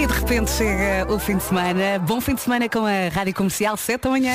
E 0.00 0.06
de 0.06 0.14
repente 0.14 0.50
chega 0.50 1.12
o 1.12 1.18
fim 1.18 1.36
de 1.36 1.42
semana. 1.42 1.98
Bom 1.98 2.22
fim 2.22 2.34
de 2.34 2.40
semana 2.40 2.66
com 2.70 2.86
a 2.86 3.10
Rádio 3.12 3.34
Comercial, 3.34 3.76
7 3.76 4.00
da 4.00 4.08
manhã. 4.08 4.32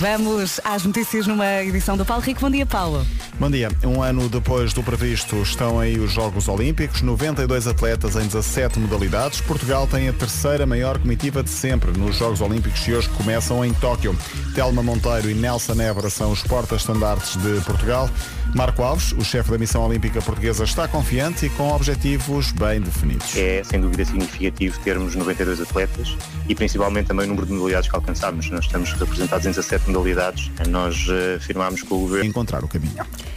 Vamos 0.00 0.58
às 0.64 0.82
notícias 0.82 1.26
numa 1.26 1.62
edição 1.62 1.94
do 1.94 2.06
Paulo 2.06 2.22
Rico. 2.22 2.40
Bom 2.40 2.48
dia, 2.48 2.64
Paulo. 2.64 3.06
Bom 3.38 3.50
dia. 3.50 3.68
Um 3.84 4.02
ano 4.02 4.30
depois 4.30 4.72
do 4.72 4.82
previsto 4.82 5.36
estão 5.42 5.78
aí 5.78 5.98
os 5.98 6.10
Jogos 6.10 6.48
Olímpicos, 6.48 7.02
92 7.02 7.66
atletas 7.66 8.16
em 8.16 8.26
17 8.26 8.78
modalidades. 8.78 9.42
Portugal 9.42 9.86
tem 9.86 10.08
a 10.08 10.12
terceira 10.14 10.64
maior 10.64 10.98
comitiva 10.98 11.42
de 11.42 11.50
sempre 11.50 11.90
nos 11.98 12.16
Jogos 12.16 12.40
Olímpicos 12.40 12.80
que 12.80 12.94
hoje 12.94 13.10
começam 13.10 13.62
em 13.62 13.74
Tóquio. 13.74 14.16
Telma 14.54 14.82
Monteiro 14.82 15.28
e 15.28 15.34
Nelson 15.34 15.78
Évora 15.82 16.08
são 16.08 16.32
os 16.32 16.42
porta-estandartes 16.44 17.36
de 17.36 17.60
Portugal. 17.66 18.08
Marco 18.54 18.82
Alves, 18.82 19.12
o 19.12 19.24
chefe 19.24 19.50
da 19.50 19.58
missão 19.58 19.86
olímpica 19.86 20.20
portuguesa, 20.20 20.64
está 20.64 20.88
confiante 20.88 21.46
e 21.46 21.50
com 21.50 21.72
objetivos 21.72 22.52
bem 22.52 22.80
definidos. 22.80 23.36
É 23.36 23.62
sem 23.64 23.80
dúvida 23.80 24.04
significativo 24.04 24.78
termos 24.80 25.14
92 25.14 25.60
atletas 25.60 26.16
e 26.48 26.54
principalmente 26.54 27.06
também 27.06 27.26
o 27.26 27.28
número 27.28 27.46
de 27.46 27.52
modalidades 27.52 27.88
que 27.88 27.96
alcançamos. 27.96 28.50
Nós 28.50 28.64
estamos 28.64 28.92
representados 28.92 29.46
em 29.46 29.50
17 29.50 29.88
modalidades. 29.90 30.50
Nós 30.68 31.06
uh, 31.08 31.40
firmámos 31.40 31.82
com 31.82 31.96
o 31.96 32.00
governo. 32.00 32.28
Encontrar 32.28 32.64
o 32.64 32.68
caminho. 32.68 32.92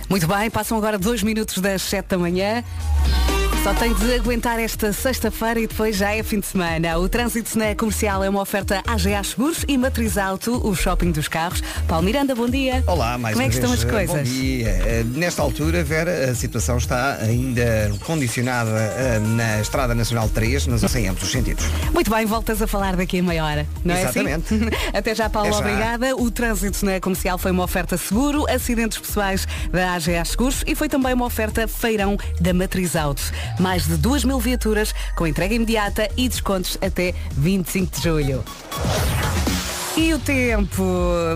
Muito 0.09 0.27
bem, 0.27 0.49
passam 0.49 0.77
agora 0.77 0.97
dois 0.97 1.23
minutos 1.23 1.59
das 1.59 1.81
7 1.83 2.07
da 2.09 2.17
manhã. 2.17 2.63
Só 3.63 3.73
tem 3.73 3.93
de 3.93 4.13
aguentar 4.15 4.59
esta 4.59 4.91
sexta-feira 4.91 5.57
e 5.57 5.65
depois 5.67 5.95
já 5.95 6.13
é 6.13 6.21
fim 6.21 6.37
de 6.41 6.45
semana. 6.45 6.97
O 6.97 7.07
trânsito 7.07 7.57
na 7.57 7.73
comercial 7.73 8.21
é 8.21 8.27
uma 8.27 8.41
oferta 8.41 8.83
AGA 8.85 9.23
Seguros 9.23 9.63
e 9.69 9.77
Matriz 9.77 10.17
Auto, 10.17 10.59
o 10.67 10.75
shopping 10.75 11.11
dos 11.11 11.29
carros. 11.29 11.63
Paulo 11.87 12.03
Miranda, 12.03 12.35
bom 12.35 12.49
dia. 12.49 12.83
Olá, 12.85 13.17
mais 13.17 13.35
Como 13.35 13.45
é 13.45 13.49
que 13.49 13.55
estão 13.55 13.69
vez, 13.69 13.85
as 13.85 13.89
coisas? 13.89 14.17
Bom 14.17 14.23
dia. 14.23 14.67
Eh, 14.67 15.03
Nesta 15.15 15.41
altura, 15.41 15.81
Vera, 15.81 16.29
a 16.29 16.35
situação 16.35 16.77
está 16.77 17.15
ainda 17.21 17.89
condicionada 18.05 18.69
eh, 18.97 19.19
na 19.19 19.61
Estrada 19.61 19.95
Nacional 19.95 20.27
3, 20.27 20.67
mas 20.67 20.95
em 20.95 21.07
ambos 21.07 21.23
os 21.23 21.31
sentidos. 21.31 21.63
Muito 21.93 22.11
bem, 22.11 22.25
voltas 22.25 22.61
a 22.61 22.67
falar 22.67 22.97
daqui 22.97 23.19
a 23.19 23.23
meia 23.23 23.45
hora, 23.45 23.67
não 23.85 23.95
Exatamente. 23.95 24.53
é 24.55 24.57
assim? 24.57 24.69
Até 24.93 25.15
já, 25.15 25.29
Paulo, 25.29 25.47
Até 25.55 25.57
já. 25.57 25.63
obrigada. 25.71 26.15
O 26.17 26.29
trânsito 26.29 26.85
na 26.85 26.99
comercial 26.99 27.37
foi 27.37 27.51
uma 27.51 27.63
oferta 27.63 27.95
seguro, 27.95 28.45
acidentes 28.49 28.97
pessoais 28.97 29.47
da 29.71 29.93
AGA 29.93 30.25
Seguros 30.25 30.65
e 30.67 30.75
foi 30.75 30.89
também 30.89 31.13
uma 31.13 31.25
oferta 31.25 31.65
feirão 31.65 32.17
da 32.41 32.53
Matriz 32.53 32.93
Auto. 32.97 33.23
Mais 33.59 33.87
de 33.87 33.97
duas 33.97 34.23
mil 34.23 34.39
viaturas 34.39 34.93
com 35.15 35.27
entrega 35.27 35.53
imediata 35.53 36.09
e 36.17 36.27
descontos 36.27 36.77
até 36.81 37.13
25 37.37 37.95
de 37.95 38.03
julho. 38.03 38.43
E 39.95 40.11
o 40.11 40.17
tempo? 40.17 40.83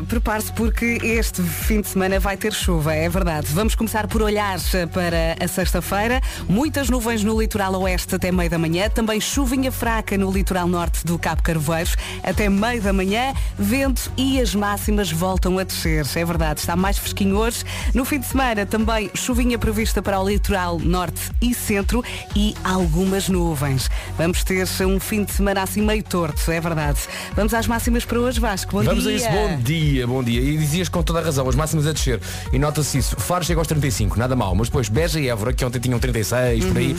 Prepare-se 0.08 0.52
porque 0.52 0.98
este 1.04 1.44
fim 1.44 1.80
de 1.80 1.90
semana 1.90 2.20
vai 2.20 2.36
ter 2.36 2.52
chuva, 2.52 2.92
é 2.92 3.08
verdade. 3.08 3.46
Vamos 3.52 3.76
começar 3.76 4.08
por 4.08 4.24
olhar 4.24 4.58
para 4.92 5.36
a 5.40 5.48
sexta-feira. 5.48 6.20
Muitas 6.50 6.90
nuvens 6.90 7.24
no 7.24 7.40
litoral 7.40 7.80
oeste 7.82 8.16
até 8.16 8.32
meio 8.32 8.50
da 8.50 8.58
manhã. 8.58 8.90
Também 8.90 9.22
chuvinha 9.22 9.72
fraca 9.72 10.18
no 10.18 10.32
litoral 10.32 10.68
norte 10.68 11.06
do 11.06 11.20
Cabo 11.20 11.44
Carvoeiros 11.44 11.96
até 12.24 12.50
meio 12.50 12.82
da 12.82 12.92
manhã. 12.92 13.32
Vento 13.60 14.12
e 14.18 14.42
as 14.42 14.56
máximas 14.56 15.12
voltam 15.12 15.60
a 15.60 15.64
descer. 15.64 16.04
É 16.16 16.26
verdade, 16.26 16.60
está 16.60 16.76
mais 16.76 16.98
fresquinho 16.98 17.38
hoje. 17.38 17.64
No 17.94 18.06
fim 18.06 18.20
de 18.20 18.26
semana 18.26 18.66
também 18.66 19.12
chuvinha 19.14 19.60
prevista 19.60 20.02
para 20.02 20.20
o 20.20 20.28
litoral 20.28 20.80
norte 20.80 21.30
e 21.40 21.54
centro 21.54 22.04
e 22.36 22.56
algumas 22.64 23.30
nuvens. 23.30 23.88
Vamos 24.18 24.44
ter 24.44 24.66
um 24.82 25.00
fim 25.00 25.24
de 25.24 25.32
semana 25.32 25.62
assim 25.62 25.84
meio 25.84 26.02
torto, 26.02 26.52
é 26.52 26.60
verdade. 26.60 26.98
Vamos 27.36 27.54
às 27.54 27.68
máximas 27.68 28.04
para 28.04 28.20
hoje, 28.20 28.40
Vasco. 28.48 28.78
Bom 28.78 28.84
Vamos 28.84 29.03
dia. 29.03 29.12
a 29.12 29.16
isso, 29.16 29.30
bom 29.30 29.62
dia, 29.62 30.08
bom 30.08 30.23
dia. 30.23 30.40
E 30.40 30.58
dizias 30.58 30.88
com 30.88 31.03
toda 31.03 31.20
a 31.20 31.22
razão, 31.22 31.50
as 31.50 31.56
máximas 31.56 31.86
a 31.86 31.92
descer. 31.92 32.22
E 32.54 32.58
nota-se 32.58 32.98
isso. 32.98 33.17
Faro 33.17 33.44
chega 33.44 33.59
aos 33.59 33.67
35, 33.67 34.17
nada 34.17 34.38
mal. 34.38 34.56
Mas 34.56 34.70
depois 34.70 34.88
Beja 34.88 35.20
e 35.20 35.28
Évora, 35.28 35.52
que 35.52 35.66
ontem 35.66 35.80
tinham 35.80 36.00
36, 36.00 36.64
por 36.64 36.78
aí, 36.78 36.95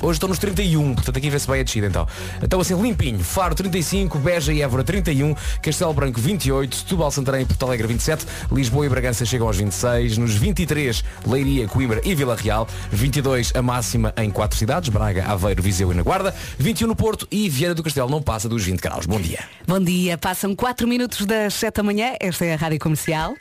hoje 0.00 0.12
estão 0.12 0.28
nos 0.28 0.38
31. 0.38 0.94
Portanto, 0.94 1.16
aqui 1.16 1.28
vê-se 1.28 1.48
bem 1.48 1.58
a 1.60 1.64
descida 1.64 1.88
então. 1.88 2.06
Então 2.40 2.60
assim, 2.60 2.80
limpinho. 2.80 3.18
Faro 3.18 3.52
35, 3.52 4.16
Beja 4.20 4.52
e 4.52 4.62
Évora 4.62 4.84
31, 4.84 5.34
Castelo 5.60 5.92
Branco 5.92 6.20
28, 6.20 6.76
Setúbal, 6.76 7.10
Santarém 7.10 7.42
e 7.42 7.46
Porto 7.46 7.64
Alegre 7.64 7.88
27, 7.88 8.24
Lisboa 8.52 8.86
e 8.86 8.88
Bragança 8.88 9.24
chegam 9.24 9.48
aos 9.48 9.56
26, 9.56 10.18
nos 10.18 10.34
23, 10.34 11.02
Leiria, 11.26 11.66
Coimbra 11.66 12.00
e 12.04 12.14
Vila 12.14 12.36
Real, 12.36 12.68
22 12.92 13.50
a 13.56 13.62
máxima 13.62 14.14
em 14.16 14.30
quatro 14.30 14.56
cidades, 14.56 14.88
Braga, 14.88 15.24
Aveiro, 15.26 15.60
Viseu 15.60 15.90
e 15.90 15.96
na 15.96 16.02
Guarda, 16.04 16.32
21 16.58 16.86
no 16.86 16.94
Porto 16.94 17.26
e 17.28 17.48
Vieira 17.48 17.74
do 17.74 17.82
Castelo 17.82 18.08
não 18.08 18.22
passa 18.22 18.48
dos 18.48 18.62
20 18.62 18.80
graus. 18.80 19.04
Bom 19.04 19.20
dia. 19.20 19.40
Bom 19.66 19.80
dia, 19.80 20.16
passam 20.16 20.54
4 20.54 20.86
minutos 20.86 20.91
das 21.26 21.54
7 21.54 21.76
da 21.76 21.82
manhã. 21.82 22.14
Esta 22.20 22.44
é 22.44 22.54
a 22.54 22.56
Rádio 22.56 22.78
Comercial. 22.78 23.34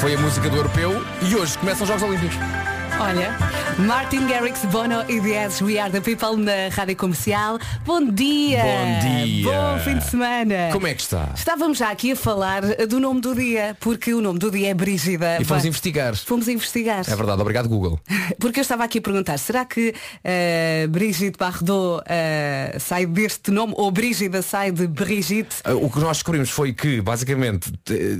Foi 0.00 0.14
a 0.14 0.18
música 0.18 0.48
do 0.48 0.56
Europeu 0.56 0.92
e 1.28 1.34
hoje 1.34 1.58
começam 1.58 1.82
os 1.82 1.88
Jogos 1.88 2.02
Olímpicos. 2.02 2.67
Olha, 3.00 3.36
Martin 3.86 4.26
Garrix, 4.26 4.64
Bono 4.66 5.04
e 5.08 5.18
Edge, 5.18 5.62
We 5.62 5.78
Are 5.78 5.90
The 5.90 6.00
People 6.00 6.36
na 6.36 6.68
Rádio 6.70 6.96
Comercial. 6.96 7.58
Bom 7.84 8.04
dia! 8.10 8.60
Bom 8.62 9.08
dia! 9.08 9.44
Bom 9.44 9.78
fim 9.84 9.98
de 9.98 10.04
semana! 10.04 10.70
Como 10.72 10.86
é 10.86 10.94
que 10.94 11.02
está? 11.02 11.30
Estávamos 11.34 11.78
já 11.78 11.90
aqui 11.90 12.12
a 12.12 12.16
falar 12.16 12.62
do 12.88 12.98
nome 12.98 13.20
do 13.20 13.34
dia, 13.34 13.76
porque 13.80 14.12
o 14.12 14.20
nome 14.20 14.38
do 14.38 14.50
dia 14.50 14.70
é 14.70 14.74
Brígida. 14.74 15.36
E 15.40 15.44
fomos 15.44 15.62
Vai- 15.62 15.68
investigar. 15.68 16.16
Fomos 16.16 16.48
investigar. 16.48 17.04
É 17.08 17.14
verdade, 17.16 17.40
obrigado 17.40 17.68
Google. 17.68 18.00
Porque 18.40 18.60
eu 18.60 18.62
estava 18.62 18.84
aqui 18.84 18.98
a 18.98 19.02
perguntar, 19.02 19.36
será 19.38 19.64
que 19.64 19.90
uh, 19.94 20.88
Brigitte 20.88 21.36
Bardot 21.38 22.00
uh, 22.02 22.80
sai 22.80 23.04
deste 23.06 23.50
nome 23.50 23.74
ou 23.76 23.90
Brígida 23.90 24.42
sai 24.42 24.70
de 24.72 24.86
Brigitte? 24.86 25.56
Uh, 25.68 25.84
O 25.86 25.90
que 25.90 25.98
nós 25.98 26.18
descobrimos 26.18 26.50
foi 26.50 26.72
que, 26.72 27.00
basicamente, 27.00 27.72
eh, 27.90 28.16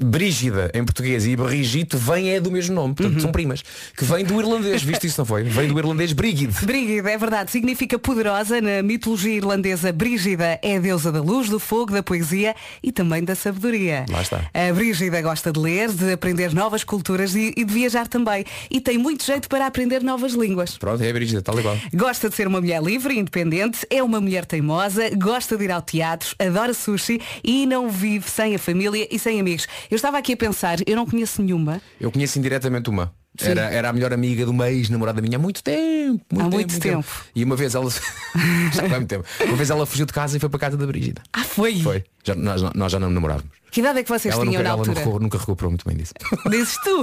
Brígida 0.00 0.70
em 0.74 0.84
português 0.84 1.26
e 1.26 1.34
Brigitte 1.36 1.96
vem 1.96 2.30
é 2.30 2.40
do 2.40 2.50
mesmo 2.50 2.74
nome, 2.74 2.94
portanto 2.94 3.14
Uhum. 3.16 3.20
são 3.20 3.32
primas, 3.32 3.62
que 3.96 4.04
vem 4.04 4.24
do 4.24 4.38
irlandês, 4.38 4.82
viste 4.82 5.06
isso 5.06 5.20
não 5.20 5.26
foi? 5.26 5.42
Vem 5.44 5.68
do 5.68 5.78
irlandês 5.78 6.12
Brigid. 6.12 6.52
Brígida, 6.64 7.10
é 7.10 7.18
verdade, 7.18 7.50
significa 7.50 7.98
poderosa. 7.98 8.60
Na 8.60 8.82
mitologia 8.82 9.34
irlandesa, 9.34 9.92
Brígida 9.92 10.58
é 10.62 10.76
a 10.76 10.80
deusa 10.80 11.10
da 11.10 11.20
luz, 11.20 11.48
do 11.48 11.58
fogo, 11.58 11.92
da 11.92 12.02
poesia 12.02 12.54
e 12.82 12.92
também 12.92 13.24
da 13.24 13.34
sabedoria. 13.34 14.04
Lá 14.10 14.22
está. 14.22 14.48
A 14.54 14.72
Brígida 14.72 15.20
gosta 15.22 15.50
de 15.52 15.58
ler, 15.58 15.90
de 15.90 16.12
aprender 16.12 16.52
novas 16.54 16.84
culturas 16.84 17.34
e, 17.34 17.52
e 17.56 17.64
de 17.64 17.72
viajar 17.72 18.06
também. 18.06 18.44
E 18.70 18.80
tem 18.80 18.98
muito 18.98 19.24
jeito 19.24 19.48
para 19.48 19.66
aprender 19.66 20.02
novas 20.02 20.32
línguas. 20.32 20.76
Pronto, 20.78 21.02
é 21.02 21.10
a 21.10 21.12
Brígida, 21.12 21.42
tal 21.42 21.58
igual. 21.58 21.76
Gosta 21.94 22.28
de 22.28 22.34
ser 22.36 22.46
uma 22.46 22.60
mulher 22.60 22.82
livre 22.82 23.14
e 23.14 23.18
independente, 23.18 23.86
é 23.90 24.02
uma 24.02 24.20
mulher 24.20 24.44
teimosa, 24.44 25.10
gosta 25.16 25.56
de 25.56 25.64
ir 25.64 25.70
ao 25.72 25.82
teatro, 25.82 26.34
adora 26.38 26.72
sushi 26.74 27.20
e 27.42 27.66
não 27.66 27.88
vive 27.90 28.28
sem 28.30 28.54
a 28.54 28.58
família 28.58 29.06
e 29.10 29.18
sem 29.18 29.40
amigos. 29.40 29.66
Eu 29.90 29.96
estava 29.96 30.18
aqui 30.18 30.34
a 30.34 30.36
pensar, 30.36 30.78
eu 30.86 30.96
não 30.96 31.06
conheço 31.06 31.42
nenhuma. 31.42 31.80
Eu 32.00 32.12
conheço 32.12 32.38
indiretamente 32.38 32.90
uma. 32.90 33.12
Era, 33.40 33.62
era 33.70 33.88
a 33.88 33.92
melhor 33.92 34.12
amiga 34.12 34.44
de 34.44 34.50
uma 34.50 34.68
ex-namorada 34.70 35.22
minha 35.22 35.36
há 35.36 35.40
muito 35.40 35.62
tempo. 35.62 36.24
Muito 36.32 36.40
Há 36.40 36.44
tempo, 36.44 36.54
muito 36.56 36.80
tempo. 36.80 37.08
E 37.34 37.44
uma 37.44 37.54
vez 37.56 37.74
ela. 37.74 37.88
já 38.72 38.84
há 38.84 38.88
muito 38.88 39.06
tempo. 39.06 39.24
Uma 39.44 39.56
vez 39.56 39.70
ela 39.70 39.86
fugiu 39.86 40.06
de 40.06 40.12
casa 40.12 40.36
e 40.36 40.40
foi 40.40 40.48
para 40.48 40.56
a 40.56 40.60
casa 40.60 40.76
da 40.76 40.86
Brígida. 40.86 41.22
Ah, 41.32 41.44
foi? 41.44 41.80
Foi. 41.80 42.04
Já, 42.24 42.34
nós, 42.34 42.62
nós 42.74 42.90
já 42.90 42.98
não 42.98 43.08
namorávamos. 43.10 43.50
Que 43.70 43.80
idade 43.80 44.00
é 44.00 44.02
que 44.02 44.08
vocês 44.08 44.34
Ela, 44.34 44.42
tinham 44.44 44.54
nunca, 44.60 44.62
na 44.64 44.68
ela 44.70 44.78
altura? 44.80 45.04
nunca, 45.04 45.18
nunca 45.20 45.38
recuperou 45.38 45.70
muito 45.70 45.86
bem 45.86 45.96
disso. 45.96 46.14
Dizes 46.50 46.76
tu. 46.82 47.00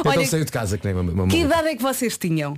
então 0.00 0.12
Olha, 0.12 0.26
saiu 0.26 0.44
de 0.44 0.52
casa 0.52 0.78
que 0.78 0.86
nem 0.86 0.94
uma, 0.96 1.12
uma 1.12 1.28
que 1.28 1.38
idade 1.38 1.68
é 1.68 1.76
que 1.76 1.82
vocês 1.82 2.16
tinham? 2.16 2.56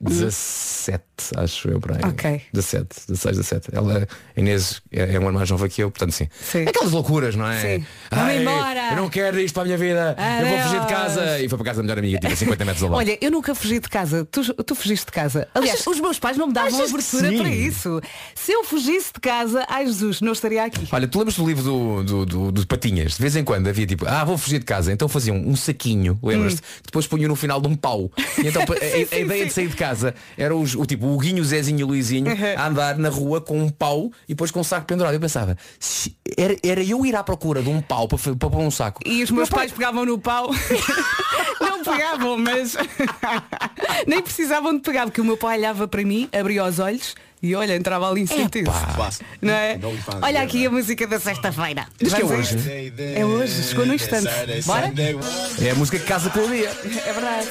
17, 0.00 1.02
acho 1.36 1.68
eu, 1.68 1.80
para 1.80 1.96
aí. 1.96 2.02
Ok. 2.10 2.42
17, 2.52 2.86
16, 3.08 3.36
17. 3.38 3.68
Ela, 3.72 4.06
a 4.36 4.40
Inês, 4.40 4.80
é, 4.92 5.14
é 5.14 5.20
um 5.20 5.28
ano 5.28 5.38
mais 5.38 5.50
nova 5.50 5.68
que 5.68 5.82
eu, 5.82 5.90
portanto 5.90 6.12
sim. 6.12 6.28
Sim. 6.40 6.62
Aquelas 6.66 6.92
loucuras, 6.92 7.34
não 7.36 7.46
é? 7.50 7.60
Sim. 7.78 7.86
Ai, 8.10 8.42
embora. 8.42 8.90
Eu 8.90 8.96
não 8.96 9.08
quero 9.08 9.38
isto 9.40 9.54
para 9.54 9.62
a 9.62 9.66
minha 9.66 9.78
vida. 9.78 10.16
eu 10.40 10.46
vou 10.48 10.58
fugir 10.60 10.80
de 10.80 10.86
casa. 10.86 11.22
Adeus. 11.22 11.42
E 11.44 11.48
foi 11.48 11.58
para 11.58 11.64
casa 11.66 11.76
da 11.78 11.82
melhor 11.82 11.98
amiga, 11.98 12.18
tipo 12.18 12.32
a 12.32 12.36
50 12.36 12.64
metros 12.64 12.82
ao 12.82 12.90
lado. 12.90 12.98
Olha, 12.98 13.18
eu 13.20 13.30
nunca 13.30 13.54
fugi 13.54 13.80
de 13.80 13.88
casa. 13.88 14.24
Tu, 14.30 14.54
tu 14.54 14.74
fugiste 14.74 15.06
de 15.06 15.12
casa. 15.12 15.48
Aliás, 15.54 15.86
os 15.86 16.00
meus 16.00 16.18
pais 16.18 16.36
não 16.36 16.46
me 16.48 16.52
davam 16.52 16.68
Achas 16.78 16.92
abertura 16.92 17.28
sim? 17.30 17.38
para 17.38 17.50
isso. 17.50 18.00
Se 18.34 18.52
eu 18.52 18.64
fugisse 18.64 19.12
de 19.14 19.20
casa, 19.20 19.64
ai 19.68 19.86
Jesus, 19.86 20.20
não 20.20 20.32
estaria 20.32 20.64
aqui. 20.64 20.86
Olha, 20.92 21.06
tu 21.08 21.18
lembras 21.18 21.36
do 21.36 21.46
livro 21.46 21.62
do, 21.62 22.02
do, 22.04 22.26
do, 22.26 22.52
do 22.52 22.66
Patinhas? 22.66 23.14
De 23.14 23.22
vez 23.22 23.36
em 23.36 23.44
quando 23.44 23.68
havia 23.68 23.86
tipo, 23.86 24.06
ah, 24.06 24.24
vou 24.24 24.36
fugir 24.38 24.58
de 24.58 24.64
casa. 24.64 24.92
Então 24.92 25.08
faziam 25.08 25.36
um 25.36 25.56
saquinho, 25.56 26.18
lembras-te? 26.22 26.60
Que 26.62 26.86
depois 26.86 27.06
punham 27.06 27.28
no 27.28 27.36
final 27.36 27.60
de 27.60 27.68
um 27.68 27.74
pau. 27.76 28.10
E 28.42 28.46
então 28.48 28.62
a, 28.66 28.66
a- 28.66 28.96
a 28.96 28.98
Hum. 29.06 29.06
sim, 29.10 29.20
ideia 29.20 29.42
sim. 29.42 29.46
de 29.48 29.52
sair 29.52 29.68
de 29.68 29.76
casa 29.76 30.14
era 30.36 30.54
os, 30.54 30.74
o 30.74 30.84
tipo, 30.86 31.05
o 31.14 31.18
Guinho, 31.18 31.42
o 31.42 31.44
Zezinho 31.44 31.80
e 31.80 31.84
o 31.84 31.86
Luizinho 31.86 32.26
a 32.56 32.66
andar 32.66 32.96
na 32.98 33.08
rua 33.08 33.40
com 33.40 33.58
um 33.60 33.68
pau 33.68 34.10
e 34.28 34.34
depois 34.34 34.50
com 34.50 34.60
um 34.60 34.64
saco 34.64 34.86
pendurado. 34.86 35.14
Eu 35.14 35.20
pensava, 35.20 35.56
se- 35.78 36.16
era, 36.36 36.56
era 36.62 36.82
eu 36.82 37.04
ir 37.06 37.14
à 37.16 37.22
procura 37.22 37.62
de 37.62 37.68
um 37.68 37.80
pau 37.80 38.08
para, 38.08 38.18
para 38.18 38.50
pôr 38.50 38.58
um 38.60 38.70
saco. 38.70 39.00
E 39.06 39.22
os 39.22 39.30
meus 39.30 39.48
pais 39.48 39.72
pegavam 39.72 40.04
no 40.04 40.18
pau. 40.18 40.50
não 41.60 41.82
pegavam, 41.84 42.36
mas 42.38 42.76
nem 44.06 44.22
precisavam 44.22 44.74
de 44.74 44.80
pegar, 44.80 45.04
porque 45.06 45.20
o 45.20 45.24
meu 45.24 45.36
pai 45.36 45.58
olhava 45.58 45.86
para 45.88 46.02
mim, 46.02 46.28
abria 46.32 46.64
os 46.64 46.78
olhos 46.78 47.14
e 47.42 47.54
olha, 47.54 47.76
entrava 47.76 48.08
ali 48.10 48.22
em 48.22 48.26
sentido. 48.26 48.70
Não 49.42 49.52
é? 49.52 49.78
Olha 50.22 50.42
aqui 50.42 50.66
a 50.66 50.70
música 50.70 51.06
da 51.06 51.20
sexta-feira. 51.20 51.86
Diz 52.00 52.12
que 52.14 52.22
é 52.22 52.24
hoje. 52.24 52.56
isto? 52.56 52.68
É 53.00 53.24
hoje, 53.24 53.62
chegou 53.62 53.86
no 53.86 53.94
instante. 53.94 54.28
Bora? 54.64 54.92
É 55.62 55.70
a 55.70 55.74
música 55.74 55.98
que 55.98 56.06
casa 56.06 56.30
com 56.30 56.40
o 56.40 56.48
dia. 56.48 56.70
É 57.04 57.12
verdade. 57.12 57.48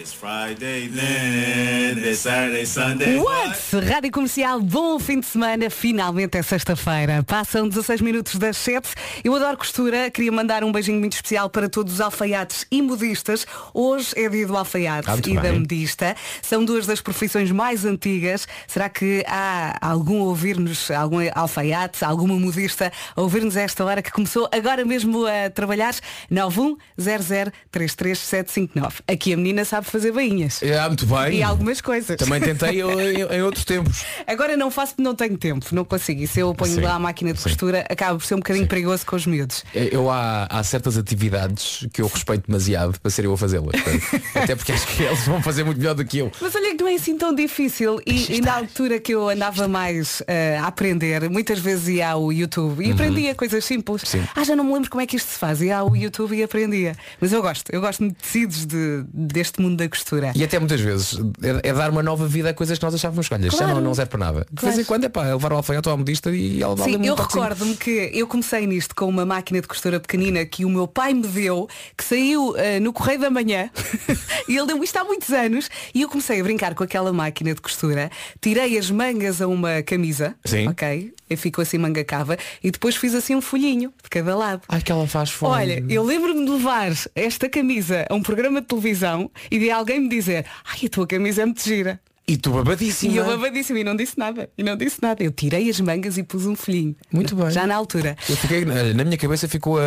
It's 0.00 0.14
Friday 0.14 0.88
then, 0.88 1.98
it's 1.98 2.20
Saturday, 2.20 2.64
Sunday. 2.64 3.18
What? 3.18 3.58
Rádio 3.86 4.10
Comercial, 4.10 4.58
bom 4.62 4.98
fim 4.98 5.20
de 5.20 5.26
semana. 5.26 5.68
Finalmente 5.68 6.38
é 6.38 6.42
sexta-feira. 6.42 7.22
Passam 7.22 7.68
16 7.68 8.00
minutos 8.00 8.36
das 8.36 8.56
7. 8.56 8.88
Eu 9.22 9.34
adoro 9.34 9.58
costura. 9.58 10.10
Queria 10.10 10.32
mandar 10.32 10.64
um 10.64 10.72
beijinho 10.72 10.98
muito 10.98 11.12
especial 11.12 11.50
para 11.50 11.68
todos 11.68 11.92
os 11.92 12.00
alfaiates 12.00 12.64
e 12.70 12.80
modistas. 12.80 13.46
Hoje 13.74 14.14
é 14.16 14.26
dia 14.30 14.46
do 14.46 14.56
alfaiate 14.56 15.10
Ah, 15.10 15.16
e 15.18 15.34
da 15.34 15.42
bem. 15.42 15.58
modista. 15.60 16.16
São 16.40 16.64
duas 16.64 16.86
das 16.86 17.02
profissões 17.02 17.50
mais 17.50 17.84
antigas. 17.84 18.48
Será 18.66 18.88
que 18.88 19.22
há 19.28 19.76
algum 19.86 20.22
a 20.22 20.28
ouvir-nos, 20.28 20.90
algum 20.90 21.18
alfaiate, 21.34 22.06
alguma 22.06 22.36
modista 22.40 22.90
a 23.14 23.20
ouvir-nos 23.20 23.54
a 23.54 23.60
esta 23.60 23.84
hora 23.84 24.00
que 24.00 24.10
começou 24.10 24.48
agora 24.50 24.82
mesmo 24.82 25.26
a 25.26 25.50
trabalhar? 25.50 25.94
910033759. 26.32 29.02
Aqui 29.06 29.34
a 29.34 29.36
menina 29.36 29.62
sabe 29.62 29.89
fazer 29.90 30.12
bainhas. 30.12 30.62
É, 30.62 30.86
muito 30.86 31.06
bem. 31.06 31.38
E 31.38 31.42
algumas 31.42 31.80
coisas. 31.80 32.16
Também 32.16 32.40
tentei 32.40 32.80
eu, 32.80 33.00
em, 33.00 33.22
em 33.22 33.42
outros 33.42 33.64
tempos. 33.64 34.04
Agora 34.26 34.56
não 34.56 34.70
faço 34.70 34.92
porque 34.92 35.02
não 35.02 35.14
tenho 35.14 35.36
tempo, 35.36 35.66
não 35.72 35.84
consigo. 35.84 36.22
E 36.22 36.26
se 36.26 36.40
eu 36.40 36.54
ponho 36.54 36.74
Sim, 36.74 36.80
lá 36.80 36.94
a 36.94 36.98
máquina 36.98 37.32
de 37.32 37.38
sim. 37.38 37.48
costura, 37.48 37.84
acaba 37.88 38.18
por 38.18 38.24
ser 38.24 38.34
um 38.34 38.38
bocadinho 38.38 38.66
perigoso 38.66 39.04
com 39.06 39.16
os 39.16 39.26
miúdos. 39.26 39.64
Eu 39.74 40.10
há, 40.10 40.46
há 40.50 40.62
certas 40.62 40.96
atividades 40.96 41.86
que 41.92 42.02
eu 42.02 42.06
respeito 42.06 42.46
demasiado 42.46 42.98
para 43.00 43.10
ser 43.10 43.24
eu 43.24 43.32
a 43.32 43.38
fazê-las. 43.38 43.74
Até 44.34 44.54
porque 44.54 44.72
acho 44.72 44.86
que 44.86 45.02
eles 45.02 45.26
vão 45.26 45.42
fazer 45.42 45.64
muito 45.64 45.78
melhor 45.78 45.94
do 45.94 46.04
que 46.04 46.18
eu. 46.18 46.30
Mas 46.40 46.54
olha 46.54 46.74
que 46.76 46.82
não 46.82 46.88
é 46.88 46.94
assim 46.94 47.16
tão 47.16 47.34
difícil 47.34 48.00
e, 48.06 48.36
e 48.36 48.40
na 48.40 48.56
altura 48.56 48.98
que 49.00 49.12
eu 49.12 49.28
andava 49.28 49.66
mais 49.66 50.22
eh, 50.26 50.58
a 50.58 50.66
aprender, 50.66 51.28
muitas 51.28 51.58
vezes 51.58 51.88
ia 51.88 52.10
ao 52.10 52.32
YouTube 52.32 52.84
e 52.84 52.92
aprendia 52.92 53.34
coisas 53.34 53.64
simples. 53.64 54.02
Uhum. 54.02 54.20
Sim. 54.20 54.28
Ah, 54.34 54.44
já 54.44 54.54
não 54.54 54.64
me 54.64 54.72
lembro 54.72 54.90
como 54.90 55.00
é 55.00 55.06
que 55.06 55.16
isto 55.16 55.30
se 55.30 55.38
faz. 55.38 55.60
Ia 55.60 55.78
ao 55.78 55.96
YouTube 55.96 56.36
e 56.36 56.42
aprendia. 56.42 56.94
Mas 57.20 57.32
eu 57.32 57.42
gosto, 57.42 57.70
eu 57.70 57.80
gosto 57.80 58.06
de 58.06 58.14
tecidos 58.14 58.66
de, 58.66 59.04
deste 59.12 59.60
mundo 59.60 59.79
da 59.80 59.88
costura. 59.88 60.32
E 60.34 60.44
até 60.44 60.58
muitas 60.58 60.80
vezes 60.80 61.18
é, 61.42 61.68
é 61.70 61.72
dar 61.72 61.90
uma 61.90 62.02
nova 62.02 62.26
vida 62.26 62.50
a 62.50 62.54
coisas 62.54 62.78
que 62.78 62.84
nós 62.84 62.94
achávamos 62.94 63.26
que 63.28 63.34
olha, 63.34 63.46
isto 63.46 63.58
já 63.58 63.64
Claro. 63.64 63.80
não, 63.80 63.88
não 63.88 63.94
serve 63.94 64.10
para 64.10 64.18
nada. 64.18 64.46
De 64.52 64.60
vez 64.62 64.74
Claro. 64.74 64.80
em 64.80 64.84
quando 64.84 65.04
é 65.04 65.08
pá, 65.08 65.26
é 65.26 65.32
levar 65.32 65.52
o 65.52 65.56
alfaiate 65.56 65.88
ao 65.88 65.96
modista 65.98 66.30
e 66.30 66.62
ela 66.62 66.76
Sim, 66.76 67.04
eu 67.04 67.14
recordo-me 67.14 67.76
que 67.76 68.10
eu 68.14 68.26
comecei 68.26 68.66
nisto 68.66 68.94
com 68.94 69.06
uma 69.06 69.26
máquina 69.26 69.60
de 69.60 69.66
costura 69.68 69.98
pequenina 69.98 70.44
que 70.46 70.64
o 70.64 70.70
meu 70.70 70.86
pai 70.86 71.14
me 71.14 71.26
deu, 71.26 71.68
que 71.96 72.04
saiu 72.04 72.54
eh, 72.56 72.78
no 72.80 72.92
Correio 72.92 73.20
da 73.20 73.30
Manhã, 73.30 73.70
e 74.48 74.56
ele 74.56 74.66
deu 74.66 74.82
isto 74.84 74.96
há 74.96 75.04
muitos 75.04 75.30
anos, 75.30 75.68
e 75.94 76.02
eu 76.02 76.08
comecei 76.08 76.40
a 76.40 76.42
brincar 76.44 76.74
com 76.74 76.84
aquela 76.84 77.12
máquina 77.12 77.54
de 77.54 77.60
costura, 77.60 78.10
tirei 78.40 78.78
as 78.78 78.90
mangas 78.90 79.40
a 79.42 79.46
uma 79.48 79.82
camisa, 79.82 80.34
Sim. 80.44 80.68
ok? 80.68 81.12
E 81.30 81.36
ficou 81.36 81.62
assim 81.62 81.78
manga 81.78 82.02
cava, 82.02 82.36
e 82.62 82.72
depois 82.72 82.96
fiz 82.96 83.14
assim 83.14 83.36
um 83.36 83.40
folhinho 83.40 83.94
de 84.02 84.10
cada 84.10 84.36
lado. 84.36 84.62
Ai 84.68 84.82
que 84.82 84.90
ela 84.90 85.06
faz 85.06 85.30
fome. 85.30 85.54
Olha, 85.54 85.84
eu 85.88 86.02
lembro-me 86.02 86.44
de 86.44 86.50
levar 86.50 86.90
esta 87.14 87.48
camisa 87.48 88.04
a 88.10 88.14
um 88.14 88.22
programa 88.22 88.60
de 88.60 88.66
televisão 88.66 89.30
e 89.48 89.58
de 89.58 89.70
alguém 89.70 90.00
me 90.00 90.08
dizer, 90.08 90.44
ai, 90.64 90.86
a 90.86 90.88
tua 90.88 91.06
camisa 91.06 91.42
é 91.42 91.46
muito 91.46 91.62
gira. 91.62 92.00
E 92.30 92.36
tu 92.36 92.50
babadíssima. 92.52 93.12
E 93.12 93.16
eu 93.16 93.24
babadíssimo 93.24 93.76
e 93.78 93.82
não 93.82 93.96
disse 93.96 94.16
nada. 94.16 94.48
E 94.56 94.62
não 94.62 94.76
disse 94.76 95.02
nada. 95.02 95.20
Eu 95.20 95.32
tirei 95.32 95.68
as 95.68 95.80
mangas 95.80 96.16
e 96.16 96.22
pus 96.22 96.46
um 96.46 96.54
folhinho. 96.54 96.94
Muito 97.10 97.34
bem. 97.34 97.50
Já 97.50 97.66
na 97.66 97.74
altura. 97.74 98.16
Eu 98.28 98.36
fiquei, 98.36 98.64
na 98.64 99.02
minha 99.02 99.18
cabeça 99.18 99.48
ficou 99.48 99.80
a, 99.80 99.82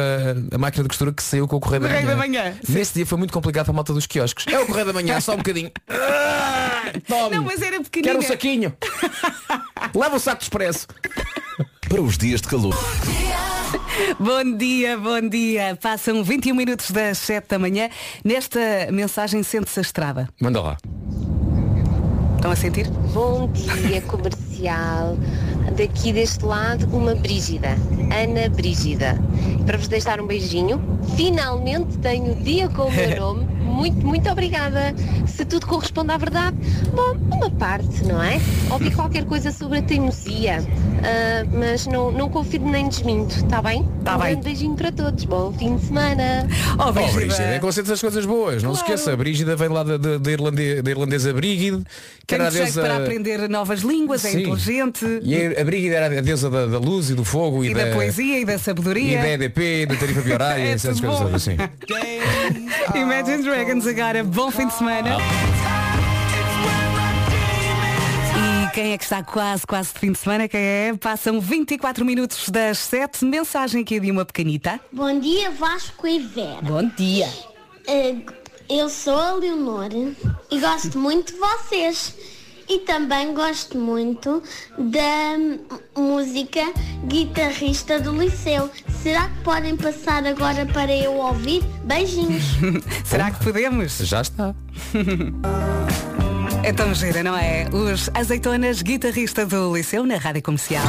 a 0.54 0.58
máquina 0.58 0.84
de 0.84 0.90
costura 0.90 1.14
que 1.14 1.24
saiu 1.24 1.48
com 1.48 1.56
o 1.56 1.60
Correio 1.62 1.84
da 1.84 1.88
Correio 1.88 2.06
Manhã. 2.06 2.18
da 2.18 2.28
Manhã. 2.50 2.58
Nesse 2.68 2.96
dia 2.96 3.06
foi 3.06 3.18
muito 3.18 3.32
complicado 3.34 3.64
para 3.68 3.72
a 3.72 3.76
malta 3.76 3.94
dos 3.94 4.06
quiosques. 4.06 4.46
É 4.54 4.60
o 4.60 4.66
Correio 4.66 4.88
da 4.88 4.92
Manhã, 4.92 5.22
só 5.22 5.36
um 5.36 5.38
bocadinho. 5.38 5.72
Ah, 6.86 6.92
Tome. 7.08 7.38
Não, 7.38 7.44
mas 7.46 7.62
era 7.62 7.82
pequenina. 7.82 8.12
Quero 8.14 8.20
um 8.20 8.28
saquinho. 8.28 8.74
Leva 9.96 10.18
o 10.18 10.20
saco 10.20 10.40
de 10.40 10.44
expresso. 10.44 10.86
Para 11.88 12.02
os 12.02 12.18
dias 12.18 12.42
de 12.42 12.48
calor. 12.50 12.76
Bom 14.20 14.58
dia, 14.58 14.98
bom 14.98 15.22
dia. 15.30 15.78
Passam 15.82 16.24
21 16.24 16.54
minutos 16.54 16.92
das 16.92 17.18
7 17.20 17.48
da 17.48 17.58
manhã. 17.58 17.90
Nesta 18.24 18.60
mensagem 18.92 19.42
sente-se 19.44 19.80
a 19.80 19.82
estrada. 19.82 20.28
Manda 20.42 20.62
lá. 20.62 20.78
Estão 22.44 22.52
a 22.52 22.56
sentir? 22.58 22.90
Bom 23.14 23.48
dia 23.54 24.02
comercial. 24.02 25.18
Daqui 25.78 26.12
deste 26.12 26.44
lado, 26.44 26.86
uma 26.92 27.16
Brígida, 27.16 27.70
Ana 28.12 28.50
Brígida. 28.50 29.18
Para 29.66 29.78
vos 29.78 29.88
deixar 29.88 30.20
um 30.20 30.28
beijinho. 30.28 30.82
Finalmente 31.16 31.98
tenho 32.00 32.36
dia 32.36 32.68
com 32.68 32.82
o 32.82 32.92
meu 32.92 33.16
nome. 33.16 33.46
Muito, 33.64 34.06
muito 34.06 34.30
obrigada. 34.30 34.94
Se 35.26 35.46
tudo 35.46 35.66
corresponde 35.66 36.12
à 36.12 36.18
verdade, 36.18 36.58
bom, 36.94 37.16
uma 37.44 37.50
parte, 37.52 38.04
não 38.06 38.22
é? 38.24 38.40
Ouvi 38.72 38.90
qualquer 38.92 39.26
coisa 39.26 39.52
sobre 39.52 39.80
a 39.80 39.82
teimosia, 39.82 40.64
ah, 41.04 41.46
mas 41.52 41.86
não, 41.88 42.12
não 42.12 42.30
confirmo 42.30 42.70
nem 42.72 42.88
desminto, 42.88 43.36
está 43.36 43.62
bem? 43.62 43.88
Tá 44.04 44.16
um 44.16 44.20
bem. 44.20 44.30
grande 44.32 44.44
beijinho 44.46 44.76
para 44.76 44.92
todos. 44.92 45.26
Bom 45.26 45.52
fim 45.54 45.76
de 45.76 45.86
semana. 45.86 46.48
Oh, 46.80 46.84
Oh, 46.90 46.92
Brígida. 46.92 47.16
Brígida, 47.20 47.44
é 47.44 47.60
conceito 47.60 47.88
das 47.88 48.00
coisas 48.02 48.26
boas. 48.26 48.62
Não 48.64 48.74
se 48.74 48.80
Claro. 48.84 48.94
esqueça, 48.96 49.14
a 49.14 49.18
Brígida 49.18 49.56
vem 49.56 49.68
lá 49.70 49.84
da, 49.84 49.98
da, 49.98 50.18
da 50.18 50.32
irlande- 50.32 50.82
da 50.82 50.92
irlandesa 50.92 51.34
Brigid, 51.34 51.84
que 52.28 52.36
era 52.36 52.48
a 52.48 52.50
deusa. 52.50 52.82
para 52.82 52.98
aprender 52.98 53.48
novas 53.50 53.82
línguas, 53.82 54.24
é 54.26 54.30
Sim. 54.32 54.42
inteligente. 54.42 55.06
E 55.24 55.36
a 55.58 55.62
a 55.62 55.64
Brigid 55.66 55.94
era 55.94 56.18
a 56.18 56.22
deusa 56.22 56.50
da, 56.50 56.66
da 56.66 56.78
luz 56.80 57.10
e 57.10 57.14
do 57.16 57.24
fogo 57.26 57.64
e, 57.64 57.70
E 57.70 57.74
da 57.74 57.88
poesia 57.88 58.40
e 58.40 58.46
da 58.46 58.56
E 58.56 58.60
sabedoria. 58.60 59.20
da 59.22 59.30
EDP, 59.30 59.86
da 59.86 59.96
tarifa 59.96 60.22
biorária, 60.22 60.64
É 60.64 60.72
essas 60.72 61.00
coisas 61.00 61.34
assim. 61.34 61.58
Imagine 62.96 63.44
Dragons 63.44 63.88
agora. 63.88 64.24
Bom 64.24 64.52
fim 64.52 64.68
de 64.68 64.74
semana. 64.74 65.18
E 65.18 65.73
quem 68.74 68.92
é 68.94 68.98
que 68.98 69.04
está 69.04 69.22
quase, 69.24 69.66
quase 69.68 69.94
de 69.94 70.00
fim 70.00 70.12
de 70.12 70.18
semana? 70.18 70.48
Quem 70.48 70.60
é? 70.60 70.94
Passam 71.00 71.40
24 71.40 72.04
minutos 72.04 72.50
das 72.50 72.80
7. 72.80 73.24
Mensagem 73.24 73.84
aqui 73.84 74.00
de 74.00 74.10
uma 74.10 74.26
pequenita. 74.26 74.80
Bom 74.92 75.20
dia, 75.20 75.52
Vasco 75.52 76.08
e 76.08 76.20
Vera. 76.20 76.62
Bom 76.62 76.90
dia. 76.98 77.30
Eh, 77.88 78.16
Eu 78.70 78.90
sou 78.90 79.16
a 79.18 79.34
Leonor 79.34 79.90
e 80.50 80.60
gosto 80.60 80.98
muito 80.98 81.34
de 81.34 81.40
vocês. 81.40 82.16
E 82.68 82.80
também 82.80 83.34
gosto 83.34 83.78
muito 83.78 84.42
da 84.78 85.38
música 86.02 86.62
Guitarrista 87.06 88.00
do 88.00 88.14
Liceu. 88.18 88.72
Será 89.04 89.28
que 89.30 89.44
podem 89.44 89.76
passar 89.76 90.26
agora 90.26 90.66
para 90.66 90.96
eu 90.96 91.14
ouvir? 91.14 91.62
Beijinhos. 91.84 92.44
Será 93.06 93.30
que 93.32 93.44
podemos? 93.44 93.98
Já 94.00 94.22
está. 94.22 94.56
É 96.64 96.72
tão 96.72 96.94
gira, 96.94 97.22
não 97.22 97.38
é? 97.38 97.68
Os 97.74 98.10
azeitonas 98.14 98.82
guitarrista 98.82 99.46
do 99.46 99.76
Liceu 99.76 100.06
na 100.06 100.16
Rádio 100.16 100.42
Comercial. 100.42 100.86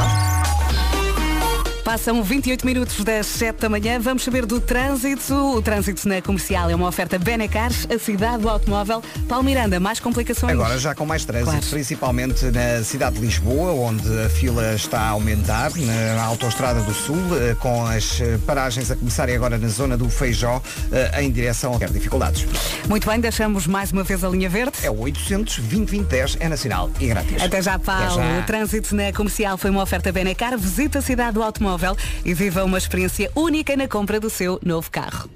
Passam 1.85 2.23
28 2.23 2.65
minutos 2.65 3.03
das 3.03 3.27
7 3.27 3.59
da 3.59 3.69
manhã. 3.69 3.99
Vamos 3.99 4.23
saber 4.23 4.43
do 4.47 4.59
trânsito. 4.59 5.35
O 5.35 5.61
trânsito 5.61 6.07
na 6.09 6.19
comercial 6.19 6.67
é 6.67 6.73
uma 6.73 6.87
oferta 6.87 7.19
Benecars, 7.19 7.87
a 7.93 7.99
cidade 7.99 8.41
do 8.41 8.49
automóvel. 8.49 9.03
Paulo 9.29 9.43
Miranda, 9.43 9.79
mais 9.79 9.99
complicações? 9.99 10.51
Agora 10.53 10.79
já 10.79 10.95
com 10.95 11.05
mais 11.05 11.23
trânsito, 11.25 11.51
Claro. 11.51 11.67
principalmente 11.69 12.43
na 12.45 12.83
cidade 12.83 13.17
de 13.17 13.21
Lisboa, 13.21 13.71
onde 13.73 14.01
a 14.25 14.27
fila 14.31 14.73
está 14.73 14.99
a 14.99 15.09
aumentar, 15.09 15.71
na 16.15 16.23
Autostrada 16.23 16.81
do 16.81 16.91
Sul, 16.91 17.19
eh, 17.39 17.55
com 17.59 17.85
as 17.85 18.19
eh, 18.19 18.39
paragens 18.47 18.89
a 18.89 18.95
começarem 18.95 19.35
agora 19.35 19.59
na 19.59 19.67
zona 19.67 19.95
do 19.95 20.09
Feijó, 20.09 20.63
eh, 20.91 21.21
em 21.21 21.31
direção 21.31 21.75
a 21.79 21.85
dificuldades. 21.85 22.47
Muito 22.89 23.07
bem, 23.07 23.19
deixamos 23.19 23.67
mais 23.67 23.91
uma 23.91 24.03
vez 24.03 24.23
a 24.23 24.29
linha 24.29 24.49
verde. 24.49 24.73
É 24.81 24.89
o 24.89 25.01
800 25.01 25.59
2010 25.59 26.37
é 26.39 26.49
nacional 26.49 26.89
e 26.99 27.05
grátis. 27.05 27.43
Até 27.43 27.61
já, 27.61 27.77
Paulo. 27.77 28.05
Até 28.05 28.15
já. 28.15 28.39
O 28.39 28.43
trânsito 28.43 28.95
na 28.95 29.13
comercial 29.13 29.55
foi 29.55 29.69
uma 29.69 29.83
oferta 29.83 30.11
Benecar. 30.11 30.57
Visita 30.57 30.97
a 30.97 31.01
cidade 31.03 31.33
do 31.33 31.43
automóvel 31.43 31.74
e 32.23 32.33
viva 32.33 32.63
uma 32.63 32.77
experiência 32.77 33.31
única 33.35 33.75
na 33.75 33.87
compra 33.87 34.19
do 34.19 34.29
seu 34.29 34.59
novo 34.63 34.89
carro. 34.89 35.29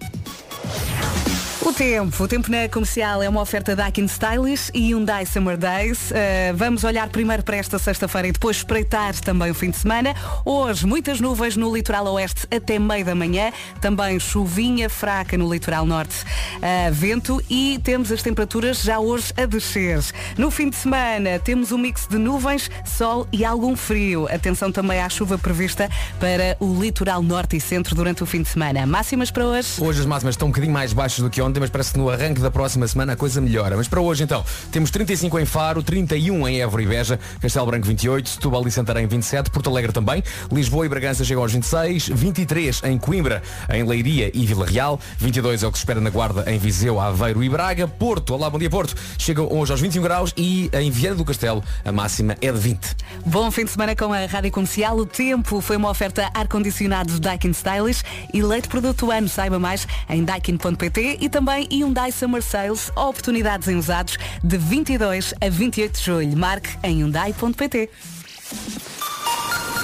O 1.61 1.73
tempo. 1.73 2.23
O 2.23 2.27
tempo 2.27 2.49
na 2.49 2.69
comercial 2.69 3.21
é 3.21 3.27
uma 3.27 3.41
oferta 3.41 3.75
Daikin 3.75 4.05
Stylish 4.05 4.71
e 4.73 4.93
Hyundai 4.93 5.25
Summer 5.25 5.57
Days. 5.57 6.09
Uh, 6.09 6.55
vamos 6.55 6.85
olhar 6.85 7.09
primeiro 7.09 7.43
para 7.43 7.57
esta 7.57 7.77
sexta-feira 7.77 8.29
e 8.29 8.31
depois 8.31 8.57
espreitar 8.57 9.13
também 9.19 9.51
o 9.51 9.53
fim 9.53 9.69
de 9.69 9.75
semana. 9.75 10.15
Hoje, 10.45 10.87
muitas 10.87 11.19
nuvens 11.19 11.57
no 11.57 11.75
litoral 11.75 12.05
oeste 12.13 12.47
até 12.49 12.79
meio 12.79 13.03
da 13.03 13.13
manhã. 13.13 13.51
Também 13.81 14.17
chuvinha 14.21 14.89
fraca 14.89 15.37
no 15.37 15.51
litoral 15.51 15.85
norte. 15.85 16.23
Uh, 16.23 16.93
vento 16.93 17.43
e 17.49 17.77
temos 17.83 18.09
as 18.09 18.23
temperaturas 18.23 18.81
já 18.81 18.97
hoje 18.97 19.33
a 19.35 19.45
descer. 19.45 19.99
No 20.37 20.49
fim 20.49 20.69
de 20.69 20.77
semana, 20.77 21.39
temos 21.39 21.73
um 21.73 21.77
mix 21.77 22.07
de 22.07 22.17
nuvens, 22.17 22.71
sol 22.85 23.27
e 23.33 23.43
algum 23.43 23.75
frio. 23.75 24.29
Atenção 24.33 24.71
também 24.71 25.01
à 25.01 25.09
chuva 25.09 25.37
prevista 25.37 25.89
para 26.21 26.55
o 26.61 26.81
litoral 26.81 27.21
norte 27.21 27.57
e 27.57 27.61
centro 27.61 27.93
durante 27.95 28.23
o 28.23 28.25
fim 28.25 28.43
de 28.43 28.47
semana. 28.47 28.85
Máximas 28.85 29.29
para 29.29 29.45
hoje? 29.45 29.69
Hoje 29.81 29.99
as 29.99 30.05
máximas 30.05 30.35
estão 30.35 30.47
um 30.47 30.51
bocadinho 30.51 30.71
mais 30.73 30.93
baixas 30.93 31.19
do 31.19 31.29
que 31.29 31.41
ontem, 31.41 31.48
mas 31.57 31.69
parece 31.69 31.93
que 31.93 31.97
no 31.97 32.09
arranque 32.09 32.41
da 32.41 32.51
próxima 32.51 32.85
semana 32.85 33.13
a 33.13 33.15
coisa 33.15 33.39
melhora. 33.39 33.77
Mas 33.77 33.87
para 33.87 34.01
hoje 34.01 34.23
então, 34.23 34.43
temos 34.71 34.91
35 34.91 35.39
em 35.39 35.45
Faro, 35.45 35.81
31 35.81 36.47
em 36.49 36.61
Évora 36.61 36.83
e 36.83 36.85
Beja, 36.85 37.17
Castelo 37.39 37.65
Branco 37.67 37.87
28, 37.87 38.27
Setúbal 38.27 38.67
e 38.67 38.71
Santarém 38.71 39.07
27, 39.07 39.49
Porto 39.49 39.69
Alegre 39.69 39.93
também, 39.93 40.21
Lisboa 40.51 40.85
e 40.85 40.89
Bragança 40.89 41.23
chegam 41.23 41.41
aos 41.41 41.53
26, 41.53 42.09
23 42.09 42.83
em 42.83 42.97
Coimbra, 42.97 43.41
em 43.69 43.83
Leiria 43.83 44.29
e 44.33 44.45
Vila 44.45 44.65
Real, 44.65 44.99
22 45.17 45.63
é 45.63 45.67
o 45.67 45.71
que 45.71 45.77
se 45.77 45.83
espera 45.83 46.01
na 46.01 46.09
Guarda 46.09 46.43
em 46.51 46.59
Viseu, 46.59 46.99
Aveiro 46.99 47.41
e 47.41 47.49
Braga, 47.49 47.87
Porto, 47.87 48.33
olá, 48.33 48.49
bom 48.49 48.59
dia 48.59 48.69
Porto, 48.69 48.95
chegam 49.17 49.47
hoje 49.51 49.71
aos 49.71 49.79
21 49.79 50.01
graus 50.01 50.33
e 50.35 50.69
em 50.73 50.91
Viana 50.91 51.15
do 51.15 51.23
Castelo 51.23 51.63
a 51.85 51.91
máxima 51.91 52.35
é 52.41 52.51
de 52.51 52.59
20. 52.59 52.79
Bom 53.25 53.49
fim 53.51 53.65
de 53.65 53.71
semana 53.71 53.95
com 53.95 54.11
a 54.11 54.25
Rádio 54.25 54.51
Comercial. 54.51 54.97
O 54.97 55.05
tempo 55.05 55.61
foi 55.61 55.77
uma 55.77 55.89
oferta 55.89 56.29
ar-condicionado 56.33 57.19
Daikin 57.19 57.51
Stylish 57.51 58.03
e 58.33 58.41
leite 58.41 58.67
produto 58.67 59.11
ano. 59.11 59.29
Saiba 59.29 59.59
mais 59.59 59.87
em 60.09 60.23
daikin.pt 60.23 61.17
e 61.19 61.29
também 61.29 61.38
também 61.39 61.69
Hyundai 61.71 62.11
Summer 62.11 62.43
Sales, 62.43 62.91
oportunidades 62.97 63.69
em 63.69 63.77
usados 63.77 64.17
de 64.43 64.57
22 64.57 65.33
a 65.39 65.49
28 65.49 65.97
de 65.97 66.03
julho. 66.05 66.37
Marque 66.37 66.69
em 66.83 66.97
hyundai.pt. 66.97 67.89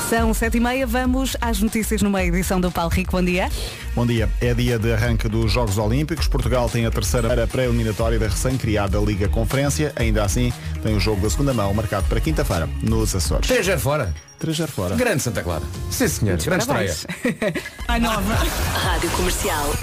São 0.10 0.34
sete 0.34 0.58
e 0.58 0.60
meia, 0.60 0.86
vamos 0.86 1.38
às 1.40 1.62
notícias 1.62 2.02
numa 2.02 2.22
edição 2.22 2.60
do 2.60 2.70
Paulo 2.70 2.92
Rico. 2.92 3.14
Bom 3.14 3.24
dia. 3.24 3.50
Bom 3.96 4.06
dia. 4.06 4.30
É 4.42 4.54
dia 4.54 4.78
de 4.78 4.92
arranque 4.92 5.30
dos 5.30 5.54
Jogos 5.54 5.78
Olímpicos. 5.78 6.28
Portugal 6.28 6.70
tem 6.70 6.86
a 6.86 6.92
terceira 6.92 7.48
pré-eliminatória 7.48 8.20
da 8.20 8.28
recém-criada 8.28 8.98
Liga 9.00 9.30
Conferência. 9.30 9.94
Ainda 9.96 10.24
assim, 10.24 10.52
tem 10.84 10.94
o 10.96 11.00
jogo 11.00 11.22
da 11.22 11.30
segunda 11.30 11.54
mão 11.54 11.74
marcado 11.74 12.06
para 12.08 12.20
quinta-feira, 12.20 12.68
nos 12.84 13.16
Açores. 13.16 13.48
3 13.48 13.82
fora. 13.82 14.14
3 14.38 14.58
fora. 14.70 14.96
Grande 14.96 15.24
Santa 15.24 15.42
Clara. 15.42 15.64
Sim, 15.90 16.10
senhor. 16.10 16.38
Grande 16.38 16.64
estreia. 16.64 16.94
A 17.88 17.98
nova. 17.98 18.34
Rádio 18.34 19.10
Comercial. 19.12 19.74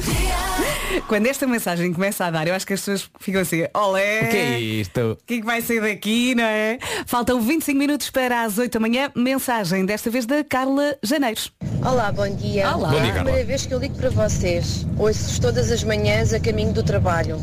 Quando 1.08 1.26
esta 1.26 1.46
mensagem 1.46 1.90
começa 1.90 2.26
a 2.26 2.30
dar, 2.30 2.46
eu 2.46 2.54
acho 2.54 2.66
que 2.66 2.74
as 2.74 2.80
pessoas 2.80 3.10
ficam 3.18 3.40
assim, 3.40 3.64
olé! 3.74 4.20
O 4.24 4.28
que 4.28 4.36
é 4.36 4.60
isto? 4.60 5.00
O 5.12 5.16
que 5.26 5.34
é 5.34 5.38
que 5.38 5.46
vai 5.46 5.62
sair 5.62 5.80
daqui, 5.80 6.34
não 6.34 6.44
é? 6.44 6.78
Faltam 7.06 7.40
25 7.40 7.78
minutos 7.78 8.10
para 8.10 8.42
as 8.42 8.58
8 8.58 8.74
da 8.74 8.78
manhã. 8.80 9.10
Mensagem 9.16 9.86
desta 9.86 10.10
vez 10.10 10.26
da 10.26 10.44
Carla 10.44 10.96
Janeiros. 11.02 11.50
Olá, 11.82 12.12
bom 12.12 12.28
dia. 12.36 12.76
Olá. 12.76 12.90
Bom 12.90 13.00
dia, 13.00 13.06
É 13.06 13.10
a 13.10 13.14
Carla. 13.14 13.22
primeira 13.24 13.46
vez 13.46 13.64
que 13.64 13.72
eu 13.72 13.78
ligo 13.78 13.96
para 14.02 14.10
vocês. 14.10 14.84
Ouço-vos 14.98 15.38
todas 15.38 15.70
as 15.70 15.84
manhãs 15.84 16.34
a 16.34 16.40
caminho 16.40 16.72
do 16.72 16.82
trabalho. 16.82 17.38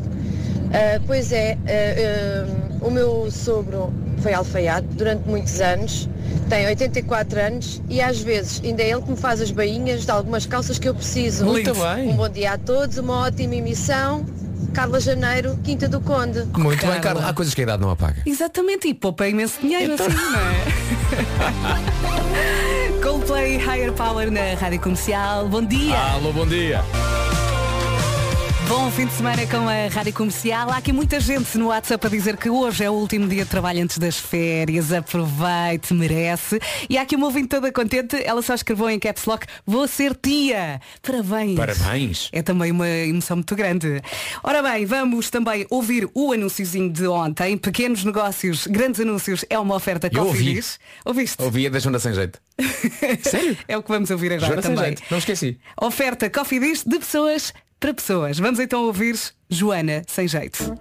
Ah, 0.74 1.00
pois 1.08 1.32
é, 1.32 1.58
ah, 1.66 2.48
ah, 2.82 2.86
o 2.86 2.92
meu 2.92 3.32
sogro 3.32 3.94
foi 4.22 4.34
alfaiate 4.34 4.86
durante 4.90 5.26
muitos 5.26 5.62
anos, 5.62 6.10
tem 6.50 6.68
84 6.68 7.40
anos 7.40 7.82
e 7.88 8.02
às 8.02 8.20
vezes 8.20 8.62
ainda 8.62 8.84
é 8.84 8.90
ele 8.90 9.02
que 9.02 9.12
me 9.12 9.16
faz 9.16 9.40
as 9.40 9.52
bainhas 9.52 10.04
de 10.04 10.12
algumas 10.12 10.46
calças 10.46 10.78
que 10.78 10.90
eu 10.90 10.94
preciso. 10.94 11.46
Muito 11.46 11.74
bem. 11.74 12.10
Um 12.10 12.18
bom 12.18 12.28
dia 12.28 12.52
a 12.52 12.58
todos, 12.58 12.98
uma 12.98 13.28
ótima 13.28 13.56
emissão. 13.56 14.26
Carla 14.74 15.00
Janeiro, 15.00 15.58
Quinta 15.64 15.88
do 15.88 16.02
Conde. 16.02 16.44
Muito 16.58 16.82
Carla. 16.82 16.94
bem, 16.94 17.02
Carla. 17.02 17.30
Há 17.30 17.34
coisas 17.34 17.54
que 17.54 17.62
a 17.62 17.64
idade 17.64 17.82
não 17.82 17.90
apaga. 17.90 18.22
Exatamente, 18.26 18.90
e 18.90 18.94
poupa 18.94 19.26
imenso 19.28 19.62
dinheiro 19.62 19.94
assim, 19.94 20.10
não 20.10 20.40
é? 20.40 20.66
Coldplay 23.20 23.58
Higher 23.58 23.92
Power 23.92 24.32
na 24.32 24.56
Rádio 24.56 24.80
Comercial. 24.80 25.48
Bom 25.50 25.62
dia! 25.62 25.98
Alô, 26.16 26.32
bom 26.32 26.48
dia. 26.48 26.80
Bom 28.70 28.92
fim 28.92 29.08
de 29.08 29.14
semana 29.14 29.48
com 29.48 29.68
a 29.68 29.88
Rádio 29.88 30.14
Comercial. 30.14 30.70
Há 30.70 30.78
aqui 30.78 30.94
muita 30.94 31.20
gente 31.20 31.58
no 31.58 31.70
WhatsApp 31.70 32.06
a 32.06 32.10
dizer 32.10 32.38
que 32.38 32.52
hoje 32.52 32.84
é 32.84 32.90
o 32.90 32.94
último 32.94 33.28
dia 33.28 33.44
de 33.44 33.50
trabalho 33.50 33.82
antes 33.82 33.98
das 33.98 34.20
férias. 34.20 34.94
Aproveite, 34.94 35.92
merece. 35.92 36.62
E 36.88 36.96
há 36.96 37.02
aqui 37.02 37.16
uma 37.16 37.26
ouvinte 37.26 37.48
toda 37.48 37.72
contente. 37.72 38.22
Ela 38.24 38.44
só 38.44 38.54
escreveu 38.54 38.88
em 38.92 39.00
caps 39.00 39.26
lock, 39.26 39.48
vou 39.66 39.88
ser 39.88 40.16
tia. 40.16 40.80
Parabéns. 41.02 41.56
Parabéns. 41.56 42.30
É 42.32 42.44
também 42.44 42.70
uma 42.72 42.88
emoção 42.88 43.38
muito 43.38 43.56
grande. 43.56 44.04
Ora 44.44 44.62
bem, 44.62 44.86
vamos 44.86 45.32
também 45.32 45.66
ouvir 45.72 46.08
o 46.14 46.32
anúnciozinho 46.32 46.92
de 46.92 47.08
ontem. 47.08 47.58
Pequenos 47.58 48.04
negócios, 48.04 48.68
grandes 48.68 49.02
anúncios. 49.02 49.44
É 49.50 49.58
uma 49.58 49.74
oferta 49.74 50.12
Eu 50.14 50.26
ouvi. 50.28 50.38
Cofidis. 50.38 50.80
Ouviste? 51.04 51.42
Ouvia 51.42 51.72
da 51.72 51.80
Joana 51.80 51.98
sem 51.98 52.14
jeito. 52.14 52.40
Sério? 53.28 53.58
É 53.68 53.76
o 53.76 53.82
que 53.82 53.90
vamos 53.90 54.12
ouvir 54.12 54.32
agora 54.34 54.46
Joana 54.46 54.62
sem 54.62 54.76
também. 54.76 54.96
Não 55.10 55.18
esqueci. 55.18 55.58
Oferta 55.82 56.30
Coffee 56.30 56.60
Dish 56.60 56.84
de 56.86 57.00
pessoas 57.00 57.52
para 57.80 57.94
pessoas. 57.94 58.38
Vamos 58.40 58.60
então 58.60 58.84
ouvir 58.86 59.18
Joana 59.50 60.02
sem 60.08 60.28
jeito. 60.28 60.76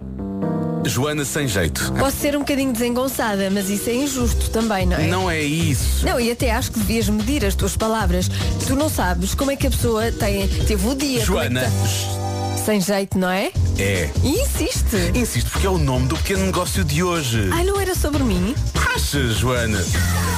Joana 0.85 1.25
sem 1.25 1.47
jeito. 1.47 1.91
Posso 1.99 2.17
ser 2.17 2.35
um 2.35 2.39
bocadinho 2.39 2.71
desengonçada, 2.71 3.49
mas 3.51 3.69
isso 3.69 3.89
é 3.89 3.95
injusto 3.95 4.49
também, 4.49 4.85
não 4.85 4.97
é? 4.97 5.07
Não 5.07 5.29
é 5.29 5.41
isso. 5.41 6.05
Não, 6.05 6.19
e 6.19 6.31
até 6.31 6.51
acho 6.51 6.71
que 6.71 6.79
devias 6.79 7.09
medir 7.09 7.45
as 7.45 7.53
tuas 7.53 7.75
palavras. 7.75 8.29
Tu 8.65 8.75
não 8.75 8.89
sabes 8.89 9.35
como 9.35 9.51
é 9.51 9.55
que 9.55 9.67
a 9.67 9.69
pessoa 9.71 10.11
tem, 10.11 10.47
teve 10.47 10.87
o 10.87 10.95
dia. 10.95 11.25
como 11.25 11.39
é 11.39 11.47
que 11.47 11.53
Joana. 11.53 11.61
tá- 11.61 12.28
Sem 12.69 12.79
jeito, 12.81 13.17
não 13.17 13.31
é? 13.31 13.51
É. 13.79 14.11
E 14.23 14.41
insiste. 14.41 14.95
Insisto, 15.15 15.49
porque 15.49 15.65
é 15.65 15.69
o 15.71 15.79
nome 15.79 16.05
do 16.05 16.15
pequeno 16.15 16.45
negócio 16.45 16.83
de 16.83 17.01
hoje. 17.01 17.49
Ai, 17.51 17.63
não 17.63 17.81
era 17.81 17.95
sobre 17.95 18.21
mim? 18.23 18.53
Achas, 18.93 19.37
Joana? 19.37 19.83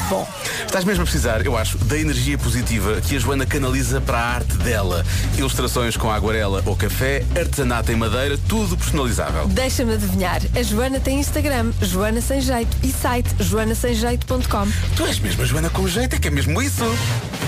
Bom, 0.09 0.25
Estás 0.65 0.85
mesmo 0.85 1.01
a 1.01 1.05
precisar, 1.05 1.45
eu 1.45 1.57
acho, 1.57 1.77
da 1.79 1.97
energia 1.99 2.37
positiva 2.37 3.01
que 3.01 3.17
a 3.17 3.19
Joana 3.19 3.45
canaliza 3.45 3.99
para 3.99 4.17
a 4.17 4.35
arte 4.35 4.55
dela. 4.59 5.05
Ilustrações 5.37 5.97
com 5.97 6.09
aguarela 6.09 6.63
ou 6.65 6.73
café, 6.73 7.25
artesanato 7.37 7.91
em 7.91 7.97
madeira, 7.97 8.39
tudo 8.47 8.77
personalizável. 8.77 9.49
deixa-me 9.49 9.95
adivinhar. 9.95 10.39
A 10.55 10.63
Joana 10.63 11.01
tem 11.01 11.19
Instagram, 11.19 11.73
Joana 11.81 12.21
Sem 12.21 12.39
Jeito, 12.39 12.77
e 12.81 12.93
site 12.93 13.27
joanasemjeito.com. 13.41 14.67
Tu 14.95 15.05
és 15.05 15.19
mesmo 15.19 15.43
a 15.43 15.45
Joana 15.45 15.69
com 15.69 15.85
jeito, 15.85 16.15
é 16.15 16.19
que 16.19 16.29
é 16.29 16.31
mesmo 16.31 16.61
isso. 16.61 16.85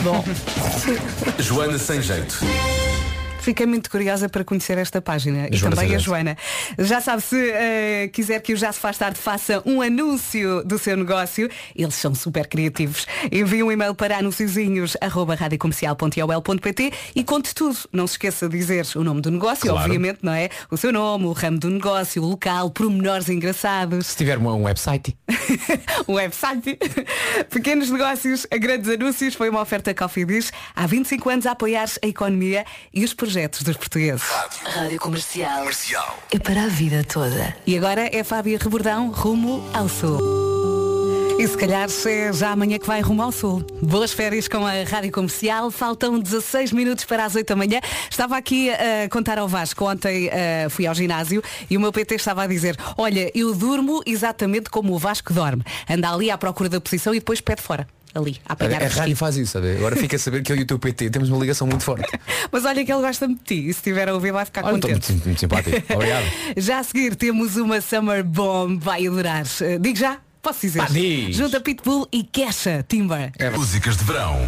Bom, 0.04 0.26
Joana 1.40 1.78
sem 1.78 2.02
jeito. 2.02 2.44
Fiquei 3.44 3.66
muito 3.66 3.90
curiosa 3.92 4.30
para 4.30 4.42
conhecer 4.46 4.78
esta 4.78 5.02
página 5.02 5.50
e 5.52 5.58
Joana 5.58 5.76
também 5.76 5.90
a 5.96 6.00
Sanjeito. 6.00 6.04
Joana. 6.06 6.38
Já 6.80 7.02
sabe, 7.02 7.22
se 7.22 7.36
eh, 7.52 8.10
quiser 8.14 8.40
que 8.42 8.54
o 8.54 8.58
Já 8.58 8.72
se 8.72 8.80
faz 8.80 8.98
tarde 8.98 9.20
faça 9.20 9.62
um 9.66 9.82
anúncio 9.82 10.64
do 10.64 10.80
seu 10.80 10.96
negócio, 10.96 11.50
eles 11.76 11.94
são 11.96 12.16
super 12.16 12.48
criativos. 12.48 13.06
Envie 13.30 13.62
um 13.62 13.70
e-mail 13.70 13.94
para 13.94 14.18
anunciozinhos.radiocomercial.ol.pt 14.20 16.94
e 17.16 17.24
conte 17.24 17.54
tudo. 17.54 17.78
Não 17.92 18.08
se 18.08 18.14
esqueça 18.14 18.48
de 18.48 18.58
dizer 18.58 18.88
o 18.96 19.04
nome 19.04 19.20
do 19.20 19.30
negócio, 19.30 19.68
Claro. 19.70 19.84
obviamente, 19.84 20.20
não 20.24 20.32
é? 20.34 20.48
O 20.72 20.78
seu 20.78 20.94
nome, 20.94 21.26
o 21.26 21.34
ramo 21.34 21.60
do 21.60 21.70
negócio, 21.70 22.24
o 22.24 22.28
local, 22.30 22.72
pormenores 22.72 23.28
engraçados. 23.28 24.08
Se 24.08 24.16
tiver 24.16 24.38
um, 24.38 24.48
um 24.48 24.64
website. 24.64 25.18
o 26.08 26.14
website. 26.16 26.80
Pequenos 27.50 27.90
negócios 27.90 28.48
a 28.50 28.56
grandes 28.58 28.90
anúncios 28.90 29.36
foi 29.36 29.50
uma 29.50 29.60
oferta 29.62 29.94
Coffee 29.94 30.24
Dish 30.24 30.50
há 30.74 30.88
25 30.88 31.30
anos 31.30 31.46
a 31.46 31.52
apoiar 31.52 31.90
a 32.02 32.08
economia 32.08 32.64
e 32.94 33.04
os 33.04 33.14
projetos 33.14 33.33
dos 33.64 33.78
portugueses. 33.78 34.24
Rádio 34.64 35.00
Comercial. 35.00 35.66
É 36.32 36.40
para 36.40 36.64
a 36.64 36.68
vida 36.68 37.04
toda. 37.04 37.56
E 37.66 37.76
agora 37.76 38.10
é 38.16 38.24
Fábia 38.24 38.60
Rebordão, 38.62 39.10
rumo 39.10 39.68
ao 39.74 39.90
sul. 39.90 40.20
E 41.40 41.48
se 41.48 41.58
calhar 41.58 41.90
é 42.06 42.32
já 42.32 42.52
amanhã 42.52 42.78
que 42.78 42.86
vai 42.86 43.02
rumo 43.02 43.24
ao 43.24 43.32
sul. 43.32 43.66
Boas 43.82 44.14
férias 44.14 44.48
com 44.48 44.66
a 44.66 44.84
Rádio 44.84 45.12
Comercial. 45.12 45.72
Faltam 45.72 46.20
16 46.20 46.72
minutos 46.72 47.06
para 47.06 47.26
as 47.26 47.36
8 47.36 47.48
da 47.48 47.56
manhã. 47.56 47.82
Estava 48.10 48.38
aqui 48.38 48.70
a 48.70 49.10
contar 49.10 49.40
ao 49.40 49.48
Vasco. 49.48 49.84
Ontem 49.84 50.30
eh, 50.32 50.68
fui 50.70 50.86
ao 50.86 50.94
ginásio 50.94 51.44
e 51.70 51.76
o 51.76 51.82
meu 51.82 51.92
PT 51.92 52.16
estava 52.16 52.44
a 52.44 52.48
dizer 52.48 52.78
olha, 52.98 53.32
eu 53.34 53.54
durmo 53.56 54.02
exatamente 54.06 54.70
como 54.70 54.94
o 54.94 55.00
Vasco 55.00 55.34
dorme. 55.34 55.64
Anda 55.90 56.12
ali 56.12 56.30
à 56.30 56.38
procura 56.38 56.70
da 56.70 56.80
posição 56.80 57.14
e 57.14 57.20
depois 57.20 57.42
pede 57.42 57.62
fora. 57.64 57.88
Ali, 58.16 58.40
a 58.46 58.52
A, 58.52 58.54
apanhar 58.54 58.84
a 58.84 58.86
o 58.86 58.90
rádio 58.90 59.16
faz 59.16 59.38
isso, 59.38 59.54
sabe? 59.54 59.76
Agora 59.76 59.96
fica 59.96 60.16
a 60.16 60.20
saber 60.20 60.44
que 60.44 60.52
eu 60.52 60.56
e 60.56 60.62
o 60.62 60.66
teu 60.66 60.78
PT 60.78 61.10
temos 61.10 61.30
uma 61.30 61.40
ligação 61.40 61.66
muito 61.66 61.84
forte. 61.84 62.08
Mas 62.52 62.64
olha 62.64 62.86
que 62.86 62.92
ele 62.92 63.02
gosta 63.02 63.28
de 63.28 63.36
ti. 63.36 63.56
E 63.56 63.64
se 63.74 63.80
estiver 63.80 64.08
a 64.08 64.14
ouvir 64.14 64.32
vai 64.32 64.46
ficar 64.46 64.64
Olha, 64.66 64.74
contente. 64.74 65.12
muito, 65.12 65.26
muito 65.26 65.40
simpático. 65.40 65.82
Obrigado. 65.94 66.26
Já 66.58 66.80
a 66.80 66.84
seguir 66.84 67.16
temos 67.16 67.56
uma 67.58 67.82
Summer 67.82 68.24
Bomb, 68.24 68.80
vai 68.80 69.08
adorar. 69.08 69.46
Eh, 69.62 69.80
Digo 69.80 69.98
já? 69.98 70.20
Posso 70.44 70.60
dizer? 70.60 70.80
Pá, 70.80 70.88
diz. 70.92 71.38
Junta 71.38 71.62
Pitbull 71.62 72.06
e 72.12 72.22
Kesha 72.22 72.86
Timber. 72.86 73.32
Músicas 73.56 73.96
de 73.96 74.04
verão. 74.04 74.46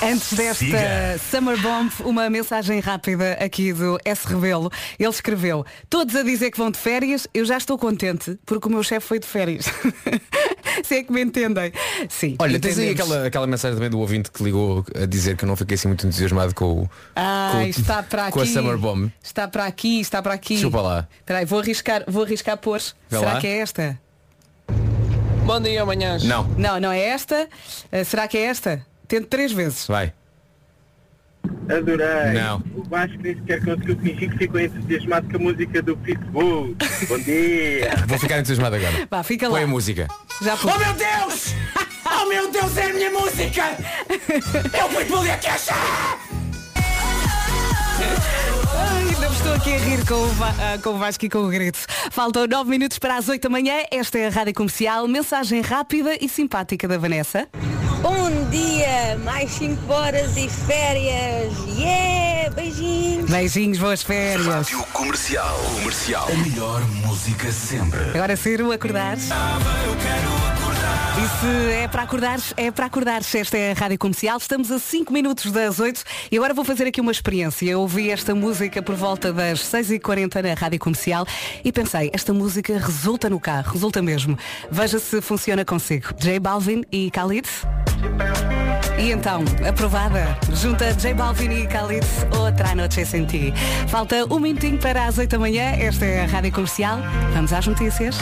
Antes 0.00 0.32
desta 0.34 0.64
Siga. 0.64 1.20
Summer 1.30 1.60
Bomb, 1.60 1.90
uma 2.04 2.30
mensagem 2.30 2.78
rápida 2.78 3.32
aqui 3.32 3.72
do 3.72 3.98
S. 4.04 4.24
Rebelo. 4.24 4.70
Ele 4.96 5.08
escreveu, 5.10 5.66
todos 5.90 6.14
a 6.14 6.22
dizer 6.22 6.52
que 6.52 6.58
vão 6.58 6.70
de 6.70 6.78
férias, 6.78 7.26
eu 7.34 7.44
já 7.44 7.56
estou 7.56 7.76
contente, 7.76 8.38
porque 8.46 8.68
o 8.68 8.70
meu 8.70 8.84
chefe 8.84 9.04
foi 9.04 9.18
de 9.18 9.26
férias. 9.26 9.66
Se 10.84 10.98
é 10.98 11.02
que 11.02 11.12
me 11.12 11.20
entendem. 11.22 11.72
Sim. 12.08 12.36
Olha, 12.38 12.60
tens 12.60 12.78
aí 12.78 12.90
entendemos. 12.90 13.10
aquela, 13.10 13.26
aquela 13.26 13.46
mensagem 13.48 13.74
também 13.74 13.90
do 13.90 13.98
ouvinte 13.98 14.30
que 14.30 14.44
ligou 14.44 14.84
a 14.94 15.06
dizer 15.06 15.36
que 15.36 15.44
eu 15.44 15.48
não 15.48 15.56
fiquei 15.56 15.74
assim 15.74 15.88
muito 15.88 16.06
entusiasmado 16.06 16.54
com 16.54 16.82
o. 16.82 16.90
Ah, 17.16 17.50
com, 17.52 17.62
está 17.62 18.00
para 18.00 18.26
aqui. 18.26 18.32
Com 18.38 18.40
a 18.40 18.46
Summer 18.46 18.78
Bomb. 18.78 19.10
Está 19.20 19.48
para 19.48 19.66
aqui, 19.66 20.00
está 20.00 20.22
para 20.22 20.34
aqui. 20.34 20.56
Chupa 20.56 20.80
lá. 20.80 21.08
Espera 21.18 21.40
aí, 21.40 21.44
vou 21.44 21.58
arriscar, 21.58 22.04
vou 22.06 22.22
arriscar 22.22 22.56
pôr. 22.56 22.80
Será 22.80 23.34
lá. 23.34 23.40
que 23.40 23.46
é 23.48 23.58
esta? 23.58 24.00
Bom 25.44 25.60
dia, 25.60 25.82
amanhãs. 25.82 26.22
Não, 26.24 26.44
Não, 26.56 26.80
não 26.80 26.92
é 26.92 27.00
esta. 27.00 27.48
Ah, 27.90 28.04
será 28.04 28.28
que 28.28 28.38
é 28.38 28.42
esta? 28.42 28.84
Tento 29.08 29.26
três 29.26 29.52
vezes. 29.52 29.86
vai. 29.86 30.12
Adorei. 31.68 32.32
Não. 32.34 32.62
O 32.76 32.84
Vasco 32.84 33.16
nem 33.20 33.34
sequer 33.34 33.64
conseguiu 33.64 33.96
fingir 33.98 34.30
que 34.30 34.38
ficou 34.38 34.60
entusiasmado 34.60 35.28
com 35.28 35.36
a 35.36 35.40
música 35.40 35.82
do 35.82 35.96
Pitbull. 35.96 36.76
Bom 37.08 37.18
dia. 37.18 37.90
Vou 38.06 38.18
ficar 38.18 38.38
entusiasmado 38.38 38.76
agora. 38.76 39.06
Vá, 39.10 39.22
fica 39.22 39.48
lá. 39.48 39.54
Põe 39.54 39.64
a 39.64 39.66
música. 39.66 40.08
Já 40.42 40.56
pus. 40.56 40.72
Oh 40.72 40.78
meu 40.78 40.92
Deus! 40.94 41.54
Oh 42.14 42.26
meu 42.26 42.50
Deus, 42.52 42.76
é 42.76 42.90
a 42.90 42.92
minha 42.92 43.10
música! 43.10 43.62
É 44.72 44.84
o 44.84 44.88
Pitbull 44.90 45.24
e 45.24 45.30
a 45.30 45.38
Kesha! 45.38 45.74
Ai, 48.74 49.08
ainda 49.14 49.26
estou 49.28 49.54
aqui 49.54 49.74
a 49.74 49.78
rir 49.78 50.06
com 50.06 50.14
o, 50.14 50.26
Va- 50.28 50.54
ah, 50.58 50.78
com 50.82 50.90
o 50.90 50.98
Vasco 50.98 51.24
e 51.24 51.28
com 51.28 51.38
o 51.40 51.48
grito. 51.48 51.78
Faltam 52.10 52.46
nove 52.46 52.70
minutos 52.70 52.98
para 52.98 53.16
as 53.16 53.28
oito 53.28 53.42
da 53.42 53.48
manhã. 53.50 53.74
Esta 53.90 54.18
é 54.18 54.26
a 54.26 54.30
Rádio 54.30 54.54
Comercial. 54.54 55.06
Mensagem 55.06 55.60
rápida 55.60 56.16
e 56.20 56.28
simpática 56.28 56.88
da 56.88 56.96
Vanessa. 56.98 57.48
Bom 58.00 58.30
dia, 58.50 59.16
mais 59.22 59.50
5 59.52 59.92
horas 59.92 60.36
e 60.36 60.48
férias. 60.48 61.52
Yeah, 61.78 62.50
beijinhos. 62.50 63.30
Beijinhos, 63.30 63.78
boas 63.78 64.02
férias. 64.02 64.46
Rádio 64.46 64.82
Comercial. 64.92 65.56
Comercial. 65.76 66.28
A 66.28 66.34
melhor 66.36 66.80
música 67.06 67.52
sempre. 67.52 68.00
Agora 68.14 68.36
ser 68.36 68.60
o 68.62 68.72
acordar. 68.72 69.16
E 71.14 71.28
Se 71.40 71.72
é 71.72 71.88
para 71.88 72.02
acordares, 72.02 72.54
é 72.56 72.70
para 72.70 72.86
acordares. 72.86 73.34
Esta 73.34 73.58
é 73.58 73.72
a 73.72 73.74
Rádio 73.74 73.98
Comercial. 73.98 74.38
Estamos 74.38 74.70
a 74.70 74.78
5 74.78 75.12
minutos 75.12 75.52
das 75.52 75.78
8 75.78 76.02
e 76.30 76.36
agora 76.38 76.54
vou 76.54 76.64
fazer 76.64 76.86
aqui 76.86 77.02
uma 77.02 77.12
experiência. 77.12 77.70
Eu 77.70 77.80
ouvi 77.80 78.10
esta 78.10 78.34
música 78.34 78.82
por 78.82 78.94
volta 78.94 79.30
das 79.30 79.60
6h40 79.60 80.42
na 80.42 80.54
Rádio 80.54 80.78
Comercial 80.78 81.26
e 81.62 81.70
pensei, 81.70 82.10
esta 82.14 82.32
música 82.32 82.78
resulta 82.78 83.28
no 83.28 83.38
carro, 83.38 83.72
resulta 83.72 84.00
mesmo. 84.00 84.38
Veja 84.70 84.98
se 84.98 85.20
funciona 85.20 85.66
consigo. 85.66 86.14
J 86.18 86.40
Balvin 86.40 86.82
e 86.90 87.10
Khalid. 87.10 87.46
E 88.98 89.10
então, 89.10 89.44
aprovada, 89.68 90.38
junta 90.54 90.94
J 90.94 91.12
Balvin 91.12 91.50
e 91.50 91.66
Khalid, 91.66 92.06
outra 92.38 92.74
noite 92.74 93.04
sem 93.04 93.26
ti. 93.26 93.52
Falta 93.88 94.24
um 94.32 94.40
minutinho 94.40 94.78
para 94.78 95.04
as 95.04 95.18
8 95.18 95.28
da 95.28 95.38
manhã. 95.38 95.76
Esta 95.78 96.06
é 96.06 96.22
a 96.22 96.26
Rádio 96.26 96.52
Comercial. 96.52 96.98
Vamos 97.34 97.52
às 97.52 97.66
notícias. 97.66 98.16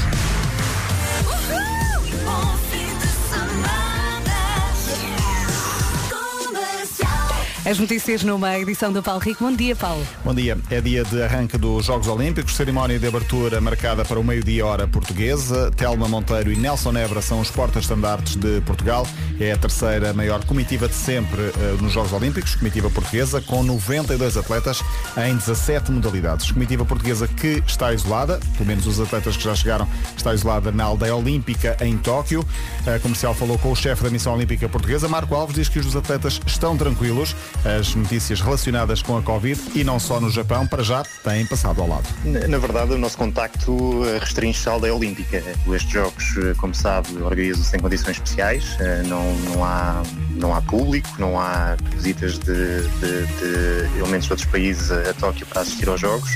As 7.62 7.78
notícias 7.78 8.24
numa 8.24 8.58
edição 8.58 8.90
do 8.90 9.02
Paulo 9.02 9.20
Rico. 9.20 9.44
Bom 9.44 9.52
dia, 9.52 9.76
Paulo. 9.76 10.02
Bom 10.24 10.34
dia. 10.34 10.56
É 10.70 10.80
dia 10.80 11.04
de 11.04 11.22
arranque 11.22 11.58
dos 11.58 11.84
Jogos 11.84 12.08
Olímpicos, 12.08 12.56
cerimónia 12.56 12.98
de 12.98 13.06
abertura 13.06 13.60
marcada 13.60 14.02
para 14.02 14.18
o 14.18 14.24
meio-dia 14.24 14.64
hora 14.64 14.88
portuguesa. 14.88 15.70
Telma 15.76 16.08
Monteiro 16.08 16.50
e 16.50 16.56
Nelson 16.56 16.92
Nebra 16.92 17.20
são 17.20 17.38
os 17.38 17.50
portas-estandartes 17.50 18.36
de 18.36 18.62
Portugal. 18.62 19.06
É 19.38 19.52
a 19.52 19.58
terceira 19.58 20.14
maior 20.14 20.42
comitiva 20.46 20.88
de 20.88 20.94
sempre 20.94 21.38
eh, 21.42 21.76
nos 21.82 21.92
Jogos 21.92 22.14
Olímpicos, 22.14 22.54
comitiva 22.54 22.88
portuguesa, 22.88 23.42
com 23.42 23.62
92 23.62 24.38
atletas 24.38 24.82
em 25.18 25.36
17 25.36 25.92
modalidades. 25.92 26.50
Comitiva 26.50 26.86
portuguesa 26.86 27.28
que 27.28 27.62
está 27.66 27.92
isolada, 27.92 28.40
pelo 28.56 28.66
menos 28.66 28.86
os 28.86 28.98
atletas 28.98 29.36
que 29.36 29.44
já 29.44 29.54
chegaram, 29.54 29.86
está 30.16 30.32
isolada 30.32 30.72
na 30.72 30.84
aldeia 30.84 31.14
olímpica 31.14 31.76
em 31.82 31.98
Tóquio. 31.98 32.42
A 32.86 32.98
comercial 33.00 33.34
falou 33.34 33.58
com 33.58 33.70
o 33.70 33.76
chefe 33.76 34.02
da 34.02 34.08
missão 34.08 34.34
olímpica 34.34 34.66
portuguesa, 34.66 35.06
Marco 35.08 35.34
Alves, 35.34 35.54
diz 35.54 35.68
que 35.68 35.78
os 35.78 35.94
atletas 35.94 36.40
estão 36.46 36.74
tranquilos. 36.74 37.36
As 37.64 37.94
notícias 37.94 38.40
relacionadas 38.40 39.02
com 39.02 39.16
a 39.18 39.22
Covid 39.22 39.60
e 39.74 39.84
não 39.84 39.98
só 39.98 40.18
no 40.20 40.30
Japão, 40.30 40.66
para 40.66 40.82
já, 40.82 41.02
têm 41.22 41.44
passado 41.46 41.80
ao 41.82 41.88
lado. 41.88 42.04
Na 42.24 42.46
na 42.48 42.58
verdade, 42.58 42.92
o 42.92 42.98
nosso 42.98 43.16
contacto 43.18 44.02
eh, 44.06 44.18
restringe-se 44.18 44.68
à 44.68 44.72
aldeia 44.72 44.94
olímpica. 44.94 45.42
Estes 45.72 45.90
jogos, 45.92 46.24
eh, 46.38 46.54
como 46.58 46.74
sabe, 46.74 47.08
organizam-se 47.22 47.76
em 47.76 47.80
condições 47.80 48.16
especiais. 48.16 48.76
Eh, 48.80 49.02
Não, 49.04 49.32
não, 49.40 49.64
há, 49.64 50.02
não 50.30 50.54
há 50.54 50.62
público, 50.62 51.08
não 51.18 51.38
há 51.38 51.76
visitas 51.96 52.38
de, 52.38 52.80
de- 53.00 53.26
de 53.26 53.98
elementos 53.98 54.26
de 54.26 54.32
outros 54.32 54.48
países 54.50 54.90
a, 54.90 55.10
a 55.10 55.14
Tóquio 55.14 55.46
para 55.46 55.60
assistir 55.62 55.88
aos 55.88 56.00
jogos. 56.00 56.30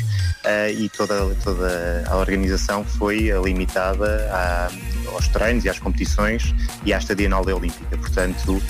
E 0.79 0.91
toda, 0.91 1.35
toda 1.43 2.05
a 2.07 2.17
organização 2.17 2.85
foi 2.85 3.31
limitada 3.43 4.29
à- 4.31 4.69
aos 5.15 5.27
treinos 5.29 5.65
e 5.65 5.69
às 5.71 5.79
competições 5.79 6.55
e 6.85 6.93
à 6.93 6.99
estadia 6.99 7.29
na 7.31 7.37
aldeia 7.37 7.57
olímpica. 7.57 7.97
Portanto, 7.97 8.61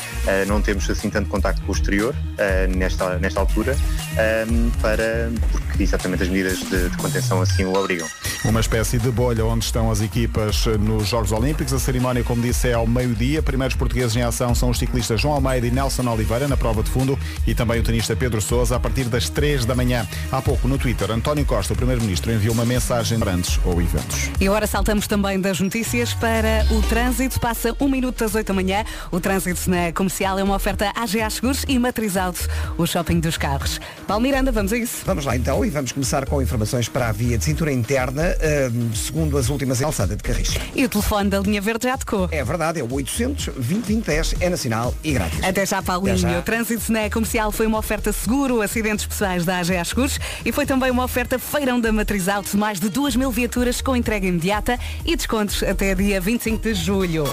não 0.46 0.60
temos 0.62 0.88
assim 0.88 1.10
tanto 1.10 1.28
contacto 1.28 1.62
com 1.62 1.72
o 1.72 1.74
exterior 1.74 2.14
eh, 2.38 2.66
nesta, 2.68 3.18
nesta 3.18 3.40
altura, 3.40 3.76
eh, 4.16 4.46
para, 4.80 5.30
porque 5.52 5.82
exatamente 5.82 6.22
as 6.22 6.28
medidas 6.28 6.58
de, 6.60 6.88
de 6.88 6.96
contenção 6.96 7.40
assim 7.40 7.64
o 7.64 7.74
obrigam. 7.74 8.08
Uma 8.44 8.60
espécie 8.60 8.98
de 8.98 9.10
bolha 9.10 9.44
onde 9.46 9.64
estão 9.64 9.90
as 9.90 10.02
equipas 10.02 10.66
nos 10.78 11.08
Jogos 11.08 11.32
Olímpicos. 11.32 11.72
A 11.72 11.78
cerimónia, 11.78 12.22
como 12.22 12.42
disse, 12.42 12.68
é 12.68 12.74
ao 12.74 12.86
meio-dia. 12.86 13.42
Primeiros 13.42 13.74
portugueses 13.74 14.14
em 14.16 14.22
ação 14.22 14.54
são 14.54 14.68
os 14.68 14.78
ciclistas 14.78 15.18
João 15.18 15.34
Almeida 15.34 15.66
e 15.66 15.70
Nelson 15.70 16.06
Oliveira 16.06 16.46
na 16.46 16.54
prova 16.54 16.82
de 16.82 16.90
fundo 16.90 17.18
e 17.46 17.54
também 17.54 17.80
o 17.80 17.82
tenista 17.82 18.14
Pedro 18.14 18.42
Sousa 18.42 18.76
a 18.76 18.80
partir 18.80 19.04
das 19.04 19.30
3 19.30 19.64
da 19.64 19.74
manhã. 19.74 20.06
Há 20.30 20.42
pouco 20.42 20.68
no 20.68 20.76
Twitter, 20.76 21.10
António 21.10 21.46
Costa, 21.46 21.72
o 21.72 21.76
Primeiro-Ministro, 21.76 22.30
enviou 22.32 22.52
uma 22.52 22.66
mensagem 22.66 23.18
de 23.18 23.26
antes 23.26 23.58
ou 23.64 23.80
eventos. 23.80 24.28
E 24.38 24.46
agora 24.46 24.66
saltamos 24.66 25.06
também 25.06 25.40
das 25.40 25.58
notícias 25.58 26.12
para 26.12 26.66
o 26.70 26.82
trânsito. 26.82 27.40
Passa 27.40 27.74
um 27.80 27.88
minuto 27.88 28.18
das 28.18 28.34
8 28.34 28.46
da 28.46 28.54
manhã. 28.54 28.84
O 29.10 29.20
trânsito 29.20 29.70
na 29.70 29.90
comercial 29.90 30.38
é 30.38 30.44
uma 30.44 30.54
oferta 30.54 30.92
AGA 30.94 31.30
Seguros 31.30 31.64
e 31.66 31.78
Matriz 31.78 32.14
Auto, 32.14 32.46
o 32.76 32.86
shopping 32.86 33.20
dos 33.20 33.38
carros. 33.38 33.80
Paulo 34.06 34.22
Miranda, 34.22 34.52
vamos 34.52 34.70
a 34.70 34.76
isso. 34.76 34.98
Vamos 35.06 35.24
lá 35.24 35.34
então 35.34 35.64
e 35.64 35.70
vamos 35.70 35.92
começar 35.92 36.26
com 36.26 36.42
informações 36.42 36.90
para 36.90 37.08
a 37.08 37.12
via 37.12 37.38
de 37.38 37.44
cintura 37.44 37.72
interna, 37.72 38.33
hum, 38.72 38.90
segundo 38.94 39.38
as 39.38 39.48
últimas 39.48 39.82
alçada 39.82 40.16
de 40.16 40.22
Carris. 40.22 40.54
E 40.74 40.84
o 40.84 40.88
telefone 40.88 41.30
da 41.30 41.40
linha 41.40 41.60
verde 41.60 41.86
já 41.86 41.96
tocou. 41.96 42.28
É 42.30 42.42
verdade, 42.44 42.80
é 42.80 42.82
o 42.82 42.92
800 42.92 43.46
2010 43.54 44.34
é 44.40 44.48
nacional 44.48 44.94
e 45.02 45.12
grátis. 45.12 45.42
Até 45.42 45.66
já, 45.66 45.82
Paulinho. 45.82 46.16
Até 46.16 46.32
já. 46.32 46.38
O 46.38 46.42
trânsito 46.42 46.92
na 46.92 47.10
comercial 47.10 47.52
foi 47.52 47.66
uma 47.66 47.78
oferta 47.78 48.12
seguro, 48.12 48.62
acidentes 48.62 49.06
pessoais 49.06 49.44
da 49.44 49.58
AGA 49.58 49.84
Seguros 49.84 50.18
e 50.44 50.52
foi 50.52 50.66
também 50.66 50.90
uma 50.90 51.04
oferta 51.04 51.38
feirão 51.38 51.80
da 51.80 51.92
Matriz 51.92 52.28
Auto, 52.28 52.56
mais 52.56 52.80
de 52.80 52.88
2 52.88 53.16
mil 53.16 53.30
viaturas 53.30 53.80
com 53.80 53.94
entrega 53.96 54.26
imediata 54.26 54.78
e 55.04 55.16
descontos 55.16 55.62
até 55.62 55.94
dia 55.94 56.20
25 56.20 56.62
de 56.62 56.74
julho. 56.74 57.24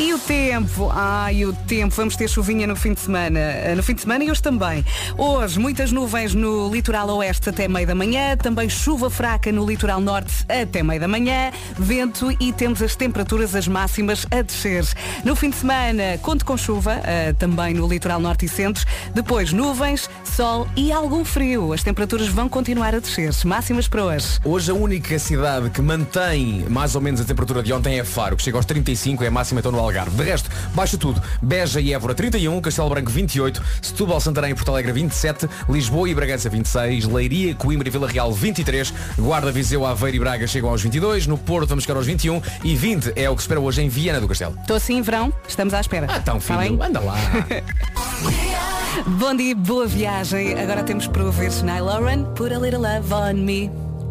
E 0.00 0.14
o 0.14 0.18
tempo? 0.18 0.90
Ai, 0.94 1.44
o 1.44 1.52
tempo. 1.52 1.94
Vamos 1.94 2.16
ter 2.16 2.26
chuvinha 2.26 2.66
no 2.66 2.74
fim 2.74 2.94
de 2.94 3.00
semana. 3.00 3.38
Eh, 3.38 3.74
No 3.76 3.82
fim 3.82 3.92
de 3.94 4.00
semana 4.00 4.24
e 4.24 4.30
hoje 4.30 4.40
também. 4.40 4.82
Hoje, 5.18 5.60
muitas 5.60 5.92
nuvens 5.92 6.34
no 6.34 6.72
litoral 6.72 7.06
oeste 7.10 7.50
até 7.50 7.68
meio 7.68 7.86
da 7.86 7.94
manhã. 7.94 8.34
Também 8.34 8.66
chuva 8.66 9.10
fraca 9.10 9.52
no 9.52 9.66
litoral 9.66 10.00
norte 10.00 10.32
até 10.48 10.82
meio 10.82 10.98
da 10.98 11.06
manhã. 11.06 11.52
Vento 11.78 12.34
e 12.40 12.50
temos 12.50 12.80
as 12.80 12.96
temperaturas, 12.96 13.54
as 13.54 13.68
máximas 13.68 14.26
a 14.30 14.40
descer. 14.40 14.86
No 15.22 15.36
fim 15.36 15.50
de 15.50 15.56
semana, 15.56 16.16
conto 16.22 16.46
com 16.46 16.56
chuva, 16.56 16.98
eh, 17.04 17.34
também 17.34 17.74
no 17.74 17.86
litoral 17.86 18.20
norte 18.20 18.46
e 18.46 18.48
centro. 18.48 18.86
Depois, 19.14 19.52
nuvens, 19.52 20.08
sol 20.24 20.66
e 20.76 20.90
algum 20.90 21.26
frio. 21.26 21.74
As 21.74 21.82
temperaturas 21.82 22.28
vão 22.28 22.48
continuar 22.48 22.94
a 22.94 23.00
descer. 23.00 23.34
Máximas 23.44 23.86
para 23.86 24.02
hoje. 24.02 24.40
Hoje 24.46 24.70
a 24.70 24.74
única 24.74 25.18
cidade 25.18 25.68
que 25.68 25.82
mantém 25.82 26.64
mais 26.70 26.94
ou 26.94 27.02
menos 27.02 27.20
a 27.20 27.24
temperatura 27.24 27.62
de 27.62 27.70
ontem 27.70 27.98
é 27.98 28.04
Faro, 28.04 28.34
que 28.34 28.42
chega 28.42 28.56
aos 28.56 28.64
35, 28.64 29.22
é 29.24 29.26
a 29.26 29.30
máxima 29.30 29.60
então 29.60 29.70
no 29.70 29.89
Algarve. 29.90 30.16
De 30.16 30.22
resto, 30.22 30.48
baixa 30.74 30.96
tudo. 30.96 31.20
Beja 31.42 31.80
e 31.80 31.92
Évora 31.92 32.14
31, 32.14 32.60
Castelo 32.60 32.88
Branco 32.88 33.10
28, 33.10 33.62
Setúbal, 33.82 34.20
Santarém 34.20 34.52
e 34.52 34.54
Porto 34.54 34.70
Alegre 34.70 34.92
27, 34.92 35.48
Lisboa 35.68 36.08
e 36.08 36.14
Bragança 36.14 36.48
26, 36.48 37.06
Leiria, 37.06 37.54
Coimbra 37.54 37.88
e 37.88 37.90
Vila 37.90 38.08
Real 38.08 38.32
23, 38.32 38.92
Guarda, 39.18 39.50
Viseu, 39.50 39.84
Aveiro 39.84 40.16
e 40.16 40.20
Braga 40.20 40.46
chegam 40.46 40.70
aos 40.70 40.82
22, 40.82 41.26
no 41.26 41.36
Porto 41.36 41.68
vamos 41.70 41.84
chegar 41.84 41.96
aos 41.96 42.06
21 42.06 42.40
e 42.64 42.76
20 42.76 43.12
é 43.16 43.28
o 43.28 43.34
que 43.34 43.42
se 43.42 43.46
espera 43.46 43.60
hoje 43.60 43.82
em 43.82 43.88
Viana 43.88 44.20
do 44.20 44.28
Castelo. 44.28 44.56
Estou 44.60 44.76
assim 44.76 44.98
em 44.98 45.02
verão, 45.02 45.32
estamos 45.46 45.74
à 45.74 45.80
espera. 45.80 46.06
Ah, 46.08 46.18
então, 46.18 46.38
Tá 46.38 46.58
filho, 46.62 46.82
anda 46.82 47.00
lá. 47.00 47.16
Bom 49.06 49.34
dia, 49.34 49.54
boa 49.54 49.86
viagem. 49.86 50.58
Agora 50.58 50.82
temos 50.82 51.06
para 51.06 51.24
ouvir 51.24 51.50
Shania 51.50 51.82
Lauren, 51.82 52.24
Put 52.34 52.52
a 52.52 52.58
Little 52.58 52.80
Love 52.80 53.12
on 53.12 53.34
Me. 53.34 53.70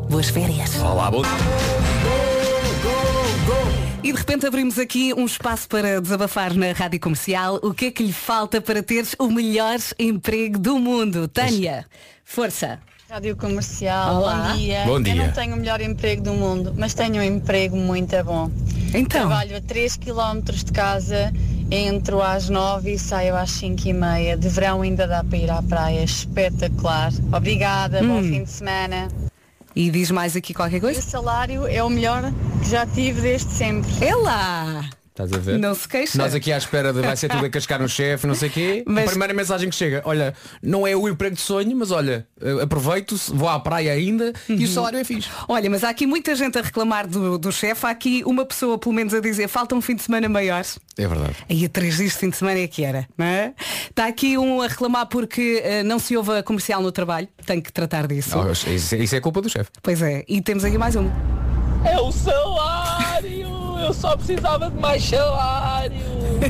Boas 0.09 0.29
férias. 0.29 0.75
Olá, 0.81 1.11
bom 1.11 1.21
E 4.01 4.11
de 4.13 4.17
repente 4.17 4.45
abrimos 4.45 4.79
aqui 4.79 5.13
um 5.13 5.25
espaço 5.25 5.67
para 5.67 5.99
desabafar 6.01 6.53
na 6.53 6.71
rádio 6.71 6.99
comercial. 6.99 7.59
O 7.61 7.73
que 7.73 7.85
é 7.87 7.91
que 7.91 8.01
lhe 8.03 8.13
falta 8.13 8.61
para 8.61 8.81
teres 8.81 9.13
o 9.19 9.29
melhor 9.29 9.77
emprego 9.99 10.57
do 10.57 10.79
mundo? 10.79 11.27
Tânia, 11.27 11.85
força. 12.23 12.79
Rádio 13.09 13.35
Comercial, 13.35 14.17
Olá. 14.17 14.49
bom 14.51 14.57
dia. 14.57 14.83
Bom 14.85 15.01
dia. 15.01 15.15
Eu 15.15 15.25
não 15.25 15.33
tenho 15.33 15.55
o 15.55 15.57
melhor 15.57 15.81
emprego 15.81 16.21
do 16.21 16.33
mundo, 16.33 16.75
mas 16.77 16.93
tenho 16.93 17.15
um 17.15 17.23
emprego 17.23 17.75
muito 17.75 18.15
bom. 18.23 18.51
Então? 18.93 19.27
Trabalho 19.27 19.57
a 19.57 19.61
3 19.61 19.97
km 19.97 20.39
de 20.53 20.71
casa, 20.71 21.33
entro 21.71 22.21
às 22.21 22.49
9 22.49 22.93
e 22.93 22.99
saio 22.99 23.35
às 23.35 23.49
5 23.49 23.87
e 23.87 23.93
meia. 23.93 24.37
De 24.37 24.47
verão 24.47 24.81
ainda 24.83 25.07
dá 25.07 25.23
para 25.23 25.37
ir 25.39 25.49
à 25.49 25.59
praia, 25.63 26.03
espetacular. 26.03 27.11
Obrigada, 27.35 27.99
bom 28.03 28.19
Hum. 28.19 28.23
fim 28.29 28.43
de 28.43 28.51
semana. 28.51 29.07
E 29.79 29.89
diz 29.89 30.11
mais 30.11 30.35
aqui 30.35 30.53
qualquer 30.53 30.81
coisa? 30.81 30.99
o 30.99 31.01
salário 31.01 31.65
é 31.65 31.81
o 31.81 31.89
melhor 31.89 32.33
que 32.61 32.69
já 32.69 32.85
tive 32.85 33.21
desde 33.21 33.49
sempre. 33.49 33.89
É 34.01 34.13
lá! 34.13 34.89
Estás 35.21 35.33
a 35.33 35.37
ver? 35.37 35.59
Não 35.59 35.75
se 35.75 35.85
queixa. 35.87 36.17
Nós 36.17 36.33
aqui 36.33 36.49
à 36.53 36.57
espera 36.57 36.93
de 36.93 37.01
vai 37.01 37.15
ser 37.17 37.27
tudo 37.27 37.45
a 37.45 37.49
cascar 37.49 37.81
no 37.81 37.89
chefe, 37.89 38.25
não 38.25 38.33
sei 38.35 38.47
o 38.47 38.51
quê. 38.51 38.83
Mas- 38.87 39.03
A 39.05 39.09
primeira 39.09 39.33
mensagem 39.33 39.69
que 39.69 39.75
chega, 39.75 40.01
olha, 40.05 40.33
não 40.63 40.87
é 40.87 40.95
o 40.95 41.09
emprego 41.09 41.35
de 41.35 41.41
sonho, 41.41 41.75
mas 41.75 41.91
olha, 41.91 42.25
eh, 42.41 42.61
aproveito, 42.63 43.15
vou 43.33 43.49
à 43.49 43.59
praia 43.59 43.91
ainda 43.91 44.31
e 44.47 44.53
o 44.53 44.59
Uhum. 44.61 44.67
salário 44.67 44.97
é 44.99 45.03
fixe. 45.03 45.27
Olha, 45.47 45.69
mas 45.69 45.83
há 45.83 45.89
aqui 45.89 46.05
muita 46.07 46.33
gente 46.35 46.57
a 46.57 46.61
reclamar 46.61 47.05
do, 47.05 47.37
do 47.37 47.51
chefe. 47.51 47.85
Há 47.85 47.89
aqui 47.89 48.23
uma 48.25 48.45
pessoa, 48.45 48.77
pelo 48.77 48.95
menos, 48.95 49.13
a 49.13 49.19
dizer 49.19 49.47
falta 49.49 49.75
um 49.75 49.81
fim 49.81 49.95
de 49.95 50.03
semana 50.03 50.29
maior. 50.29 50.63
É 50.97 51.07
verdade. 51.07 51.35
Aí 51.49 51.65
a 51.65 51.69
três 51.69 51.97
dias 51.97 52.13
de 52.13 52.17
fim 52.17 52.29
de 52.29 52.37
semana 52.37 52.59
é 52.59 52.67
que 52.67 52.83
era, 52.85 53.05
não 53.17 53.25
é? 53.25 53.53
Está 53.89 54.07
aqui 54.07 54.37
um 54.37 54.61
a 54.61 54.67
reclamar 54.67 55.07
porque 55.07 55.61
eh, 55.65 55.83
não 55.83 55.99
se 55.99 56.15
ouve 56.15 56.31
a 56.37 56.43
comercial 56.43 56.81
no 56.81 56.91
trabalho. 56.93 57.27
Tem 57.45 57.59
que 57.59 57.73
tratar 57.73 58.07
disso. 58.07 58.37
Oh, 58.37 58.51
isso, 58.51 58.95
isso 58.95 59.15
é 59.15 59.19
culpa 59.19 59.41
do 59.41 59.49
chefe. 59.49 59.69
Pois 59.83 60.01
é. 60.01 60.23
E 60.29 60.41
temos 60.41 60.63
aqui 60.63 60.77
mais 60.77 60.95
um. 60.95 61.09
É 61.85 61.97
o 61.99 62.09
salário! 62.11 62.98
Eu 63.89 63.93
só 63.95 64.15
precisava 64.15 64.69
de 64.69 64.79
mais 64.79 65.03
salário! 65.03 65.97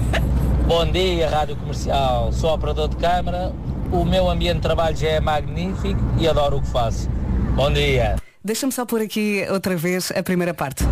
Bom 0.68 0.86
dia, 0.92 1.30
Rádio 1.30 1.56
Comercial. 1.56 2.34
Sou 2.34 2.54
operador 2.54 2.90
de 2.90 2.98
câmara. 2.98 3.54
O 3.94 4.04
meu 4.04 4.30
ambiente 4.30 4.58
de 4.58 4.62
trabalho 4.64 4.98
já 4.98 5.08
é 5.08 5.20
magnífico 5.22 6.02
e 6.20 6.28
adoro 6.28 6.58
o 6.58 6.62
que 6.62 6.68
faço. 6.68 7.10
Bom 7.56 7.72
dia. 7.72 8.18
Deixa-me 8.44 8.74
só 8.74 8.86
pôr 8.86 9.00
aqui 9.00 9.48
outra 9.50 9.78
vez 9.78 10.12
a 10.14 10.22
primeira 10.22 10.54
parte. 10.54 10.84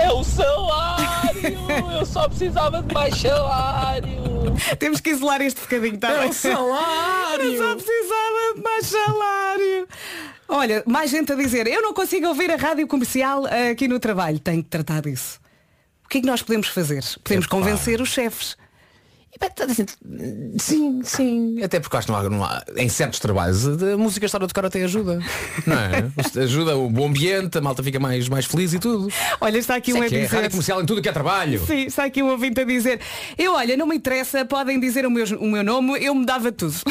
É 0.00 0.08
o 0.12 0.22
salário! 0.22 1.58
Eu 1.98 2.06
só 2.06 2.28
precisava 2.28 2.80
de 2.80 2.94
mais 2.94 3.16
salário! 3.16 4.22
Temos 4.78 5.00
que 5.00 5.10
isolar 5.10 5.42
este 5.42 5.60
bocadinho, 5.62 5.98
tá 5.98 6.12
É 6.12 6.26
o 6.26 6.32
salário! 6.32 7.44
Eu 7.44 7.58
só 7.58 7.74
precisava 7.74 8.54
de 8.54 8.62
mais 8.62 8.86
salário. 8.86 9.88
Olha, 10.48 10.82
mais 10.86 11.10
gente 11.10 11.32
a 11.32 11.34
dizer, 11.36 11.66
eu 11.66 11.80
não 11.82 11.94
consigo 11.94 12.26
ouvir 12.28 12.50
a 12.50 12.56
rádio 12.56 12.86
comercial 12.86 13.46
eh, 13.46 13.70
aqui 13.70 13.88
no 13.88 13.98
trabalho. 13.98 14.38
Tenho 14.38 14.62
que 14.62 14.68
tratar 14.68 15.02
disso. 15.02 15.40
O 16.04 16.08
que 16.08 16.18
é 16.18 16.20
que 16.20 16.26
nós 16.26 16.42
podemos 16.42 16.68
fazer? 16.68 17.02
Podemos 17.22 17.46
Epá. 17.46 17.56
convencer 17.56 18.00
os 18.00 18.10
chefes. 18.10 18.56
Sim, 20.60 21.00
sim. 21.02 21.60
Até 21.62 21.80
porque 21.80 21.96
acho 21.96 22.06
que 22.06 22.12
não 22.12 22.18
há, 22.20 22.30
não 22.30 22.44
há- 22.44 22.62
em 22.76 22.88
certos 22.88 23.18
trabalhos 23.18 23.66
a 23.66 23.96
música 23.96 24.24
estar 24.26 24.40
a 24.42 24.46
tocar 24.46 24.64
até 24.66 24.84
ajuda. 24.84 25.18
Não 25.66 25.74
é? 25.76 26.40
ajuda 26.40 26.76
o 26.76 26.88
bom 26.88 27.08
ambiente, 27.08 27.58
a 27.58 27.60
malta 27.60 27.82
fica 27.82 27.98
mais, 27.98 28.28
mais 28.28 28.46
feliz 28.46 28.72
e 28.74 28.78
tudo. 28.78 29.08
Olha, 29.40 29.58
está 29.58 29.74
aqui 29.74 29.92
um 29.92 30.02
é 30.02 30.06
a 30.06 30.08
que 30.08 30.14
é, 30.14 30.20
dizer. 30.20 30.36
rádio 30.36 30.50
comercial 30.50 30.80
em 30.80 30.86
tudo 30.86 31.02
que 31.02 31.08
é 31.08 31.12
trabalho. 31.12 31.66
Sim, 31.66 31.86
está 31.86 32.04
aqui 32.04 32.22
um 32.22 32.28
ouvinte 32.28 32.60
a 32.60 32.64
dizer 32.64 33.00
Eu 33.36 33.54
olha, 33.54 33.76
não 33.76 33.86
me 33.88 33.96
interessa, 33.96 34.44
podem 34.44 34.78
dizer 34.78 35.04
o 35.04 35.10
meu, 35.10 35.24
o 35.40 35.50
meu 35.50 35.64
nome, 35.64 35.98
eu 36.04 36.14
me 36.14 36.24
dava 36.24 36.52
tudo 36.52 36.74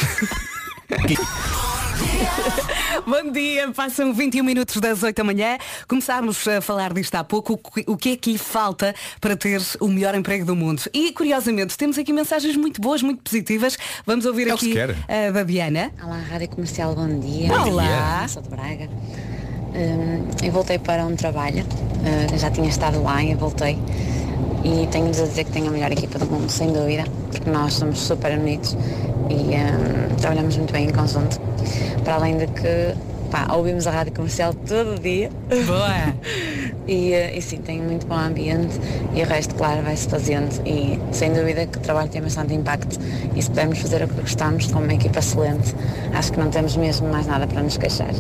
Bom 3.02 3.32
dia, 3.32 3.72
passam 3.72 4.14
21 4.14 4.44
minutos 4.44 4.78
das 4.80 5.02
8 5.02 5.16
da 5.18 5.24
manhã 5.24 5.58
Começámos 5.88 6.48
a 6.48 6.62
falar 6.62 6.94
disto 6.94 7.16
há 7.16 7.24
pouco 7.24 7.60
o 7.88 7.98
que- 7.98 8.12
é 8.12 8.16
que 8.16 8.38
falta 8.38 8.94
para 9.20 9.36
ter 9.36 9.60
o 9.80 9.88
melhor 9.88 10.14
emprego 10.16 10.46
do 10.46 10.56
mundo 10.56 10.84
E 10.94 11.12
curiosamente 11.12 11.76
temos 11.78 11.98
aqui 11.98 12.14
mensagens 12.14 12.56
muito 12.56 12.80
boas, 12.80 13.02
muito 13.02 13.22
positivas 13.24 13.78
Vamos 14.06 14.26
ouvir 14.26 14.48
É 14.48 14.52
aqui 14.52 14.74
quer. 14.74 14.92
a 15.08 15.32
da 15.32 15.44
Diana 15.44 15.92
Olá, 16.04 16.18
Rádio 16.20 16.50
Comercial, 16.50 16.94
bom 16.96 17.20
dia. 17.20 17.48
Bom 17.48 17.70
Olá. 17.72 18.20
dia. 18.20 18.28
Sou 18.28 18.42
de 18.42 18.50
Braga. 18.50 18.88
Hum, 19.76 20.28
eu 20.44 20.52
voltei 20.52 20.78
para 20.78 21.04
um 21.06 21.16
trabalho, 21.16 21.64
uh, 21.66 22.38
já 22.38 22.52
tinha 22.52 22.70
estado 22.70 23.02
lá 23.02 23.24
e 23.24 23.34
voltei. 23.34 23.78
E 24.64 24.88
tenho-vos 24.88 25.20
a 25.20 25.26
dizer 25.26 25.44
que 25.44 25.52
tenho 25.52 25.68
a 25.68 25.72
melhor 25.72 25.92
equipa 25.92 26.18
do 26.18 26.26
mundo, 26.26 26.50
sem 26.50 26.72
dúvida, 26.72 27.04
porque 27.32 27.50
nós 27.50 27.74
somos 27.74 28.00
super 28.00 28.38
unidos 28.38 28.78
e 29.30 29.34
hum, 29.36 30.16
trabalhamos 30.18 30.56
muito 30.56 30.72
bem 30.72 30.88
em 30.88 30.92
conjunto. 30.92 31.40
Para 32.04 32.16
além 32.16 32.38
de 32.38 32.48
que 32.48 32.96
pá, 33.34 33.48
ouvimos 33.52 33.88
a 33.88 33.92
rádio 33.92 34.14
comercial 34.14 34.54
todo 34.54 35.02
dia. 35.02 35.32
Boa! 35.66 36.14
e, 36.88 37.14
eh, 37.14 37.36
e 37.36 37.42
sim, 37.42 37.58
tem 37.58 37.82
muito 37.82 38.06
bom 38.06 38.16
ambiente 38.16 38.80
e 39.16 39.24
o 39.24 39.26
resto, 39.26 39.56
claro, 39.56 39.82
vai-se 39.82 40.08
fazendo. 40.08 40.52
E 40.68 41.00
sem 41.12 41.34
dúvida 41.34 41.66
que 41.66 41.80
o 41.80 41.82
trabalho 41.82 42.10
tem 42.10 42.22
bastante 42.22 42.54
impacto. 42.54 43.00
E 43.36 43.42
se 43.42 43.50
pudermos 43.50 43.80
fazer 43.80 44.04
o 44.04 44.08
que 44.08 44.22
gostamos 44.22 44.68
com 44.68 44.80
uma 44.80 44.94
equipa 44.94 45.18
excelente, 45.18 45.74
acho 46.14 46.32
que 46.32 46.40
não 46.40 46.52
temos 46.52 46.78
mesmo 46.78 47.10
mais 47.10 47.26
nada 47.26 47.48
para 47.48 47.64
nos 47.64 47.76
queixar. 47.76 48.14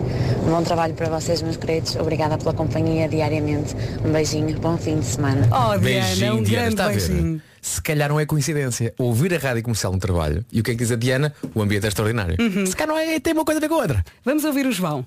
Um 0.47 0.49
bom 0.49 0.63
trabalho 0.63 0.95
para 0.95 1.07
vocês, 1.09 1.43
meus 1.43 1.57
queridos. 1.57 1.95
Obrigada 1.95 2.35
pela 2.39 2.53
companhia 2.53 3.07
diariamente. 3.07 3.75
Um 4.03 4.11
beijinho, 4.11 4.59
bom 4.59 4.77
fim 4.77 4.99
de 4.99 5.05
semana. 5.05 5.47
Oh 5.51 5.77
Beijinho, 5.77 6.37
um 6.37 6.43
Diana. 6.43 6.71
grande 6.75 7.07
beijinho 7.07 7.52
Se 7.63 7.81
calhar 7.81 8.09
não 8.09 8.19
é 8.19 8.25
coincidência. 8.25 8.93
Ouvir 8.99 9.33
a 9.33 9.37
rádio 9.37 9.63
comercial 9.63 9.93
no 9.93 9.97
trabalho 9.97 10.45
e 10.51 10.59
o 10.59 10.63
que 10.63 10.71
é 10.71 10.73
que 10.73 10.79
diz 10.79 10.91
a 10.91 10.97
Diana? 10.97 11.33
O 11.55 11.61
ambiente 11.61 11.85
é 11.85 11.87
extraordinário. 11.87 12.35
Uhum. 12.37 12.65
Se 12.65 12.75
calhar 12.75 12.93
não 12.93 12.97
é, 13.01 13.17
tem 13.21 13.31
uma 13.31 13.45
coisa 13.45 13.59
a 13.59 13.61
ver 13.61 13.69
com 13.69 13.75
a 13.75 13.77
outra. 13.77 14.05
Vamos 14.25 14.43
ouvir 14.43 14.65
o 14.65 14.71
João 14.73 15.05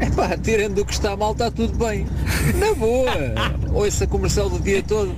Epá, 0.00 0.36
tirando 0.38 0.76
do 0.76 0.84
que 0.84 0.92
está 0.92 1.16
mal, 1.16 1.32
está 1.32 1.50
tudo 1.50 1.76
bem. 1.76 2.06
Na 2.54 2.72
boa. 2.74 3.10
Ouça 3.74 4.06
comercial 4.06 4.48
do 4.48 4.60
dia 4.60 4.80
todo. 4.80 5.12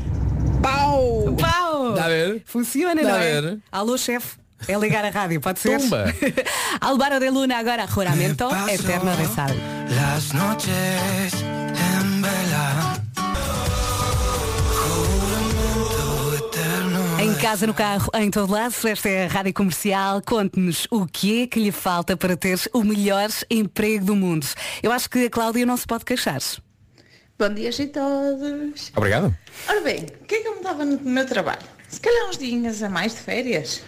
Pau! 0.63 1.37
Pau! 1.39 1.93
Dá 1.93 2.07
a 2.07 2.09
ver? 2.09 2.43
Funciona, 2.47 3.03
Dá 3.03 3.09
não 3.11 3.15
a 3.15 3.25
é? 3.25 3.41
ver? 3.43 3.59
Alô, 3.71 3.99
chefe. 3.99 4.39
É 4.67 4.75
ligar 4.79 5.05
a 5.05 5.11
rádio, 5.11 5.39
pode 5.39 5.61
ser? 5.61 5.79
Tumba. 5.79 6.07
Álvaro 6.81 7.21
de 7.21 7.29
Luna 7.29 7.59
agora, 7.59 7.87
juramento 7.87 8.49
eterno 8.69 9.15
de 9.17 9.27
sal. 9.27 9.51
Las 9.95 10.33
noches 10.33 11.45
casa, 17.41 17.67
no 17.67 17.73
carro, 17.73 18.11
em 18.17 18.31
todo 18.31 18.53
lado, 18.53 18.75
esta 18.87 19.09
é 19.09 19.25
a 19.25 19.29
Rádio 19.29 19.55
Comercial. 19.55 20.21
Conte-nos 20.21 20.87
o 20.91 21.07
que 21.07 21.43
é 21.43 21.47
que 21.47 21.59
lhe 21.59 21.73
falta 21.73 22.15
para 22.15 22.37
ter 22.37 22.59
o 22.71 22.85
melhor 22.85 23.31
emprego 23.51 24.05
do 24.05 24.15
mundo. 24.15 24.47
Eu 24.83 24.93
acho 24.93 25.09
que 25.09 25.25
a 25.25 25.31
Cláudia 25.31 25.65
não 25.65 25.77
se 25.77 25.87
pode 25.87 26.05
queixar. 26.05 26.39
Bom 27.39 27.49
dia 27.55 27.71
a 27.71 27.73
todos. 27.73 28.93
Obrigado. 28.95 29.35
Ora 29.67 29.81
bem, 29.81 30.05
o 30.21 30.25
que 30.27 30.35
é 30.35 30.43
que 30.43 30.49
eu 30.49 30.57
me 30.57 30.63
dava 30.63 30.85
no 30.85 31.01
meu 31.01 31.27
trabalho? 31.27 31.63
Se 31.89 31.99
calhar 31.99 32.29
uns 32.29 32.37
dias 32.37 32.83
a 32.83 32.91
mais 32.91 33.15
de 33.15 33.21
férias. 33.21 33.83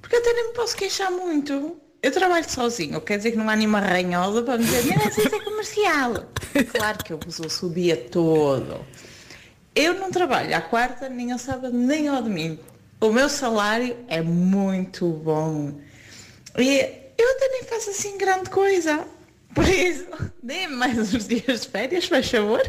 Porque 0.00 0.14
eu 0.14 0.20
até 0.20 0.32
nem 0.34 0.48
me 0.48 0.54
posso 0.54 0.76
queixar 0.76 1.10
muito. 1.10 1.76
Eu 2.00 2.12
trabalho 2.12 2.48
sozinho, 2.48 3.00
quer 3.00 3.16
dizer 3.16 3.32
que 3.32 3.36
não 3.36 3.50
há 3.50 3.56
nenhuma 3.56 3.80
ranhosa 3.80 4.42
para 4.42 4.58
me 4.58 4.64
dizer, 4.64 4.96
não, 4.96 5.08
isso 5.08 5.34
é 5.34 5.40
comercial. 5.40 6.14
Claro 6.72 6.98
que 7.04 7.12
eu 7.12 7.20
uso 7.26 7.66
o 7.66 7.70
dia 7.70 7.96
todo. 7.96 8.84
Eu 9.74 9.94
não 9.94 10.10
trabalho 10.10 10.54
à 10.54 10.60
quarta, 10.60 11.08
nem 11.08 11.32
ao 11.32 11.38
sábado, 11.38 11.76
nem 11.76 12.06
ao 12.06 12.22
domingo. 12.22 12.71
O 13.02 13.10
meu 13.10 13.28
salário 13.28 13.96
é 14.06 14.22
muito 14.22 15.08
bom. 15.08 15.72
E 16.56 16.78
eu 17.18 17.30
até 17.32 17.48
nem 17.48 17.64
faço 17.64 17.90
assim 17.90 18.16
grande 18.16 18.48
coisa. 18.48 19.04
Por 19.52 19.68
isso, 19.68 20.06
dê-me 20.40 20.76
mais 20.76 20.96
uns 21.12 21.26
dias 21.26 21.62
de 21.62 21.68
férias, 21.68 22.04
faz 22.04 22.30
favor. 22.30 22.62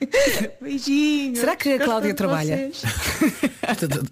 Beijinhos. 0.58 1.38
Será 1.38 1.54
que 1.54 1.74
a 1.74 1.78
Cláudia 1.78 2.14
trabalha? 2.14 2.70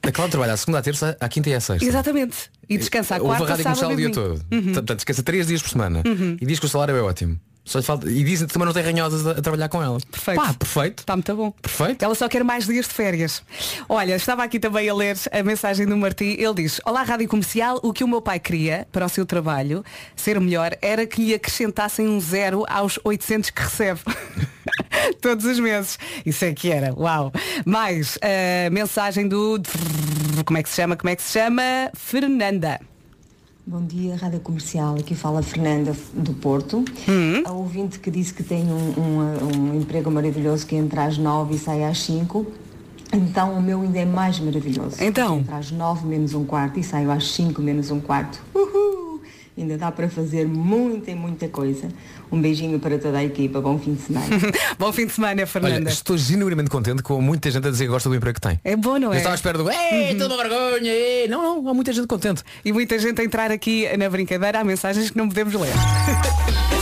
A 0.03 0.13
Cláudia 0.13 0.31
trabalha 0.33 0.53
à 0.53 0.57
segunda, 0.59 0.79
à 0.79 0.83
terça, 0.83 1.17
à 1.19 1.29
quinta 1.29 1.49
e 1.49 1.55
à 1.55 1.61
sexta. 1.61 1.87
Exatamente. 1.87 2.51
E 2.69 2.77
descansa 2.77 3.17
à 3.17 3.21
quarta, 3.21 3.45
a 3.45 3.49
rádio 3.49 3.65
sábado 3.65 3.81
comercial 3.81 3.91
o 3.91 3.93
e 3.95 3.97
dia 3.97 4.11
domingo. 4.11 4.45
todo. 4.45 4.47
Uhum. 4.53 4.73
Portanto, 4.75 4.95
descansa 4.97 5.23
três 5.23 5.47
dias 5.47 5.63
por 5.63 5.71
semana. 5.71 6.03
Uhum. 6.07 6.37
E 6.39 6.45
diz 6.45 6.59
que 6.59 6.67
o 6.67 6.69
salário 6.69 6.95
é 6.95 7.01
ótimo. 7.03 7.41
Só 7.65 7.79
lhe 7.79 7.85
falta... 7.85 8.11
E 8.11 8.25
diz 8.25 8.43
que 8.43 8.49
também 8.49 8.67
não 8.67 8.73
tem 8.73 8.83
ranhosas 8.83 9.27
a, 9.27 9.33
a 9.33 9.43
trabalhar 9.43 9.69
com 9.69 9.83
ela. 9.83 9.99
Perfeito. 10.11 10.41
Pá, 10.41 10.55
perfeito. 10.55 11.01
Está 11.01 11.15
muito 11.15 11.37
bom. 11.37 11.51
Perfeito. 11.53 12.05
Ela 12.05 12.15
só 12.15 12.29
quer 12.29 12.43
mais 12.43 12.67
dias 12.67 12.87
de 12.87 12.93
férias. 12.93 13.43
Olha, 13.89 14.17
estava 14.17 14.43
aqui 14.43 14.59
também 14.59 14.89
a 14.89 14.95
ler 14.95 15.17
a 15.31 15.43
mensagem 15.43 15.87
do 15.87 15.97
Martim. 15.97 16.37
Ele 16.39 16.55
diz, 16.55 16.81
Olá 16.85 17.03
Rádio 17.03 17.29
Comercial, 17.29 17.79
o 17.83 17.93
que 17.93 18.03
o 18.03 18.09
meu 18.09 18.21
pai 18.21 18.41
queria 18.41 18.87
para 18.91 19.07
o 19.07 19.09
seu 19.09 19.25
trabalho 19.25 19.85
ser 20.17 20.41
melhor 20.41 20.77
era 20.83 21.07
que 21.07 21.23
lhe 21.23 21.35
acrescentassem 21.35 22.09
um 22.09 22.21
zero 22.21 22.65
aos 22.69 22.99
800 23.05 23.51
que 23.51 23.63
recebe. 23.63 24.01
Todos 25.21 25.45
os 25.45 25.61
meses. 25.61 25.99
Isso 26.27 26.45
é 26.45 26.53
que 26.53 26.71
era. 26.71 26.93
Uau. 26.95 27.33
Mais 27.65 28.19
a 28.21 28.71
mensagem 28.71 29.29
do... 29.29 29.61
Como 30.45 30.59
é 30.59 30.63
que 30.63 30.69
se 30.69 30.77
chama? 30.77 30.97
Como 30.97 31.11
é 31.11 31.17
que 31.17 31.23
se 31.23 31.33
chama? 31.33 31.63
Fernanda. 31.95 32.92
Bom 33.65 33.85
dia, 33.87 34.17
Rádio 34.17 34.41
Comercial. 34.41 34.97
Aqui 34.97 35.15
fala 35.15 35.41
Fernanda 35.43 35.95
do 36.13 36.33
Porto. 36.35 36.85
Hum. 37.09 37.43
A 37.45 37.53
ouvinte 37.53 38.01
que 38.01 38.11
disse 38.11 38.35
que 38.35 38.43
tem 38.43 38.65
um, 38.65 39.01
um- 39.01 39.71
um 39.71 39.81
emprego 39.81 40.11
maravilhoso 40.11 40.67
que 40.67 40.75
entra 40.75 41.05
às 41.05 41.17
nove 41.17 41.55
e 41.55 41.59
sai 41.59 41.85
às 41.85 42.01
cinco. 42.01 42.45
Então 43.13 43.53
o 43.57 43.63
meu 43.63 43.83
ainda 43.83 43.99
é 44.01 44.05
mais 44.05 44.41
maravilhoso. 44.41 44.97
Então? 45.01 45.39
Entra 45.39 45.57
às 45.59 45.71
nove 45.71 46.07
menos 46.07 46.35
um 46.35 46.45
quarto 46.45 46.81
e 46.81 46.83
saio 46.83 47.11
às 47.11 47.31
cinco 47.33 47.63
menos 47.63 47.91
um 47.91 48.01
quarto. 48.01 48.43
Uhul! 48.55 49.12
Ainda 49.57 49.77
dá 49.77 49.93
para 49.93 50.09
fazer 50.09 50.47
muita 50.47 51.11
e 51.11 51.15
muita 51.15 51.47
coisa. 51.49 51.89
Um 52.31 52.41
beijinho 52.41 52.81
para 52.81 52.99
toda 52.99 53.19
a 53.19 53.25
equipa. 53.25 53.61
Bom 53.61 53.79
fim 53.79 53.95
de 53.95 54.01
semana. 54.03 54.27
Bom 54.79 54.91
fim 54.93 55.07
de 55.07 55.13
semana, 55.13 55.47
Fernanda. 55.47 55.77
Olha, 55.77 55.89
estou 55.89 56.17
genuinamente 56.17 56.71
contente 56.71 57.03
com 57.03 57.21
muita 57.21 57.51
gente 57.51 57.69
a 57.69 57.71
dizer 57.71 57.85
que 57.85 57.91
gosta 57.91 58.09
do 58.09 58.15
emprego 58.15 58.35
que 58.35 58.41
tem. 58.41 58.59
É 58.65 58.75
bom, 58.75 58.99
não 58.99 59.09
Eu 59.09 59.15
é? 59.15 59.17
estava 59.19 59.35
à 59.35 59.37
espera 59.37 59.59
do 59.59 59.71
Ei, 59.71 60.15
toda 60.17 60.35
uma 60.35 60.43
vergonha, 60.43 60.91
ei. 60.91 61.29
Não, 61.29 61.43
não, 61.63 61.69
há 61.69 61.75
muita 61.75 61.93
gente 61.93 62.07
contente. 62.07 62.43
E 62.65 62.73
muita 62.73 62.99
gente 62.99 63.21
a 63.21 63.25
entrar 63.25 63.51
aqui 63.51 63.87
na 63.97 64.09
brincadeira. 64.09 64.61
Há 64.61 64.65
mensagens 64.65 65.11
que 65.11 65.19
não 65.19 65.29
podemos 65.29 65.53
ler. 65.53 65.73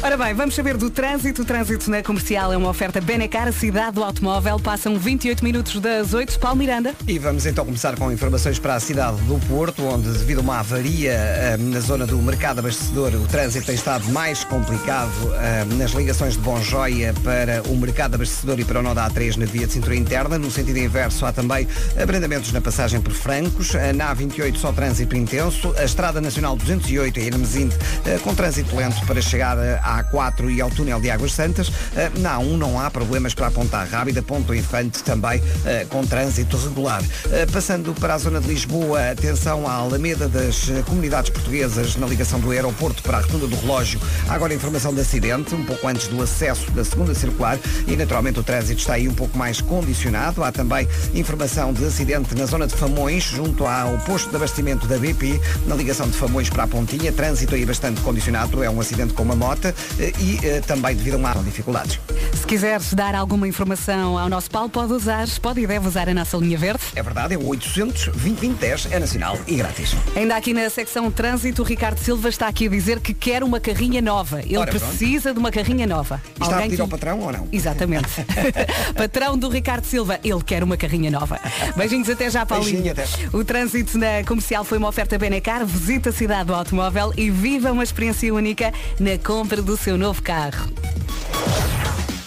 Ora 0.00 0.16
bem, 0.16 0.32
vamos 0.32 0.54
saber 0.54 0.76
do 0.76 0.88
trânsito. 0.88 1.42
O 1.42 1.44
trânsito 1.44 1.90
na 1.90 2.04
comercial 2.04 2.52
é 2.52 2.56
uma 2.56 2.68
oferta 2.68 3.00
Benecar, 3.00 3.52
cidade 3.52 3.96
do 3.96 4.04
automóvel. 4.04 4.56
Passam 4.60 4.96
28 4.96 5.44
minutos 5.44 5.80
das 5.80 6.14
8. 6.14 6.38
Paulo 6.38 6.56
Miranda. 6.56 6.94
E 7.06 7.18
vamos 7.18 7.46
então 7.46 7.64
começar 7.64 7.96
com 7.96 8.10
informações 8.12 8.60
para 8.60 8.76
a 8.76 8.80
cidade 8.80 9.16
do 9.22 9.40
Porto, 9.48 9.84
onde 9.84 10.08
devido 10.12 10.38
a 10.38 10.42
uma 10.42 10.60
avaria 10.60 11.10
eh, 11.12 11.56
na 11.58 11.80
zona 11.80 12.06
do 12.06 12.16
mercado 12.18 12.60
abastecedor, 12.60 13.12
o 13.14 13.26
trânsito 13.26 13.66
tem 13.66 13.74
estado 13.74 14.08
mais 14.12 14.44
complicado 14.44 15.10
eh, 15.34 15.64
nas 15.76 15.90
ligações 15.90 16.34
de 16.34 16.40
Bonjoia 16.40 17.12
para 17.24 17.60
o 17.68 17.76
mercado 17.76 18.14
abastecedor 18.14 18.60
e 18.60 18.64
para 18.64 18.78
o 18.78 18.82
nó 18.82 18.94
da 18.94 19.10
A3 19.10 19.36
na 19.36 19.46
via 19.46 19.66
de 19.66 19.72
cintura 19.72 19.96
interna. 19.96 20.38
No 20.38 20.48
sentido 20.48 20.78
inverso 20.78 21.26
há 21.26 21.32
também 21.32 21.66
abrandamentos 22.00 22.52
na 22.52 22.60
passagem 22.60 23.00
por 23.00 23.12
Francos, 23.12 23.74
Eh, 23.74 23.92
na 23.92 24.14
A28 24.14 24.56
só 24.56 24.70
trânsito 24.72 25.16
intenso, 25.16 25.74
a 25.76 25.82
Estrada 25.82 26.20
Nacional 26.20 26.56
208 26.56 27.18
em 27.18 27.26
Hermesinde 27.26 27.74
com 28.22 28.34
trânsito 28.34 28.74
lento 28.76 29.04
para 29.06 29.20
chegar 29.20 29.58
eh, 29.58 29.80
à 29.88 30.04
A4 30.04 30.50
e 30.50 30.60
ao 30.60 30.70
túnel 30.70 31.00
de 31.00 31.10
Águas 31.10 31.32
Santas. 31.32 31.70
Eh, 31.96 32.10
Na 32.18 32.36
A1 32.38 32.56
não 32.56 32.78
há 32.78 32.90
problemas 32.90 33.32
para 33.34 33.46
a 33.46 33.50
Ponta 33.50 33.82
Rábida, 33.84 34.22
Ponto 34.22 34.54
Infante 34.54 35.02
também 35.02 35.42
eh, 35.64 35.86
com 35.88 36.04
trânsito 36.04 36.56
regular. 36.56 37.02
Eh, 37.32 37.46
Passando 37.46 37.94
para 37.94 38.14
a 38.14 38.18
zona 38.18 38.40
de 38.40 38.48
Lisboa, 38.48 39.10
atenção 39.10 39.66
à 39.66 39.72
Alameda 39.72 40.28
das 40.28 40.70
Comunidades 40.86 41.30
Portuguesas 41.30 41.96
na 41.96 42.06
ligação 42.06 42.38
do 42.38 42.50
aeroporto 42.50 43.02
para 43.02 43.18
a 43.18 43.20
Rotunda 43.20 43.46
do 43.46 43.56
Relógio. 43.56 44.00
Há 44.28 44.34
agora 44.34 44.52
informação 44.52 44.92
de 44.92 45.00
acidente, 45.00 45.54
um 45.54 45.64
pouco 45.64 45.86
antes 45.88 46.08
do 46.08 46.22
acesso 46.22 46.70
da 46.72 46.84
segunda 46.84 47.14
circular 47.14 47.58
e 47.86 47.96
naturalmente 47.96 48.38
o 48.40 48.42
trânsito 48.42 48.80
está 48.80 48.94
aí 48.94 49.08
um 49.08 49.14
pouco 49.14 49.36
mais 49.38 49.60
condicionado. 49.60 50.44
Há 50.44 50.52
também 50.52 50.86
informação 51.14 51.72
de 51.72 51.84
acidente 51.84 52.34
na 52.34 52.44
zona 52.46 52.66
de 52.66 52.74
Famões, 52.74 53.24
junto 53.24 53.66
ao 53.66 53.96
posto 53.98 54.30
de 54.30 54.36
abastecimento 54.36 54.86
da 54.86 54.98
BP, 54.98 55.40
na 55.66 55.74
ligação 55.74 56.08
de 56.08 56.16
Famões 56.16 56.50
para 56.50 56.64
a 56.64 56.66
Pontinha. 56.66 57.12
Trânsito 57.12 57.54
aí 57.54 57.64
bastante 57.64 58.00
condicionado, 58.02 58.62
é 58.62 58.68
um 58.70 58.80
acidente 58.80 59.14
com 59.14 59.22
uma 59.22 59.34
moto. 59.36 59.72
Eh, 59.98 60.12
e 60.18 60.38
eh, 60.44 60.60
também 60.60 60.94
devido 60.96 61.14
a 61.14 61.16
uma 61.18 61.34
dificuldades. 61.42 61.98
Se 62.34 62.46
quiseres 62.46 62.92
dar 62.94 63.14
alguma 63.14 63.46
informação 63.46 64.18
ao 64.18 64.28
nosso 64.28 64.50
Paulo, 64.50 64.68
pode 64.68 64.92
usar, 64.92 65.26
pode 65.40 65.60
e 65.60 65.66
deve 65.66 65.86
usar 65.86 66.08
a 66.08 66.14
nossa 66.14 66.36
linha 66.36 66.56
verde. 66.58 66.80
É 66.94 67.02
verdade, 67.02 67.34
é 67.34 67.38
o 67.38 67.46
800 67.46 68.06
2010 68.06 68.88
é 68.90 68.98
nacional 68.98 69.38
e 69.46 69.56
grátis. 69.56 69.94
Ainda 70.16 70.36
aqui 70.36 70.52
na 70.52 70.68
secção 70.70 71.10
trânsito, 71.10 71.62
o 71.62 71.64
Ricardo 71.64 71.98
Silva 71.98 72.28
está 72.28 72.48
aqui 72.48 72.66
a 72.66 72.70
dizer 72.70 73.00
que 73.00 73.12
quer 73.12 73.42
uma 73.42 73.60
carrinha 73.60 74.00
nova. 74.00 74.40
Ele 74.40 74.56
Ora, 74.56 74.70
pronto. 74.70 74.84
precisa 74.86 75.32
de 75.32 75.38
uma 75.38 75.50
carrinha 75.50 75.86
nova. 75.86 76.20
Está 76.40 76.58
a 76.58 76.62
pedir 76.62 76.76
que- 76.76 76.82
ao 76.82 76.88
patrão 76.88 77.20
ou 77.20 77.32
não? 77.32 77.48
Exatamente. 77.52 78.08
patrão 78.96 79.36
do 79.36 79.48
Ricardo 79.48 79.84
Silva, 79.84 80.18
ele 80.24 80.42
quer 80.42 80.62
uma 80.62 80.76
carrinha 80.76 81.10
nova. 81.10 81.38
Beijinhos 81.76 82.08
até 82.08 82.30
já, 82.30 82.44
Paulinho. 82.46 82.82
Beijinho, 82.82 82.92
até. 82.92 83.36
O 83.36 83.44
trânsito 83.44 83.98
na 83.98 84.24
comercial 84.26 84.64
foi 84.64 84.78
uma 84.78 84.88
oferta 84.88 85.18
Benecar. 85.18 85.64
Visita 85.66 86.10
a 86.10 86.12
cidade 86.12 86.46
do 86.46 86.54
automóvel 86.54 87.12
e 87.16 87.30
viva 87.30 87.72
uma 87.72 87.82
experiência 87.82 88.32
única 88.32 88.72
na 88.98 89.18
compra 89.18 89.60
do 89.60 89.67
seu 89.76 89.98
novo 89.98 90.22
carro. 90.22 90.68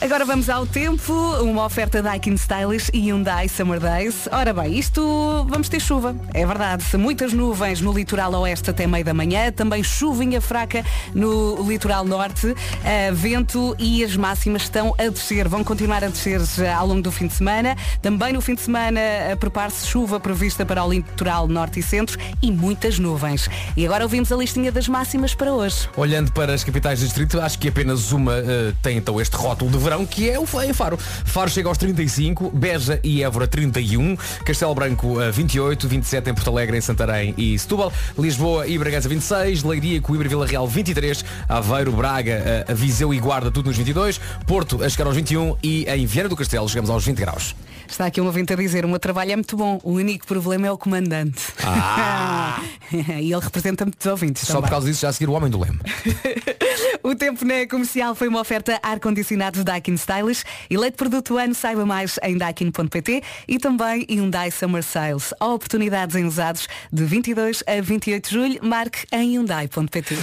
Agora 0.01 0.25
vamos 0.25 0.49
ao 0.49 0.65
tempo, 0.65 1.13
uma 1.43 1.63
oferta 1.63 2.01
Daikin 2.01 2.33
Stylish 2.33 2.89
e 2.91 3.01
Hyundai 3.01 3.47
Summer 3.47 3.79
Days. 3.79 4.27
Ora 4.31 4.51
bem, 4.51 4.79
isto 4.79 5.45
vamos 5.47 5.69
ter 5.69 5.79
chuva, 5.79 6.15
é 6.33 6.43
verdade. 6.43 6.83
Muitas 6.97 7.33
nuvens 7.33 7.81
no 7.81 7.93
litoral 7.93 8.33
oeste 8.33 8.71
até 8.71 8.87
meio 8.87 9.05
da 9.05 9.13
manhã, 9.13 9.51
também 9.51 9.83
chuvinha 9.83 10.41
fraca 10.41 10.83
no 11.13 11.63
litoral 11.69 12.03
norte, 12.03 12.55
eh, 12.83 13.11
vento 13.11 13.75
e 13.77 14.03
as 14.03 14.15
máximas 14.15 14.63
estão 14.63 14.95
a 14.97 15.07
descer, 15.07 15.47
vão 15.47 15.63
continuar 15.63 16.03
a 16.03 16.07
descer 16.07 16.41
ao 16.75 16.87
longo 16.87 17.03
do 17.03 17.11
fim 17.11 17.27
de 17.27 17.33
semana. 17.33 17.75
Também 18.01 18.33
no 18.33 18.41
fim 18.41 18.55
de 18.55 18.61
semana 18.61 18.99
eh, 18.99 19.35
prepare-se 19.35 19.85
chuva 19.85 20.19
prevista 20.19 20.65
para 20.65 20.83
o 20.83 20.91
litoral 20.91 21.47
norte 21.47 21.79
e 21.79 21.83
centro 21.83 22.17
e 22.41 22.51
muitas 22.51 22.97
nuvens. 22.97 23.47
E 23.77 23.85
agora 23.85 24.03
ouvimos 24.03 24.31
a 24.31 24.35
listinha 24.35 24.71
das 24.71 24.87
máximas 24.87 25.35
para 25.35 25.53
hoje. 25.53 25.87
Olhando 25.95 26.31
para 26.31 26.55
as 26.55 26.63
capitais 26.63 26.99
do 26.99 27.05
distrito, 27.05 27.39
acho 27.39 27.59
que 27.59 27.67
apenas 27.67 28.11
uma 28.11 28.33
eh, 28.33 28.73
tem 28.81 28.97
então 28.97 29.21
este 29.21 29.35
rótulo 29.35 29.69
de 29.69 29.77
verão, 29.77 29.90
que 30.07 30.29
é 30.29 30.39
o 30.39 30.45
Faro. 30.45 30.97
Faro 30.97 31.49
chega 31.49 31.67
aos 31.67 31.77
35, 31.77 32.49
Beja 32.51 32.99
e 33.03 33.23
Évora 33.23 33.45
31, 33.45 34.15
Castelo 34.45 34.73
Branco 34.73 35.21
eh, 35.21 35.31
28, 35.31 35.87
27 35.87 36.29
em 36.29 36.33
Porto 36.33 36.49
Alegre, 36.49 36.77
em 36.77 36.81
Santarém 36.81 37.33
e 37.37 37.57
Setúbal, 37.59 37.91
Lisboa 38.17 38.65
e 38.67 38.77
Bragança 38.77 39.09
26, 39.09 39.63
Leiria, 39.63 40.01
Coimbra 40.01 40.27
e 40.27 40.29
Vila 40.29 40.47
Real 40.47 40.67
23, 40.67 41.25
Aveiro, 41.47 41.91
Braga, 41.91 42.65
eh, 42.67 42.73
Viseu 42.73 43.13
e 43.13 43.19
Guarda 43.19 43.51
tudo 43.51 43.67
nos 43.67 43.77
22, 43.77 44.19
Porto 44.47 44.83
a 44.83 44.89
chegar 44.89 45.05
aos 45.05 45.15
21 45.15 45.57
e 45.61 45.85
em 45.85 46.05
Viana 46.05 46.29
do 46.29 46.35
Castelo 46.35 46.67
chegamos 46.69 46.89
aos 46.89 47.05
20 47.05 47.17
graus. 47.17 47.55
Está 47.91 48.05
aqui 48.05 48.21
um 48.21 48.25
ouvinte 48.25 48.53
a 48.53 48.55
dizer, 48.55 48.85
o 48.85 48.87
meu 48.87 48.99
trabalho 48.99 49.33
é 49.33 49.35
muito 49.35 49.57
bom, 49.57 49.77
o 49.83 49.91
único 49.91 50.25
problema 50.25 50.65
é 50.65 50.71
o 50.71 50.77
comandante. 50.77 51.41
Ah! 51.61 52.61
e 52.89 53.33
ele 53.33 53.39
representa 53.41 53.83
muitos 53.83 54.05
ouvintes. 54.07 54.43
Só 54.43 54.53
também. 54.53 54.63
por 54.63 54.69
causa 54.69 54.87
disso 54.87 55.01
já 55.01 55.09
a 55.09 55.13
seguir 55.13 55.29
o 55.29 55.33
Homem 55.33 55.51
do 55.51 55.59
Leme. 55.59 55.79
O 57.03 57.15
tempo 57.15 57.45
na 57.45 57.65
comercial 57.67 58.15
foi 58.15 58.27
uma 58.27 58.39
oferta 58.39 58.79
ar-condicionado 58.81 59.63
Daikin 59.63 59.95
Stylish 59.95 60.43
leite 60.69 60.95
produto 60.95 61.37
ano 61.37 61.53
saiba 61.53 61.85
mais 61.85 62.19
em 62.23 62.37
daikin.pt 62.37 63.23
e 63.47 63.59
também 63.59 64.05
Hyundai 64.09 64.51
Summer 64.51 64.83
Sales. 64.83 65.33
Oportunidades 65.39 66.15
em 66.15 66.25
usados 66.25 66.67
de 66.91 67.03
22 67.03 67.63
a 67.67 67.81
28 67.81 68.29
de 68.29 68.35
julho. 68.35 68.59
Marque 68.61 69.05
em 69.11 69.35
hyundai.pt. 69.35 70.15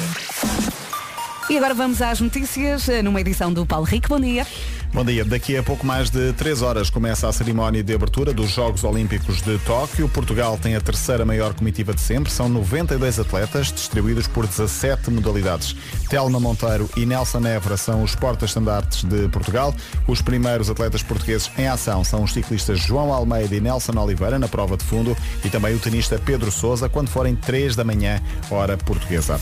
E 1.51 1.57
agora 1.57 1.75
vamos 1.75 2.03
às 2.03 2.21
notícias 2.21 2.89
eh, 2.89 3.03
numa 3.03 3.21
edição 3.21 3.53
do 3.53 3.65
Paulo 3.65 3.87
Rico. 3.87 4.09
Bom 4.09 4.21
dia. 4.21 4.47
Bom 4.93 5.05
dia. 5.05 5.23
Daqui 5.23 5.57
a 5.57 5.63
pouco 5.63 5.87
mais 5.87 6.09
de 6.09 6.33
3 6.33 6.63
horas 6.63 6.89
começa 6.89 7.29
a 7.29 7.33
cerimónia 7.33 7.83
de 7.85 7.95
abertura 7.95 8.33
dos 8.33 8.51
Jogos 8.51 8.85
Olímpicos 8.85 9.43
de 9.43 9.59
Tóquio. 9.59 10.09
Portugal 10.09 10.59
tem 10.61 10.75
a 10.75 10.81
terceira 10.81 11.27
maior 11.27 11.53
comitiva 11.53 11.93
de 11.93 12.01
sempre. 12.01 12.33
São 12.33 12.49
92 12.49 13.21
atletas 13.21 13.71
distribuídos 13.71 14.27
por 14.27 14.47
17 14.47 15.11
modalidades. 15.11 15.77
Telma 16.09 16.41
Monteiro 16.41 16.89
e 16.97 17.05
Nelson 17.05 17.47
Évora 17.47 17.77
são 17.77 18.03
os 18.03 18.15
porta-estandartes 18.15 19.05
de 19.05 19.29
Portugal. 19.29 19.75
Os 20.07 20.23
primeiros 20.23 20.71
atletas 20.71 21.03
portugueses 21.03 21.51
em 21.59 21.69
ação 21.69 22.03
são 22.03 22.25
os 22.25 22.33
ciclistas 22.33 22.81
João 22.81 23.13
Almeida 23.13 23.55
e 23.55 23.61
Nelson 23.61 23.93
Oliveira 24.01 24.39
na 24.39 24.49
prova 24.49 24.77
de 24.77 24.85
fundo 24.85 25.15
e 25.45 25.51
também 25.51 25.75
o 25.75 25.79
tenista 25.79 26.19
Pedro 26.19 26.51
Sousa 26.51 26.89
quando 26.89 27.09
forem 27.09 27.37
3 27.37 27.77
da 27.77 27.85
manhã, 27.85 28.21
hora 28.51 28.77
portuguesa. 28.79 29.39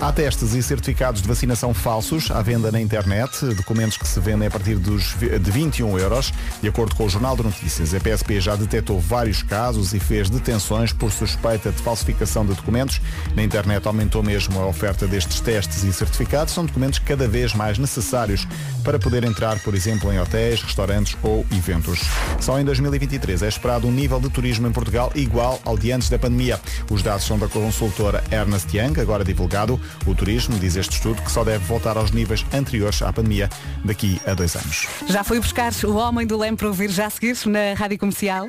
Há 0.00 0.10
testes 0.10 0.54
e 0.54 0.62
certificados 0.62 1.20
de 1.20 1.28
vacinação 1.28 1.74
falsos 1.74 2.30
à 2.30 2.40
venda 2.40 2.72
na 2.72 2.80
internet, 2.80 3.44
documentos 3.54 3.98
que 3.98 4.08
se 4.08 4.18
vendem 4.18 4.48
a 4.48 4.50
partir 4.50 4.85
dos, 4.86 5.14
de 5.14 5.50
21 5.50 5.98
euros. 5.98 6.32
De 6.62 6.68
acordo 6.68 6.94
com 6.94 7.04
o 7.04 7.08
Jornal 7.08 7.36
de 7.36 7.42
Notícias, 7.42 7.94
a 7.94 8.00
PSP 8.00 8.40
já 8.40 8.56
detectou 8.56 8.98
vários 8.98 9.42
casos 9.42 9.92
e 9.92 10.00
fez 10.00 10.30
detenções 10.30 10.92
por 10.92 11.12
suspeita 11.12 11.70
de 11.70 11.82
falsificação 11.82 12.46
de 12.46 12.54
documentos. 12.54 13.00
Na 13.34 13.42
internet 13.42 13.86
aumentou 13.86 14.22
mesmo 14.22 14.58
a 14.60 14.66
oferta 14.66 15.06
destes 15.06 15.40
testes 15.40 15.84
e 15.84 15.92
certificados. 15.92 16.54
São 16.54 16.64
documentos 16.64 16.98
cada 16.98 17.28
vez 17.28 17.54
mais 17.54 17.78
necessários 17.78 18.46
para 18.82 18.98
poder 18.98 19.24
entrar, 19.24 19.58
por 19.60 19.74
exemplo, 19.74 20.12
em 20.12 20.20
hotéis, 20.20 20.62
restaurantes 20.62 21.16
ou 21.22 21.44
eventos. 21.52 22.00
Só 22.40 22.58
em 22.58 22.64
2023 22.64 23.42
é 23.42 23.48
esperado 23.48 23.86
um 23.86 23.92
nível 23.92 24.20
de 24.20 24.30
turismo 24.30 24.66
em 24.66 24.72
Portugal 24.72 25.10
igual 25.14 25.60
ao 25.64 25.76
de 25.76 25.92
antes 25.92 26.08
da 26.08 26.18
pandemia. 26.18 26.60
Os 26.90 27.02
dados 27.02 27.26
são 27.26 27.38
da 27.38 27.48
consultora 27.48 28.22
Ernest 28.30 28.76
Young, 28.76 29.00
agora 29.00 29.24
divulgado. 29.24 29.80
O 30.06 30.14
turismo, 30.14 30.58
diz 30.58 30.76
este 30.76 30.96
estudo, 30.96 31.20
que 31.22 31.30
só 31.30 31.42
deve 31.42 31.64
voltar 31.64 31.96
aos 31.96 32.10
níveis 32.10 32.44
anteriores 32.52 33.02
à 33.02 33.12
pandemia 33.12 33.48
daqui 33.84 34.20
a 34.26 34.34
dois 34.34 34.54
anos. 34.54 34.75
Já 35.06 35.22
foi 35.22 35.40
buscar 35.40 35.72
o 35.84 35.94
Homem 35.94 36.26
do 36.26 36.36
Leme 36.36 36.56
para 36.56 36.68
ouvir 36.68 36.90
já 36.90 37.06
a 37.06 37.10
seguir 37.10 37.36
na 37.46 37.74
Rádio 37.74 37.98
Comercial. 37.98 38.48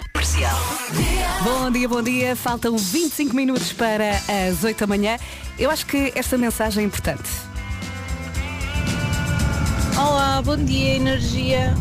Bom 1.43 1.71
dia, 1.71 1.87
bom 1.87 2.01
dia. 2.01 2.35
Faltam 2.35 2.77
25 2.77 3.35
minutos 3.35 3.71
para 3.73 4.11
as 4.49 4.63
8 4.63 4.79
da 4.79 4.87
manhã. 4.87 5.17
Eu 5.57 5.69
acho 5.69 5.85
que 5.85 6.11
esta 6.15 6.37
mensagem 6.37 6.83
é 6.83 6.87
importante. 6.87 7.29
Olá, 9.97 10.41
bom 10.41 10.57
dia, 10.57 10.95
energia. 10.95 11.73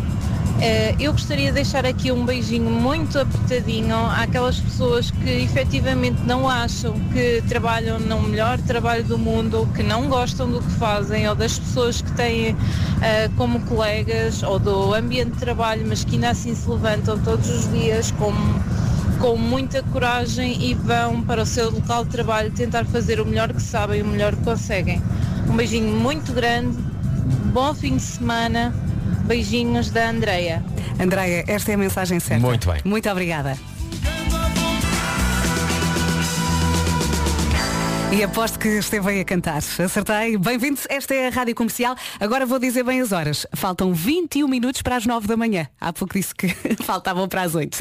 Eh, 0.59 0.95
eu 0.99 1.13
gostaria 1.13 1.49
de 1.49 1.53
deixar 1.53 1.85
aqui 1.85 2.11
um 2.11 2.25
beijinho 2.25 2.71
muito 2.71 3.19
apertadinho 3.19 3.95
àquelas 3.95 4.59
pessoas 4.59 5.11
que 5.11 5.29
efetivamente 5.29 6.23
não 6.23 6.49
acham 6.49 6.99
que 7.13 7.43
trabalham 7.47 7.99
no 7.99 8.23
melhor 8.23 8.59
trabalho 8.63 9.05
do 9.05 9.19
mundo, 9.19 9.69
que 9.75 9.83
não 9.83 10.09
gostam 10.09 10.51
do 10.51 10.63
que 10.63 10.71
fazem, 10.73 11.29
ou 11.29 11.35
das 11.35 11.59
pessoas 11.59 12.01
que 12.01 12.11
têm 12.13 12.57
eh, 13.03 13.29
como 13.37 13.61
colegas, 13.67 14.43
ou 14.43 14.59
do 14.59 14.95
ambiente 14.95 15.33
de 15.33 15.39
trabalho, 15.39 15.85
mas 15.87 16.05
que 16.05 16.15
ainda 16.15 16.31
assim 16.31 16.55
se 16.55 16.67
levantam 16.71 17.19
todos 17.19 17.51
os 17.51 17.71
dias 17.71 18.11
com, 18.13 18.33
com 19.21 19.37
muita 19.37 19.83
coragem 19.83 20.57
e 20.63 20.73
vão 20.73 21.21
para 21.21 21.43
o 21.43 21.47
seu 21.47 21.71
local 21.71 22.03
de 22.05 22.11
trabalho 22.11 22.51
tentar 22.51 22.87
fazer 22.87 23.21
o 23.21 23.27
melhor 23.27 23.53
que 23.53 23.61
sabem, 23.61 24.01
o 24.01 24.07
melhor 24.07 24.35
que 24.35 24.43
conseguem. 24.43 25.03
Um 25.51 25.55
beijinho 25.55 25.95
muito 25.95 26.33
grande, 26.33 26.79
bom 27.53 27.75
fim 27.75 27.97
de 27.97 28.03
semana, 28.03 28.75
beijinhos 29.27 29.91
da 29.91 30.09
Andreia. 30.09 30.65
Andreia, 30.99 31.45
esta 31.47 31.73
é 31.73 31.75
a 31.75 31.79
mensagem 31.79 32.19
certa. 32.21 32.47
Muito 32.47 32.71
bem. 32.71 32.81
Muito 32.85 33.11
obrigada. 33.11 33.57
E 38.13 38.23
aposto 38.23 38.59
que 38.59 38.69
esteve 38.69 39.11
aí 39.11 39.21
a 39.21 39.25
cantar. 39.25 39.59
Acertei. 39.59 40.39
Bem-vindos. 40.39 40.87
Esta 40.89 41.15
é 41.15 41.27
a 41.27 41.31
Rádio 41.31 41.55
Comercial. 41.55 41.97
Agora 42.21 42.47
vou 42.47 42.59
dizer 42.59 42.83
bem 42.85 43.01
as 43.01 43.13
horas. 43.13 43.47
Faltam 43.55 43.93
21 43.93 44.47
minutos 44.49 44.81
para 44.81 44.97
as 44.97 45.05
9 45.05 45.27
da 45.27 45.37
manhã. 45.37 45.69
Há 45.81 45.93
pouco 45.93 46.15
disse 46.15 46.35
que 46.35 46.49
faltavam 46.83 47.29
para 47.29 47.43
as 47.43 47.55
8. 47.55 47.79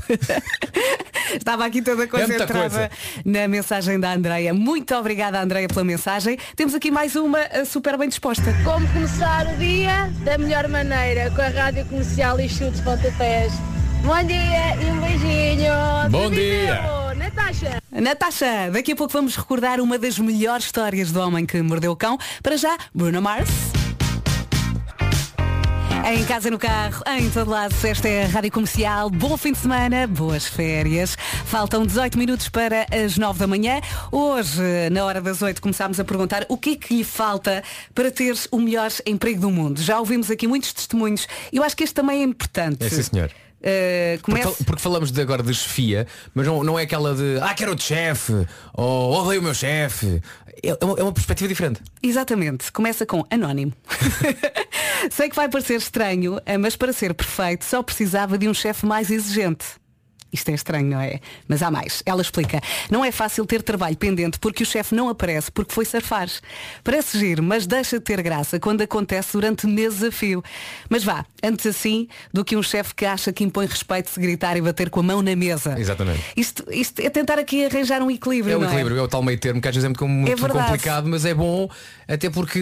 Estava 1.37 1.65
aqui 1.65 1.81
toda 1.81 1.97
muita 1.97 2.17
concentrada 2.19 2.53
coisa. 2.53 2.91
na 3.23 3.47
mensagem 3.47 3.99
da 3.99 4.13
Andreia. 4.13 4.53
Muito 4.53 4.93
obrigada, 4.95 5.39
Andreia, 5.39 5.67
pela 5.67 5.83
mensagem. 5.83 6.37
Temos 6.55 6.73
aqui 6.73 6.91
mais 6.91 7.15
uma 7.15 7.39
eh, 7.39 7.63
super 7.63 7.97
bem 7.97 8.09
disposta. 8.09 8.53
Como 8.63 8.87
começar 8.89 9.47
o 9.47 9.55
dia 9.57 10.11
da 10.23 10.37
melhor 10.37 10.67
maneira 10.67 11.31
com 11.31 11.41
a 11.41 11.47
rádio 11.49 11.85
comercial 11.85 12.39
e 12.39 12.49
chutes 12.49 12.81
pontapés. 12.81 13.53
Bom 14.05 14.23
dia 14.23 14.75
e 14.79 14.91
um 14.91 15.01
beijinho. 15.01 15.73
Bom 16.11 16.29
dia. 16.29 16.79
Natasha. 17.17 17.81
Natasha, 17.91 18.69
daqui 18.71 18.91
a 18.91 18.95
pouco 18.95 19.11
vamos 19.11 19.35
recordar 19.35 19.81
uma 19.81 19.97
das 19.97 20.19
melhores 20.19 20.65
histórias 20.65 21.11
do 21.11 21.19
homem 21.19 21.43
que 21.43 21.59
mordeu 21.63 21.91
o 21.91 21.95
cão. 21.95 22.15
Para 22.43 22.55
já, 22.55 22.77
Bruno 22.93 23.19
Mars. 23.19 23.49
Em 26.07 26.23
casa, 26.23 26.51
no 26.51 26.59
carro, 26.59 27.01
em 27.17 27.31
todo 27.31 27.49
lado, 27.49 27.73
esta 27.83 28.07
é 28.07 28.25
a 28.25 28.27
Rádio 28.27 28.51
Comercial. 28.51 29.09
Bom 29.09 29.35
fim 29.37 29.53
de 29.53 29.57
semana, 29.57 30.05
boas 30.05 30.45
férias. 30.45 31.17
Faltam 31.45 31.83
18 31.83 32.15
minutos 32.15 32.47
para 32.47 32.85
as 32.91 33.17
9 33.17 33.39
da 33.39 33.47
manhã. 33.47 33.81
Hoje, 34.11 34.61
na 34.91 35.03
hora 35.03 35.19
das 35.19 35.41
8, 35.41 35.59
começámos 35.59 35.99
a 35.99 36.03
perguntar 36.03 36.45
o 36.47 36.59
que 36.59 36.73
é 36.73 36.75
que 36.75 36.97
lhe 36.97 37.03
falta 37.03 37.63
para 37.95 38.11
ter 38.11 38.35
o 38.51 38.59
melhor 38.59 38.91
emprego 39.03 39.41
do 39.41 39.49
mundo. 39.49 39.81
Já 39.81 39.97
ouvimos 39.97 40.29
aqui 40.29 40.47
muitos 40.47 40.73
testemunhos. 40.73 41.27
Eu 41.51 41.63
acho 41.63 41.75
que 41.75 41.83
este 41.83 41.95
também 41.95 42.21
é 42.21 42.23
importante. 42.23 42.85
É 42.85 42.89
sim, 42.89 43.01
senhor. 43.01 43.31
Uh, 43.61 44.19
Porque, 44.21 44.43
comece- 44.43 44.63
porque 44.63 44.81
falamos 44.81 45.11
de 45.11 45.19
agora 45.21 45.41
de 45.41 45.51
chefia, 45.53 46.05
mas 46.35 46.45
não, 46.45 46.63
não 46.63 46.77
é 46.77 46.83
aquela 46.83 47.15
de 47.15 47.39
ah, 47.41 47.53
quero 47.55 47.71
outro 47.71 47.85
chefe, 47.85 48.31
ou 48.73 49.13
odeio 49.13 49.41
o 49.41 49.43
meu 49.43 49.53
chefe. 49.55 50.21
É, 50.63 50.69
é 50.69 50.85
uma, 50.85 51.09
é 51.09 51.11
perspectiva 51.11 51.47
diferente. 51.47 51.81
Exatamente, 52.03 52.71
começa 52.71 53.05
com 53.05 53.23
anónimo. 53.29 53.73
Sei 55.11 55.29
que 55.29 55.35
vai 55.35 55.49
parecer 55.49 55.75
estranho, 55.77 56.39
eh, 56.45 56.57
mas 56.57 56.75
para 56.75 56.93
ser 56.93 57.13
perfeito 57.13 57.65
só 57.65 57.81
precisava 57.81 58.37
de 58.37 58.47
um 58.47 58.53
chefe 58.53 58.85
mais 58.85 59.09
exigente. 59.09 59.65
Isto 60.35 60.49
é 60.49 60.53
estranho, 60.53 60.87
não 60.87 60.99
é? 61.01 61.19
Mas 61.47 61.63
há 61.63 61.71
mais. 61.71 62.03
Ela 62.05 62.21
explica. 62.21 62.59
Não 62.91 63.03
é 63.03 63.11
fácil 63.11 63.45
ter 63.45 63.63
trabalho 63.63 63.95
pendente 63.97 64.37
porque 64.37 64.63
o 64.63 64.65
chefe 64.65 64.93
não 64.93 65.09
aparece 65.09 65.51
porque 65.51 65.73
foi 65.73 65.85
surfar. 65.85 66.29
Parece 66.83 67.17
giro, 67.17 67.41
mas 67.41 67.65
deixa 67.65 67.97
de 67.97 68.03
ter 68.03 68.21
graça 68.21 68.59
quando 68.59 68.81
acontece 68.81 69.33
durante 69.33 69.65
meses 69.65 70.03
a 70.03 70.11
fio. 70.11 70.43
Mas 70.89 71.03
vá, 71.03 71.25
antes 71.43 71.65
assim 71.65 72.07
do 72.33 72.43
que 72.43 72.55
um 72.55 72.61
chefe 72.63 72.93
que 72.93 73.05
acha 73.05 73.31
que 73.31 73.43
impõe 73.43 73.65
respeito 73.65 74.09
se 74.09 74.19
gritar 74.19 74.57
e 74.57 74.61
bater 74.61 74.89
com 74.89 74.99
a 74.99 75.03
mão 75.03 75.21
na 75.21 75.35
mesa. 75.35 75.75
Exatamente. 75.79 76.21
Isto, 76.35 76.65
isto 76.71 76.99
é 76.99 77.09
tentar 77.09 77.39
aqui 77.39 77.65
arranjar 77.65 78.01
um 78.01 78.11
equilíbrio. 78.11 78.53
É 78.53 78.57
o 78.57 78.59
não 78.61 78.67
equilíbrio, 78.67 78.97
é? 78.97 79.01
o 79.01 79.07
tal 79.07 79.23
meio 79.23 79.39
termo 79.39 79.61
que 79.61 79.67
às 79.67 79.73
vezes 79.75 79.85
é 79.85 79.87
muito, 79.89 80.07
muito 80.07 80.41
verdade. 80.41 80.65
complicado, 80.65 81.07
mas 81.07 81.23
é 81.25 81.33
bom 81.33 81.69
até 82.07 82.29
porque 82.29 82.59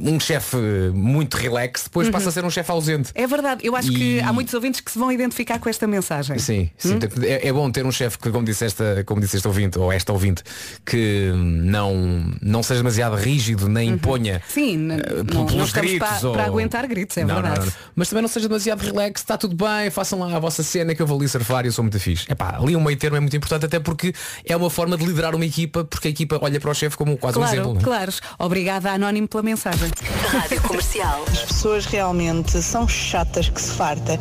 um 0.00 0.18
chefe 0.20 0.56
muito 0.94 1.36
relax 1.36 1.84
depois 1.84 2.06
Uhum. 2.08 2.12
passa 2.12 2.28
a 2.28 2.32
ser 2.32 2.44
um 2.44 2.50
chefe 2.50 2.70
ausente. 2.70 3.10
É 3.14 3.26
verdade, 3.26 3.64
eu 3.66 3.76
acho 3.76 3.90
que 3.90 4.16
E- 4.16 4.20
há 4.20 4.32
muitos 4.32 4.52
ouvintes 4.54 4.80
que 4.80 4.90
se 4.90 4.98
vão 4.98 5.12
identificar 5.12 5.58
com 5.58 5.68
esta 5.68 5.86
mensagem. 5.86 6.38
Sim, 6.38 6.70
sim. 6.78 6.94
Hum? 6.96 6.98
É, 7.22 7.48
é 7.48 7.52
bom 7.52 7.70
ter 7.70 7.84
um 7.86 7.92
chefe 7.92 8.18
que, 8.18 8.30
como 8.30 8.44
disse, 8.44 8.64
esta, 8.64 9.02
como 9.06 9.20
disse 9.20 9.36
este 9.36 9.46
ouvinte, 9.48 9.78
ou 9.78 9.92
esta 9.92 10.12
ouvinte, 10.12 10.42
que 10.84 11.30
não, 11.34 12.24
não 12.40 12.62
seja 12.62 12.80
demasiado 12.80 13.16
rígido, 13.16 13.68
nem 13.68 13.90
imponha 13.90 14.34
Uhum. 14.34 14.40
Sim, 14.48 14.76
n- 14.76 14.94
eh, 14.94 15.12
não, 15.32 15.46
pelos 15.46 15.54
não 15.54 15.64
estamos 15.64 15.90
gritos. 15.90 16.08
para, 16.08 16.26
ou- 16.28 16.32
para 16.34 16.44
aguentar 16.44 16.86
gritos, 16.86 17.16
é 17.16 17.24
Não, 17.24 17.34
verdade. 17.34 17.58
não, 17.60 17.66
não. 17.66 17.72
Mas 17.96 18.08
também 18.08 18.22
não 18.22 18.28
seja 18.28 18.48
demasiado 18.48 18.80
relax, 18.80 19.20
está 19.20 19.36
tudo 19.36 19.54
bem, 19.56 19.90
façam 19.90 20.18
lá 20.18 20.34
a 20.36 20.38
vossa 20.38 20.62
cena 20.62 20.94
que 20.94 21.02
eu 21.02 21.06
vou 21.06 21.18
ali 21.18 21.28
surfar 21.28 21.64
e 21.64 21.68
eu 21.68 21.72
sou 21.72 21.82
muito 21.82 21.98
fixe. 21.98 22.30
Epá, 22.30 22.56
ali 22.58 22.74
um 22.76 22.80
meio 22.82 22.96
termo 22.96 23.16
é 23.16 23.20
muito 23.20 23.36
importante 23.36 23.64
até 23.66 23.78
porque 23.80 24.12
é 24.44 24.56
uma 24.56 24.70
forma 24.70 24.96
de 24.96 25.04
liderar 25.04 25.34
uma 25.34 25.44
equipa, 25.46 25.84
porque 25.84 26.08
a 26.08 26.10
equipa 26.10 26.38
olha 26.40 26.58
para 26.60 26.70
o 26.70 26.74
chefe 26.74 26.96
como 26.96 27.16
quase 27.16 27.38
um 27.38 27.42
Claro, 27.42 27.54
exemplo. 27.56 27.74
não 27.74 27.80
é? 27.80 27.84
claro. 27.84 28.12
Obrigada, 28.38 28.90
Anónimo, 28.92 29.28
pela 29.28 29.42
mensagem. 29.42 29.90
Rádio 30.30 30.60
Comercial. 30.62 31.24
As 31.30 31.40
pessoas 31.42 31.86
realmente 31.86 32.60
são 32.62 32.86
chatas 32.88 33.48
que 33.48 33.60
se 33.60 33.72
farta. 33.72 34.18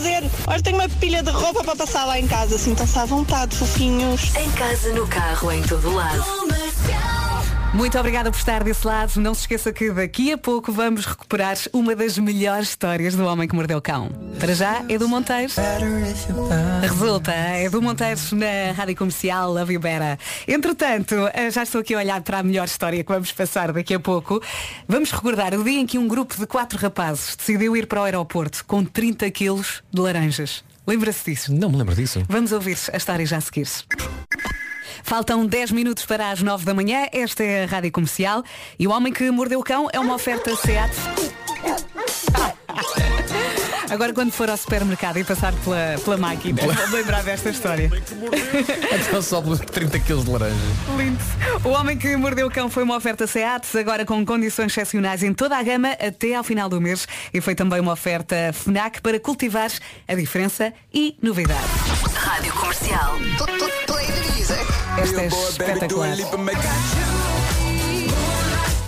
Fazer. 0.00 0.24
Hoje 0.48 0.62
tenho 0.62 0.76
uma 0.76 0.88
pilha 0.88 1.22
de 1.22 1.30
roupa 1.30 1.62
para 1.62 1.76
passar 1.76 2.06
lá 2.06 2.18
em 2.18 2.26
casa. 2.26 2.56
Sintam-se 2.56 2.98
à 2.98 3.04
vontade, 3.04 3.54
fofinhos. 3.54 4.34
Em 4.34 4.50
casa, 4.52 4.92
no 4.94 5.06
carro, 5.06 5.52
em 5.52 5.62
todo 5.62 5.94
lado. 5.94 6.24
Muito 7.72 7.96
obrigada 7.96 8.32
por 8.32 8.36
estar 8.36 8.64
desse 8.64 8.84
lado. 8.84 9.20
Não 9.20 9.32
se 9.32 9.42
esqueça 9.42 9.72
que 9.72 9.92
daqui 9.92 10.32
a 10.32 10.38
pouco 10.38 10.72
vamos 10.72 11.06
recuperar 11.06 11.56
uma 11.72 11.94
das 11.94 12.18
melhores 12.18 12.70
histórias 12.70 13.14
do 13.14 13.24
Homem 13.24 13.46
que 13.46 13.54
Mordeu 13.54 13.80
Cão. 13.80 14.10
Para 14.40 14.54
já 14.54 14.84
é 14.88 14.98
do 14.98 15.08
Monteiro. 15.08 15.52
Resulta, 16.82 17.30
é 17.32 17.70
do 17.70 17.80
Monteiro 17.80 18.20
na 18.32 18.72
Rádio 18.72 18.96
Comercial 18.96 19.52
Love 19.52 19.74
You 19.74 19.80
Better. 19.80 20.18
Entretanto, 20.48 21.14
eh, 21.32 21.50
já 21.50 21.62
estou 21.62 21.80
aqui 21.80 21.94
a 21.94 21.98
olhar 21.98 22.20
para 22.22 22.38
a 22.38 22.42
melhor 22.42 22.64
história 22.64 23.04
que 23.04 23.12
vamos 23.12 23.30
passar 23.30 23.72
daqui 23.72 23.94
a 23.94 24.00
pouco. 24.00 24.42
Vamos 24.88 25.12
recordar 25.12 25.54
o 25.54 25.62
dia 25.62 25.78
em 25.78 25.86
que 25.86 25.96
um 25.96 26.08
grupo 26.08 26.36
de 26.36 26.46
quatro 26.46 26.76
rapazes 26.76 27.36
decidiu 27.36 27.76
ir 27.76 27.86
para 27.86 28.00
o 28.00 28.04
aeroporto 28.04 28.64
com 28.66 28.84
30 28.84 29.30
quilos 29.30 29.80
de 29.92 30.00
laranjas. 30.00 30.64
Lembra-se 30.84 31.30
disso? 31.30 31.54
Não 31.54 31.70
me 31.70 31.76
lembro 31.76 31.94
disso. 31.94 32.20
Vamos 32.28 32.50
ouvir 32.50 32.76
a 32.92 32.96
história 32.96 33.24
já 33.24 33.36
a 33.36 33.40
seguir. 33.40 33.68
Faltam 35.10 35.44
10 35.44 35.72
minutos 35.72 36.06
para 36.06 36.30
as 36.30 36.40
9 36.40 36.64
da 36.64 36.72
manhã. 36.72 37.08
Esta 37.10 37.42
é 37.42 37.64
a 37.64 37.66
Rádio 37.66 37.90
Comercial. 37.90 38.44
E 38.78 38.86
o 38.86 38.92
Homem 38.92 39.12
que 39.12 39.28
Mordeu 39.28 39.58
o 39.58 39.64
Cão 39.64 39.88
é 39.92 39.98
uma 39.98 40.14
oferta 40.14 40.54
SEAT. 40.54 41.19
Agora 43.90 44.12
quando 44.12 44.32
for 44.32 44.48
ao 44.48 44.56
supermercado 44.56 45.18
e 45.18 45.24
passar 45.24 45.52
pela, 45.64 45.96
pela 46.04 46.16
máquina, 46.16 46.62
vou 46.62 46.96
lembrar 46.96 47.22
desta 47.22 47.50
história. 47.50 47.90
Então 49.08 49.20
só 49.20 49.42
pelos 49.42 49.60
30 49.60 49.98
quilos 50.00 50.24
de 50.24 50.30
laranja. 50.30 50.56
Lindo. 50.96 51.18
O 51.64 51.68
Homem 51.70 51.96
que 51.96 52.16
Mordeu 52.16 52.46
o 52.46 52.50
Cão 52.50 52.70
foi 52.70 52.82
uma 52.82 52.96
oferta 52.96 53.26
SEAT, 53.26 53.76
agora 53.78 54.04
com 54.04 54.24
condições 54.24 54.72
excepcionais 54.72 55.22
em 55.22 55.34
toda 55.34 55.56
a 55.56 55.62
gama 55.62 55.90
até 55.92 56.34
ao 56.34 56.44
final 56.44 56.68
do 56.68 56.80
mês. 56.80 57.06
E 57.32 57.40
foi 57.40 57.54
também 57.54 57.80
uma 57.80 57.92
oferta 57.92 58.52
FNAC 58.52 59.00
para 59.00 59.18
cultivar 59.18 59.70
a 60.06 60.14
diferença 60.14 60.72
e 60.92 61.16
novidade. 61.22 61.60
Rádio 62.14 62.52
Comercial. 62.52 63.18
Esta 64.98 65.22
é 65.22 65.26
espetacular. 65.26 66.16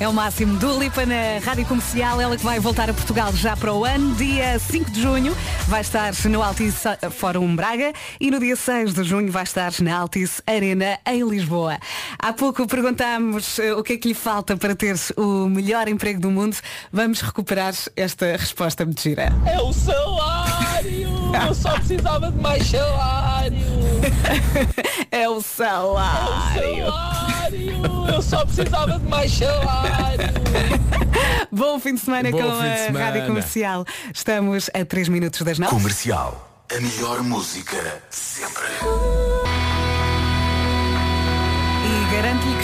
É 0.03 0.09
o 0.09 0.13
máximo 0.13 0.59
do 0.59 0.81
Lipa 0.81 1.07
na 1.07 1.39
Rádio 1.45 1.65
Comercial, 1.65 2.21
ela 2.21 2.37
que 2.37 2.43
vai 2.43 2.59
voltar 2.59 2.91
a 2.91 2.93
Portugal 2.93 3.33
já 3.35 3.57
para 3.57 3.73
o 3.73 3.85
ano, 3.85 4.13
dia 4.17 4.59
5 4.59 4.91
de 4.91 5.01
junho, 5.01 5.33
vai 5.69 5.81
estar 5.81 6.13
no 6.29 6.43
Altice 6.43 6.89
Fórum 7.13 7.55
Braga 7.55 7.93
e 8.21 8.29
no 8.29 8.41
dia 8.41 8.57
6 8.57 8.95
de 8.95 9.05
junho 9.05 9.31
vai 9.31 9.45
estar 9.45 9.71
na 9.81 9.97
Altice 9.97 10.43
Arena 10.45 10.99
em 11.07 11.23
Lisboa. 11.23 11.79
Há 12.19 12.33
pouco 12.33 12.67
perguntámos 12.67 13.61
eh, 13.61 13.75
o 13.75 13.85
que 13.85 13.93
é 13.93 13.97
que 13.97 14.09
lhe 14.09 14.15
falta 14.15 14.57
para 14.57 14.75
ter 14.75 14.97
o 15.17 15.49
melhor 15.49 15.87
emprego 15.87 16.21
do 16.21 16.33
mundo. 16.33 16.57
Vamos 16.93 17.21
recuperar 17.21 17.73
esta 17.95 18.37
resposta 18.37 18.85
muito 18.85 19.01
gira. 19.01 19.33
É 19.47 19.63
o 19.63 19.73
salário! 19.73 21.22
Eu 21.47 21.55
só 21.55 21.71
precisava 21.75 22.31
de 22.31 22.39
mais 22.39 22.67
salário! 22.67 23.57
É 25.11 25.29
o 25.29 25.41
salário! 25.43 26.87
Salário! 26.87 28.07
Eu 28.13 28.23
só 28.23 28.45
precisava 28.45 28.99
de 28.99 29.07
mais 29.07 29.33
salário! 29.33 30.33
Bom 31.51 31.79
fim 31.79 31.95
de 31.95 32.01
semana 32.01 32.31
Bom 32.31 32.39
com 32.39 32.51
a 32.51 32.77
semana. 32.77 33.05
Rádio 33.05 33.27
Comercial. 33.27 33.85
Estamos 34.13 34.71
a 34.75 34.85
3 34.85 35.09
minutos 35.09 35.43
das 35.43 35.59
9. 35.59 35.75
Comercial. 35.75 36.49
A 36.75 36.81
melhor 36.81 37.23
música 37.23 38.03
sempre. 38.11 38.65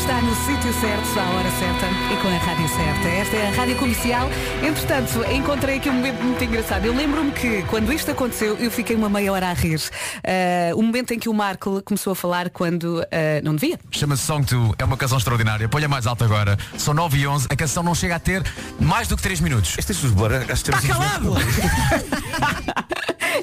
Está 0.09 0.23
no 0.23 0.35
sítio 0.37 0.73
certo, 0.81 1.21
à 1.21 1.25
hora 1.35 1.51
certa 1.51 1.87
e 2.11 2.17
com 2.23 2.29
a 2.29 2.39
rádio 2.39 2.67
certa. 2.67 3.09
Esta 3.09 3.37
é 3.37 3.49
a 3.49 3.53
Rádio 3.53 3.77
Comercial. 3.77 4.31
Entretanto, 4.67 5.23
encontrei 5.31 5.77
aqui 5.77 5.91
um 5.91 5.93
momento 5.93 6.23
muito 6.23 6.43
engraçado. 6.43 6.87
Eu 6.87 6.95
lembro-me 6.95 7.31
que 7.31 7.61
quando 7.65 7.93
isto 7.93 8.11
aconteceu, 8.11 8.57
eu 8.57 8.71
fiquei 8.71 8.97
uma 8.97 9.11
meia 9.11 9.31
hora 9.31 9.51
a 9.51 9.53
rir. 9.53 9.79
Ah, 10.25 10.75
o 10.75 10.81
momento 10.81 11.13
em 11.13 11.19
que 11.19 11.29
o 11.29 11.35
Marco 11.35 11.83
começou 11.83 12.15
a 12.15 12.17
falar 12.17 12.49
quando 12.49 13.03
ah, 13.03 13.43
não 13.45 13.55
devia. 13.55 13.79
Chama-se 13.91 14.23
Song 14.23 14.47
2, 14.47 14.77
é 14.79 14.85
uma 14.87 14.97
canção 14.97 15.19
extraordinária. 15.19 15.69
Põe-a 15.69 15.89
mais 15.89 16.07
alta 16.07 16.25
agora. 16.25 16.57
São 16.79 16.95
9 16.95 17.19
e 17.19 17.27
11, 17.27 17.49
a 17.51 17.57
canção 17.57 17.83
não 17.83 17.95
chega 17.95 18.17
a 18.17 18.19
ter 18.19 18.43
mais 18.81 19.09
do 19.09 19.17
que 19.17 19.23
3 19.23 19.41
minutos. 19.41 19.77
Este 19.77 19.93
é 19.93 19.95
os 19.95 20.05
Está 20.51 20.81
calado! 20.81 21.35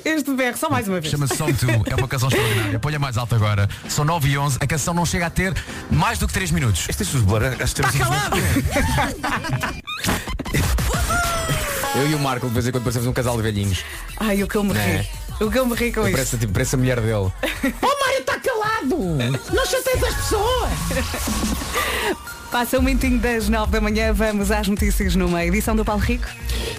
este 0.04 0.34
berro, 0.34 0.58
só 0.58 0.68
mais 0.68 0.88
uma 0.88 1.00
vez. 1.00 1.12
Chama-se 1.12 1.36
Song 1.36 1.54
2, 1.54 1.82
é 1.92 1.96
uma 1.96 2.08
canção 2.08 2.30
extraordinária. 2.30 2.80
Põe-a 2.80 2.98
mais 2.98 3.20
alta 3.20 3.36
agora. 3.36 3.70
São 3.88 4.04
9 4.04 4.30
e 4.30 4.38
11, 4.38 4.58
a 4.60 4.66
canção 4.66 4.96
não 4.96 5.06
chega 5.06 5.28
a 5.28 5.30
ter 5.30 5.54
mais 5.92 6.18
do 6.18 6.26
que 6.26 6.34
3 6.34 6.50
minutos. 6.50 6.55
Este 6.88 7.04
é 7.04 7.06
os 7.06 7.22
Está 7.62 7.92
calado! 7.92 8.38
Eu 11.96 12.10
e 12.10 12.16
o 12.16 12.20
Marco 12.20 12.48
de 12.48 12.54
vez 12.54 12.68
em 12.68 12.72
quando 12.72 12.84
parecemos 12.84 13.08
um 13.08 13.14
casal 13.14 13.38
de 13.38 13.44
velhinhos. 13.44 13.84
Ai, 14.20 14.44
o 14.44 14.48
que 14.48 14.56
eu 14.56 14.64
me 14.64 14.74
ri. 14.74 14.80
É. 14.80 15.08
O 15.40 15.50
que 15.50 15.58
eu 15.60 15.66
me 15.66 15.76
ri 15.76 15.92
com 15.92 16.02
Eu 16.02 16.08
isto. 16.08 16.16
Parece, 16.16 16.38
tipo, 16.38 16.54
parece 16.54 16.76
a 16.76 16.78
mulher 16.78 17.00
dele. 17.00 17.32
Oh 17.82 18.06
Mário, 18.06 18.20
está 18.20 18.40
calado! 18.40 18.98
Não 19.54 19.66
chateias 19.66 20.04
as 20.04 20.16
pessoas! 20.16 20.72
Passa 22.56 22.80
um 22.80 22.82
minutinho 22.82 23.20
das 23.20 23.50
9 23.50 23.70
da 23.70 23.82
manhã, 23.82 24.14
vamos 24.14 24.50
às 24.50 24.66
notícias 24.66 25.14
numa 25.14 25.44
edição 25.44 25.76
do 25.76 25.84
Paulo 25.84 26.02
Rico. 26.02 26.26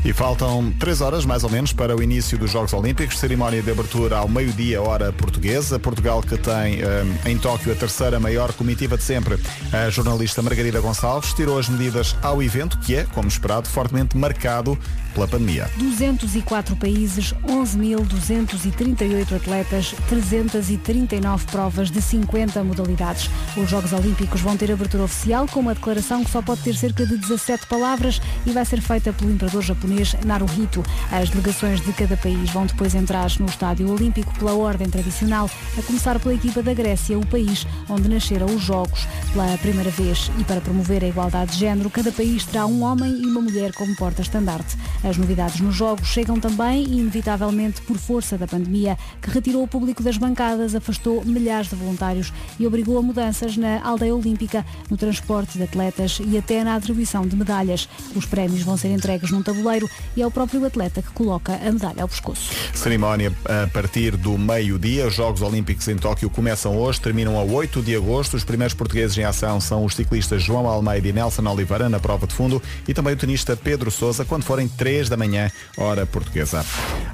E 0.03 0.11
faltam 0.11 0.73
3 0.79 1.03
horas, 1.03 1.27
mais 1.27 1.45
ou 1.45 1.51
menos, 1.51 1.71
para 1.71 1.95
o 1.95 2.03
início 2.03 2.39
dos 2.39 2.51
Jogos 2.51 2.73
Olímpicos. 2.73 3.19
Cerimónia 3.19 3.61
de 3.61 3.71
abertura 3.71 4.17
ao 4.17 4.27
meio-dia, 4.27 4.81
hora 4.81 5.13
portuguesa. 5.13 5.79
Portugal 5.79 6.23
que 6.23 6.39
tem 6.39 6.81
eh, 6.81 7.05
em 7.27 7.37
Tóquio 7.37 7.71
a 7.73 7.77
terceira 7.77 8.19
maior 8.19 8.55
comitiva 8.55 8.97
de 8.97 9.03
sempre. 9.03 9.39
A 9.71 9.91
jornalista 9.91 10.41
Margarida 10.41 10.81
Gonçalves 10.81 11.35
tirou 11.35 11.59
as 11.59 11.69
medidas 11.69 12.17
ao 12.23 12.43
evento, 12.43 12.79
que 12.79 12.95
é, 12.95 13.05
como 13.13 13.29
esperado, 13.29 13.69
fortemente 13.69 14.17
marcado 14.17 14.79
pela 15.17 15.27
pandemia. 15.27 15.69
204 15.79 16.77
países, 16.77 17.33
11.238 17.49 19.35
atletas, 19.35 19.95
339 20.11 21.47
provas 21.47 21.91
de 21.91 22.03
50 22.03 22.63
modalidades. 22.63 23.31
Os 23.57 23.69
Jogos 23.69 23.95
Olímpicos 23.95 24.43
vão 24.43 24.57
ter 24.59 24.71
abertura 24.71 25.05
oficial 25.05 25.49
com 25.49 25.61
uma 25.61 25.75
declaração 25.75 26.23
que 26.23 26.31
só 26.31 26.43
pode 26.43 26.61
ter 26.61 26.75
cerca 26.75 27.07
de 27.07 27.17
17 27.17 27.67
palavras 27.67 28.21
e 28.45 28.51
vai 28.51 28.65
ser 28.67 28.83
feita 28.83 29.11
pelo 29.11 29.33
imperador 29.33 29.63
japonês 29.63 30.15
Naruhito. 30.25 30.85
As 31.11 31.31
delegações 31.31 31.81
de 31.81 31.93
cada 31.95 32.17
país 32.19 32.51
vão 32.51 32.67
depois 32.67 32.95
entrar 32.95 33.31
no 33.41 33.47
Estádio 33.47 33.91
Olímpico 33.91 34.39
pela 34.39 34.55
ordem 34.55 34.89
tradicional, 34.89 35.51
a 35.79 35.83
começar 35.83 36.21
pela 36.21 36.35
equipa 36.35 36.63
da 36.63 36.75
Grécia, 36.75 37.19
o 37.19 37.27
país 37.27 37.67
onde 37.89 38.09
nasceram 38.09 38.47
os 38.47 38.63
Jogos. 38.63 39.07
Pela 39.33 39.57
primeira 39.59 39.91
vez 39.91 40.31
e 40.39 40.45
para 40.45 40.61
promover 40.61 41.03
a 41.03 41.09
igualdade 41.09 41.53
de 41.53 41.59
género, 41.59 41.89
cada 41.89 42.13
país 42.13 42.45
terá 42.45 42.67
um 42.67 42.83
homem 42.83 43.23
e 43.23 43.27
uma 43.27 43.41
mulher 43.41 43.73
como 43.73 43.97
porta-estandarte. 43.97 44.77
As 45.07 45.17
novidades 45.17 45.61
nos 45.61 45.77
Jogos 45.77 46.09
chegam 46.09 46.41
também, 46.41 46.83
inevitavelmente, 46.83 47.81
por 47.83 47.97
força 47.97 48.37
da 48.37 48.45
pandemia, 48.45 48.99
que 49.23 49.31
retirou 49.31 49.63
o 49.63 49.69
público 49.69 50.03
das 50.03 50.17
bancadas, 50.17 50.75
afastou 50.75 51.25
milhares 51.25 51.69
de 51.69 51.77
voluntários 51.77 52.33
e 52.59 52.67
obrigou 52.67 52.99
a 52.99 53.03
mudanças 53.03 53.57
na 53.57 53.81
aldeia 53.87 54.13
olímpica, 54.13 54.67
no 54.91 54.97
transporte 54.97 55.59
de 55.59 55.63
atletas 55.63 56.19
e 56.27 56.37
até 56.37 56.65
na 56.65 56.75
atribuição 56.75 57.25
de 57.25 57.37
medalhas. 57.37 57.89
Os 58.17 58.27
prémios 58.27 58.63
vão 58.63 58.77
ser 58.77 58.89
entregues 58.89 59.31
num 59.31 59.45
tabuleiro 59.45 59.89
e 60.17 60.23
é 60.23 60.27
o 60.27 60.31
próprio 60.31 60.67
atleta 60.67 61.01
que 61.01 61.13
coloca 61.13 61.55
a 61.55 61.71
medalha 61.71 62.03
ao 62.03 62.09
pescoço. 62.09 62.51
Cerimónia 62.75 63.33
a 63.45 63.69
partir 63.69 64.17
do 64.17 64.37
meio-dia. 64.37 65.07
Os 65.07 65.15
Jogos 65.15 65.41
Olímpicos 65.41 65.87
em 65.87 65.97
Tóquio 65.97 66.29
começam 66.29 66.77
hoje, 66.77 67.01
terminam 67.01 67.39
a 67.39 67.45
8 67.45 67.81
de 67.81 67.95
agosto. 67.95 68.37
Os 68.37 68.43
primeiros 68.43 68.75
portugueses 68.75 69.17
em 69.17 69.23
ação 69.25 69.61
são 69.61 69.85
os 69.85 69.95
ciclistas 69.95 70.43
João 70.43 70.67
Almeida 70.67 71.07
e 71.07 71.13
Nelson 71.13 71.47
Oliveira 71.47 71.89
na 71.89 72.01
prova 72.01 72.27
de 72.27 72.35
fundo 72.35 72.61
e 72.89 72.93
também 72.93 73.15
o 73.15 73.17
tenista 73.17 73.57
Pedro 73.57 73.89
Sousa 73.89 74.25
quando 74.25 74.43
forem 74.43 74.67
3 74.97 75.11
da 75.11 75.17
manhã, 75.17 75.51
hora 75.77 76.07
portuguesa. 76.07 76.65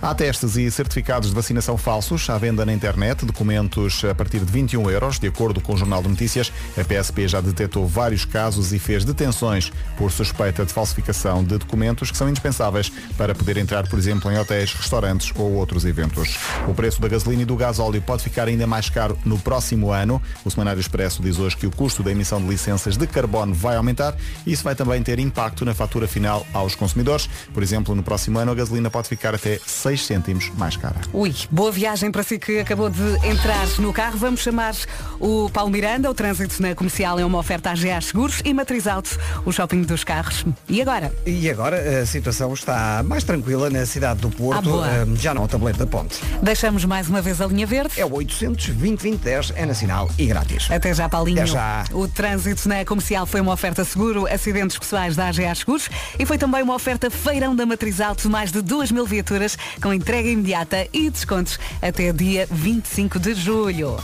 Há 0.01 0.15
testes 0.15 0.57
e 0.57 0.71
certificados 0.71 1.31
de 1.31 1.35
vacinação 1.35 1.77
falsos 1.77 2.31
à 2.31 2.39
venda 2.39 2.65
na 2.65 2.73
internet, 2.73 3.25
documentos 3.25 4.05
a 4.05 4.15
partir 4.15 4.39
de 4.39 4.53
21 4.53 4.89
euros, 4.89 5.19
de 5.19 5.27
acordo 5.27 5.61
com 5.61 5.75
o 5.75 5.77
Jornal 5.77 6.01
de 6.01 6.09
Notícias. 6.09 6.53
A 6.79 6.85
PSP 6.85 7.27
já 7.27 7.41
detectou 7.41 7.85
vários 7.87 8.25
casos 8.25 8.73
e 8.73 8.79
fez 8.79 9.05
detenções 9.05 9.73
por 9.99 10.13
suspeita 10.13 10.65
de 10.65 10.73
falsificação 10.73 11.43
de 11.43 11.59
documentos 11.59 12.11
que 12.11 12.17
são 12.17 12.29
indispensáveis 12.29 12.89
para 13.17 13.35
poder 13.35 13.57
entrar, 13.57 13.89
por 13.89 13.99
exemplo, 13.99 14.31
em 14.31 14.39
hotéis, 14.39 14.73
restaurantes 14.75 15.33
ou 15.35 15.53
outros 15.55 15.85
eventos. 15.85 16.37
O 16.69 16.75
preço 16.75 17.01
da 17.01 17.09
gasolina 17.09 17.43
e 17.43 17.45
do 17.45 17.57
gás 17.57 17.81
óleo 17.81 18.01
pode 18.01 18.23
ficar 18.23 18.47
ainda 18.47 18.67
mais 18.67 18.89
caro 18.89 19.19
no 19.25 19.41
próximo 19.41 19.91
ano. 19.91 20.23
O 20.45 20.51
Semanário 20.51 20.81
Expresso 20.81 21.21
diz 21.21 21.37
hoje 21.41 21.57
que 21.57 21.67
o 21.67 21.71
custo 21.71 22.01
da 22.05 22.13
emissão 22.13 22.41
de 22.41 22.47
licenças 22.47 22.97
de 22.97 23.09
carbono 23.09 23.53
vai 23.53 23.75
aumentar 23.75 24.17
e 24.47 24.53
isso 24.53 24.63
vai 24.63 24.77
também 24.77 25.03
ter 25.03 25.19
impacto 25.19 25.65
na 25.65 25.75
fatura 25.75 26.07
final 26.07 26.47
aos 26.53 26.77
consumidores. 26.77 27.29
Por 27.53 27.63
exemplo, 27.63 27.72
no 27.73 28.03
próximo 28.03 28.39
ano 28.39 28.53
a 28.53 28.55
gasolina 28.55 28.91
pode 28.91 29.09
ficar 29.09 29.35
até 29.35 29.59
6 29.67 30.05
cêntimos 30.07 30.51
mais 30.57 30.77
cara. 30.77 30.97
Ui, 31.13 31.35
boa 31.51 31.73
viagem 31.73 32.11
para 32.13 32.23
si 32.23 32.39
que 32.39 32.59
acabou 32.61 32.91
de 32.91 33.03
entrar 33.27 33.67
no 33.79 33.93
carro. 33.93 34.19
Vamos 34.19 34.41
chamar 34.41 34.75
o 35.19 35.49
Paulo 35.51 35.71
Miranda. 35.71 36.11
O 36.11 36.15
trânsito 36.15 36.61
na 36.63 36.75
comercial 36.75 37.19
é 37.19 37.25
uma 37.25 37.39
oferta 37.39 37.71
à 37.71 37.75
GA 37.75 38.01
Seguros 38.01 38.41
e 38.45 38.53
Matriz 38.53 38.87
Auto, 38.87 39.19
o 39.45 39.53
shopping 39.53 39.83
dos 39.83 40.05
carros. 40.05 40.45
E 40.69 40.81
agora? 40.83 41.13
E 41.27 41.49
agora 41.51 42.03
a 42.03 42.07
situação 42.07 42.53
está 42.53 43.03
mais 43.05 43.25
tranquila 43.25 43.71
na 43.71 43.87
cidade 43.87 44.21
do 44.21 44.31
Porto, 44.31 44.81
Ah, 44.81 44.89
eh, 44.89 45.07
já 45.17 45.33
não 45.35 45.45
o 45.45 45.49
tabuleiro 45.49 45.79
da 45.79 45.87
ponte. 45.87 46.21
Deixamos 46.43 46.85
mais 46.85 47.09
uma 47.09 47.21
vez 47.23 47.41
a 47.41 47.47
linha 47.47 47.67
verde. 47.67 48.01
É 48.01 48.05
o 48.05 48.13
800 48.15 48.69
2010 48.69 49.53
é 49.57 49.67
nacional 49.67 50.11
e 50.19 50.27
grátis. 50.27 50.71
Até 50.71 50.93
já, 50.95 51.09
Paulinho. 51.09 51.39
Até 51.43 51.47
já. 51.53 51.85
O 51.93 52.07
trânsito 52.09 52.69
na 52.69 52.85
comercial 52.85 53.27
foi 53.27 53.41
uma 53.41 53.53
oferta 53.53 53.85
seguro, 53.85 54.27
acidentes 54.27 54.79
pessoais 54.79 55.17
da 55.17 55.29
AGA 55.29 55.55
Seguros 55.55 55.89
e 56.19 56.27
foi 56.27 56.39
também 56.39 56.63
uma 56.63 56.75
oferta 56.75 57.11
feirão 57.11 57.55
da 57.55 57.62
Matriz 57.67 58.01
Auto, 58.01 58.29
mais 58.29 58.51
de 58.53 58.63
2 58.63 58.91
mil 58.93 59.07
viaturas 59.07 59.57
com 59.81 59.93
entrega 59.93 60.29
imediata 60.29 60.87
e 60.93 61.11
descontos 61.11 61.59
até 61.81 62.13
dia 62.13 62.47
25 62.51 63.19
de 63.19 63.35
julho. 63.35 63.97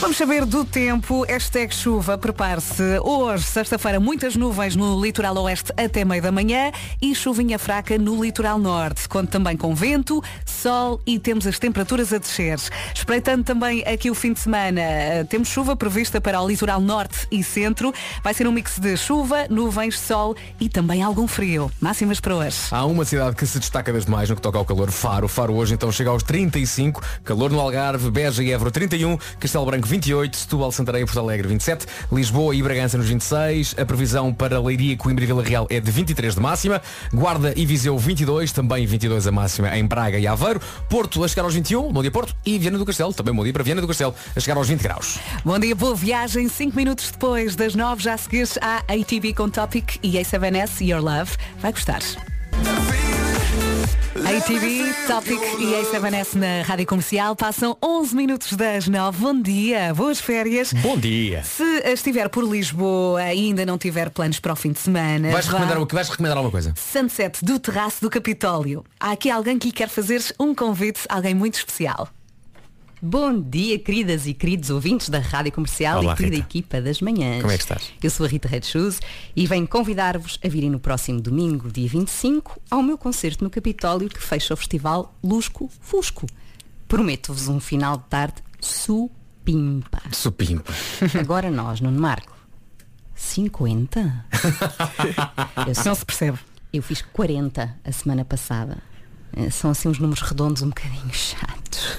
Vamos 0.00 0.16
saber 0.16 0.46
do 0.46 0.64
tempo. 0.64 1.26
Hashtag 1.28 1.74
chuva, 1.74 2.16
prepare-se. 2.16 2.98
Hoje, 3.04 3.44
sexta-feira, 3.44 4.00
muitas 4.00 4.34
nuvens 4.34 4.74
no 4.74 4.98
litoral 4.98 5.36
oeste 5.36 5.74
até 5.76 6.06
meio 6.06 6.22
da 6.22 6.32
manhã 6.32 6.72
e 7.02 7.14
chuvinha 7.14 7.58
fraca 7.58 7.98
no 7.98 8.24
litoral 8.24 8.58
norte. 8.58 9.06
Conto 9.06 9.28
também 9.28 9.58
com 9.58 9.74
vento, 9.74 10.24
sol 10.46 11.02
e 11.06 11.18
temos 11.18 11.46
as 11.46 11.58
temperaturas 11.58 12.14
a 12.14 12.18
descer. 12.18 12.58
Espreitando 12.94 13.44
também 13.44 13.84
aqui 13.84 14.10
o 14.10 14.14
fim 14.14 14.32
de 14.32 14.40
semana, 14.40 14.80
eh, 14.80 15.24
temos 15.24 15.48
chuva 15.48 15.76
prevista 15.76 16.18
para 16.18 16.40
o 16.40 16.48
litoral 16.48 16.80
norte 16.80 17.28
e 17.30 17.44
centro. 17.44 17.92
Vai 18.24 18.32
ser 18.32 18.48
um 18.48 18.52
mix 18.52 18.78
de 18.78 18.96
chuva, 18.96 19.46
nuvens, 19.50 20.00
sol 20.00 20.34
e 20.58 20.70
também 20.70 21.02
algum 21.02 21.28
frio. 21.28 21.70
Máximas 21.78 22.20
para 22.20 22.34
hoje. 22.34 22.56
Há 22.70 22.86
uma 22.86 23.04
cidade 23.04 23.36
que 23.36 23.46
se 23.46 23.58
destaca 23.58 23.92
desde 23.92 24.10
mais 24.10 24.30
no 24.30 24.34
que 24.34 24.42
toca 24.42 24.56
ao 24.56 24.64
calor, 24.64 24.90
Faro. 24.90 25.28
Faro 25.28 25.54
hoje 25.54 25.74
então 25.74 25.92
chega 25.92 26.08
aos 26.08 26.22
35, 26.22 27.02
calor 27.22 27.50
no 27.50 27.60
Algarve, 27.60 28.10
Beja 28.10 28.42
e 28.42 28.50
Évora 28.50 28.70
31, 28.70 29.09
Castelo 29.38 29.66
Branco 29.66 29.86
28, 29.86 30.36
Setúbal, 30.36 30.72
Santarém 30.72 31.02
e 31.02 31.04
Porto 31.04 31.20
Alegre 31.20 31.48
27, 31.48 31.86
Lisboa 32.12 32.54
e 32.54 32.62
Bragança 32.62 32.98
nos 32.98 33.08
26, 33.08 33.76
a 33.78 33.84
previsão 33.84 34.32
para 34.32 34.60
Leiria, 34.60 34.96
Coimbra 34.96 35.24
e 35.24 35.26
Vila 35.26 35.42
Real 35.42 35.66
é 35.70 35.80
de 35.80 35.90
23 35.90 36.34
de 36.34 36.40
máxima, 36.40 36.82
Guarda 37.12 37.52
e 37.56 37.64
Viseu 37.64 37.98
22, 37.98 38.52
também 38.52 38.86
22 38.86 39.26
a 39.26 39.32
máxima 39.32 39.76
em 39.76 39.84
Braga 39.86 40.18
e 40.18 40.26
Aveiro, 40.26 40.60
Porto 40.88 41.22
a 41.24 41.28
chegar 41.28 41.44
aos 41.44 41.54
21, 41.54 41.92
bom 41.92 42.02
dia 42.02 42.10
Porto, 42.10 42.34
e 42.44 42.58
Viana 42.58 42.78
do 42.78 42.84
Castelo, 42.84 43.12
também 43.14 43.34
bom 43.34 43.44
dia 43.44 43.52
para 43.52 43.62
Viana 43.62 43.80
do 43.80 43.86
Castelo, 43.86 44.14
a 44.34 44.40
chegar 44.40 44.56
aos 44.56 44.68
20 44.68 44.80
graus. 44.80 45.18
Bom 45.44 45.58
dia, 45.58 45.74
boa 45.74 45.94
viagem. 45.94 46.48
5 46.48 46.76
minutos 46.76 47.10
depois 47.10 47.56
das 47.56 47.74
9 47.74 48.02
já 48.02 48.16
seguires 48.16 48.58
a 48.60 48.78
ATV 48.88 49.34
com 49.34 49.48
Topic 49.48 49.98
e 50.02 50.12
A7S 50.12 50.86
Your 50.86 51.02
Love. 51.02 51.32
Vai 51.60 51.72
gostar. 51.72 52.00
ATV, 54.26 54.92
Topic 55.06 55.40
e 55.58 55.74
A7S 55.82 56.34
na 56.34 56.62
Rádio 56.62 56.86
Comercial. 56.86 57.34
Passam 57.34 57.76
11 57.82 58.14
minutos 58.14 58.52
das 58.52 58.86
9. 58.86 59.18
Bom 59.18 59.40
dia, 59.42 59.92
boas 59.94 60.20
férias. 60.20 60.72
Bom 60.74 60.96
dia. 60.96 61.42
Se 61.42 61.62
estiver 61.86 62.28
por 62.28 62.44
Lisboa 62.44 63.22
e 63.32 63.46
ainda 63.48 63.66
não 63.66 63.76
tiver 63.78 64.10
planos 64.10 64.38
para 64.38 64.52
o 64.52 64.56
fim 64.56 64.72
de 64.72 64.78
semana, 64.78 65.30
Vais 65.32 65.46
vá- 65.46 65.52
recomendar, 65.52 65.82
o 65.82 65.86
que 65.86 65.94
vais 65.94 66.08
recomendar 66.08 66.36
alguma 66.36 66.52
coisa? 66.52 66.72
Sunset 66.76 67.44
do 67.44 67.58
terraço 67.58 68.00
do 68.02 68.08
Capitólio. 68.10 68.84
Há 69.00 69.12
aqui 69.12 69.30
alguém 69.30 69.58
que 69.58 69.66
lhe 69.68 69.72
quer 69.72 69.88
fazer 69.88 70.22
um 70.38 70.54
convite, 70.54 71.00
alguém 71.08 71.34
muito 71.34 71.54
especial. 71.54 72.08
Bom 73.02 73.40
dia, 73.40 73.78
queridas 73.78 74.26
e 74.26 74.34
queridos 74.34 74.68
ouvintes 74.68 75.08
da 75.08 75.20
Rádio 75.20 75.52
Comercial 75.52 76.00
Olá, 76.02 76.12
e 76.12 76.16
querida 76.16 76.36
Rita. 76.36 76.48
equipa 76.48 76.80
das 76.82 77.00
manhãs. 77.00 77.40
Como 77.40 77.50
é 77.50 77.56
que 77.56 77.62
estás? 77.62 77.90
Eu 78.02 78.10
sou 78.10 78.26
a 78.26 78.28
Rita 78.28 78.46
Red 78.46 78.62
Shoes 78.62 79.00
e 79.34 79.46
venho 79.46 79.66
convidar-vos 79.66 80.38
a 80.44 80.48
virem 80.48 80.68
no 80.68 80.78
próximo 80.78 81.18
domingo, 81.18 81.70
dia 81.72 81.88
25, 81.88 82.60
ao 82.70 82.82
meu 82.82 82.98
concerto 82.98 83.42
no 83.42 83.48
Capitólio 83.48 84.08
que 84.10 84.22
fecha 84.22 84.52
o 84.52 84.56
festival 84.56 85.14
Lusco 85.24 85.70
Fusco. 85.80 86.26
Prometo-vos 86.86 87.48
um 87.48 87.58
final 87.58 87.96
de 87.96 88.04
tarde 88.04 88.34
supimpa. 88.60 90.02
Supimpa. 90.12 90.72
Agora 91.18 91.50
nós, 91.50 91.80
Nuno 91.80 91.98
Marco. 91.98 92.36
50? 93.14 94.26
Eu 95.66 95.84
Não 95.86 95.94
se 95.94 96.04
percebe. 96.04 96.38
Eu 96.72 96.82
fiz 96.82 97.00
40 97.00 97.78
a 97.82 97.92
semana 97.92 98.24
passada. 98.26 98.78
Eh, 99.34 99.48
São 99.50 99.70
assim 99.70 99.88
uns 99.88 99.98
números 99.98 100.22
redondos 100.22 100.60
um 100.62 100.68
bocadinho 100.68 101.12
chatos. 101.14 101.98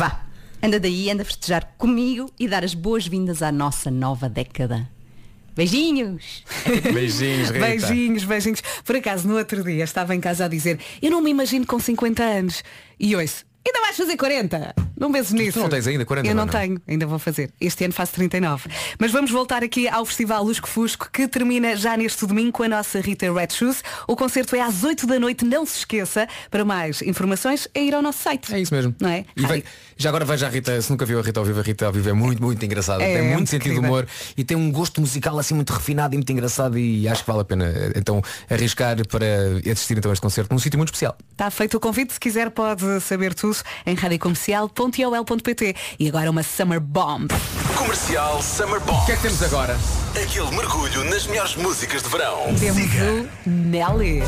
Vá, 0.00 0.18
anda 0.62 0.80
daí, 0.80 1.10
anda 1.10 1.20
a 1.20 1.26
festejar 1.26 1.74
comigo 1.76 2.32
e 2.40 2.48
dar 2.48 2.64
as 2.64 2.72
boas-vindas 2.72 3.42
à 3.42 3.52
nossa 3.52 3.90
nova 3.90 4.30
década. 4.30 4.88
Beijinhos! 5.54 6.42
Beijinhos, 6.94 7.50
Rita. 7.50 7.66
Beijinhos, 7.66 8.24
beijinhos. 8.24 8.62
Por 8.82 8.96
acaso, 8.96 9.28
no 9.28 9.36
outro 9.36 9.62
dia 9.62 9.84
estava 9.84 10.14
em 10.14 10.20
casa 10.20 10.46
a 10.46 10.48
dizer 10.48 10.78
eu 11.02 11.10
não 11.10 11.20
me 11.20 11.30
imagino 11.30 11.66
com 11.66 11.78
50 11.78 12.22
anos. 12.22 12.64
E 12.98 13.14
ouço, 13.14 13.44
ainda 13.66 13.80
vais 13.82 13.94
fazer 13.94 14.16
40. 14.16 14.74
Não 14.98 15.10
penso 15.10 15.34
nisso. 15.34 15.58
não 15.58 15.68
tens 15.70 15.86
ainda 15.86 16.04
40, 16.04 16.28
Eu 16.28 16.34
não 16.34 16.44
não, 16.44 16.52
não? 16.52 16.60
tenho, 16.60 16.80
ainda 16.86 17.06
vou 17.06 17.18
fazer. 17.18 17.50
Este 17.58 17.84
ano 17.84 17.92
faço 17.94 18.12
39. 18.14 18.68
Mas 18.98 19.10
vamos 19.10 19.30
voltar 19.30 19.62
aqui 19.64 19.88
ao 19.88 20.04
Festival 20.04 20.44
Lusco 20.44 20.68
Fusco, 20.68 21.08
que 21.10 21.26
termina 21.26 21.74
já 21.74 21.96
neste 21.96 22.26
domingo 22.26 22.52
com 22.52 22.62
a 22.64 22.68
nossa 22.68 23.00
Rita 23.00 23.30
Red 23.32 23.48
Shoes. 23.50 23.82
O 24.06 24.14
concerto 24.14 24.54
é 24.56 24.60
às 24.60 24.84
8 24.84 25.06
da 25.06 25.18
noite, 25.18 25.44
não 25.44 25.64
se 25.64 25.78
esqueça. 25.78 26.28
Para 26.50 26.64
mais 26.66 27.00
informações 27.02 27.66
é 27.74 27.82
ir 27.82 27.94
ao 27.94 28.02
nosso 28.02 28.22
site. 28.22 28.54
É 28.54 28.60
isso 28.60 28.74
mesmo. 28.74 28.94
Não 29.00 29.08
é? 29.08 29.24
E 29.34 29.46
vem- 29.46 29.64
já 30.00 30.08
agora 30.08 30.24
veja 30.24 30.46
a 30.46 30.48
Rita, 30.48 30.80
se 30.80 30.90
nunca 30.90 31.04
viu 31.04 31.18
a 31.18 31.22
Rita 31.22 31.40
ao 31.40 31.44
vivo, 31.44 31.60
a 31.60 31.62
Rita 31.62 31.84
ao 31.84 31.92
vivo 31.92 32.08
é 32.08 32.12
muito, 32.14 32.42
muito 32.42 32.64
engraçada. 32.64 33.02
É, 33.02 33.06
tem 33.06 33.16
é 33.16 33.22
muito 33.22 33.40
muito 33.40 33.50
sentido 33.50 33.72
de 33.74 33.78
humor 33.80 34.06
e 34.34 34.42
tem 34.42 34.56
um 34.56 34.72
gosto 34.72 34.98
musical 34.98 35.38
assim 35.38 35.52
muito 35.52 35.72
refinado 35.74 36.14
e 36.14 36.16
muito 36.16 36.32
engraçado 36.32 36.78
e 36.78 37.06
acho 37.06 37.22
que 37.22 37.30
vale 37.30 37.42
a 37.42 37.44
pena 37.44 37.70
então 37.94 38.22
arriscar 38.48 38.96
para 39.06 39.26
assistir 39.70 39.98
então 39.98 40.10
a 40.10 40.14
este 40.14 40.22
concerto 40.22 40.54
num 40.54 40.58
sítio 40.58 40.78
muito 40.78 40.88
especial. 40.88 41.16
Está 41.32 41.50
feito 41.50 41.76
o 41.76 41.80
convite, 41.80 42.14
se 42.14 42.20
quiser 42.20 42.50
pode 42.50 43.00
saber 43.02 43.34
tudo 43.34 43.58
em 43.84 43.94
radiocomercial.ol.pt 43.94 45.76
E 45.98 46.08
agora 46.08 46.30
uma 46.30 46.42
Summer 46.42 46.80
Bomb. 46.80 47.28
Comercial 47.76 48.42
Summer 48.42 48.80
Bomb. 48.80 49.02
O 49.02 49.06
que 49.06 49.12
é 49.12 49.16
que 49.16 49.22
temos 49.22 49.42
agora? 49.42 49.76
Aquele 50.10 50.50
mergulho 50.56 51.04
nas 51.04 51.26
melhores 51.26 51.56
músicas 51.56 52.02
de 52.02 52.08
verão. 52.08 52.54
Temos 52.58 52.80
o 52.84 53.50
Nelly. 53.50 54.22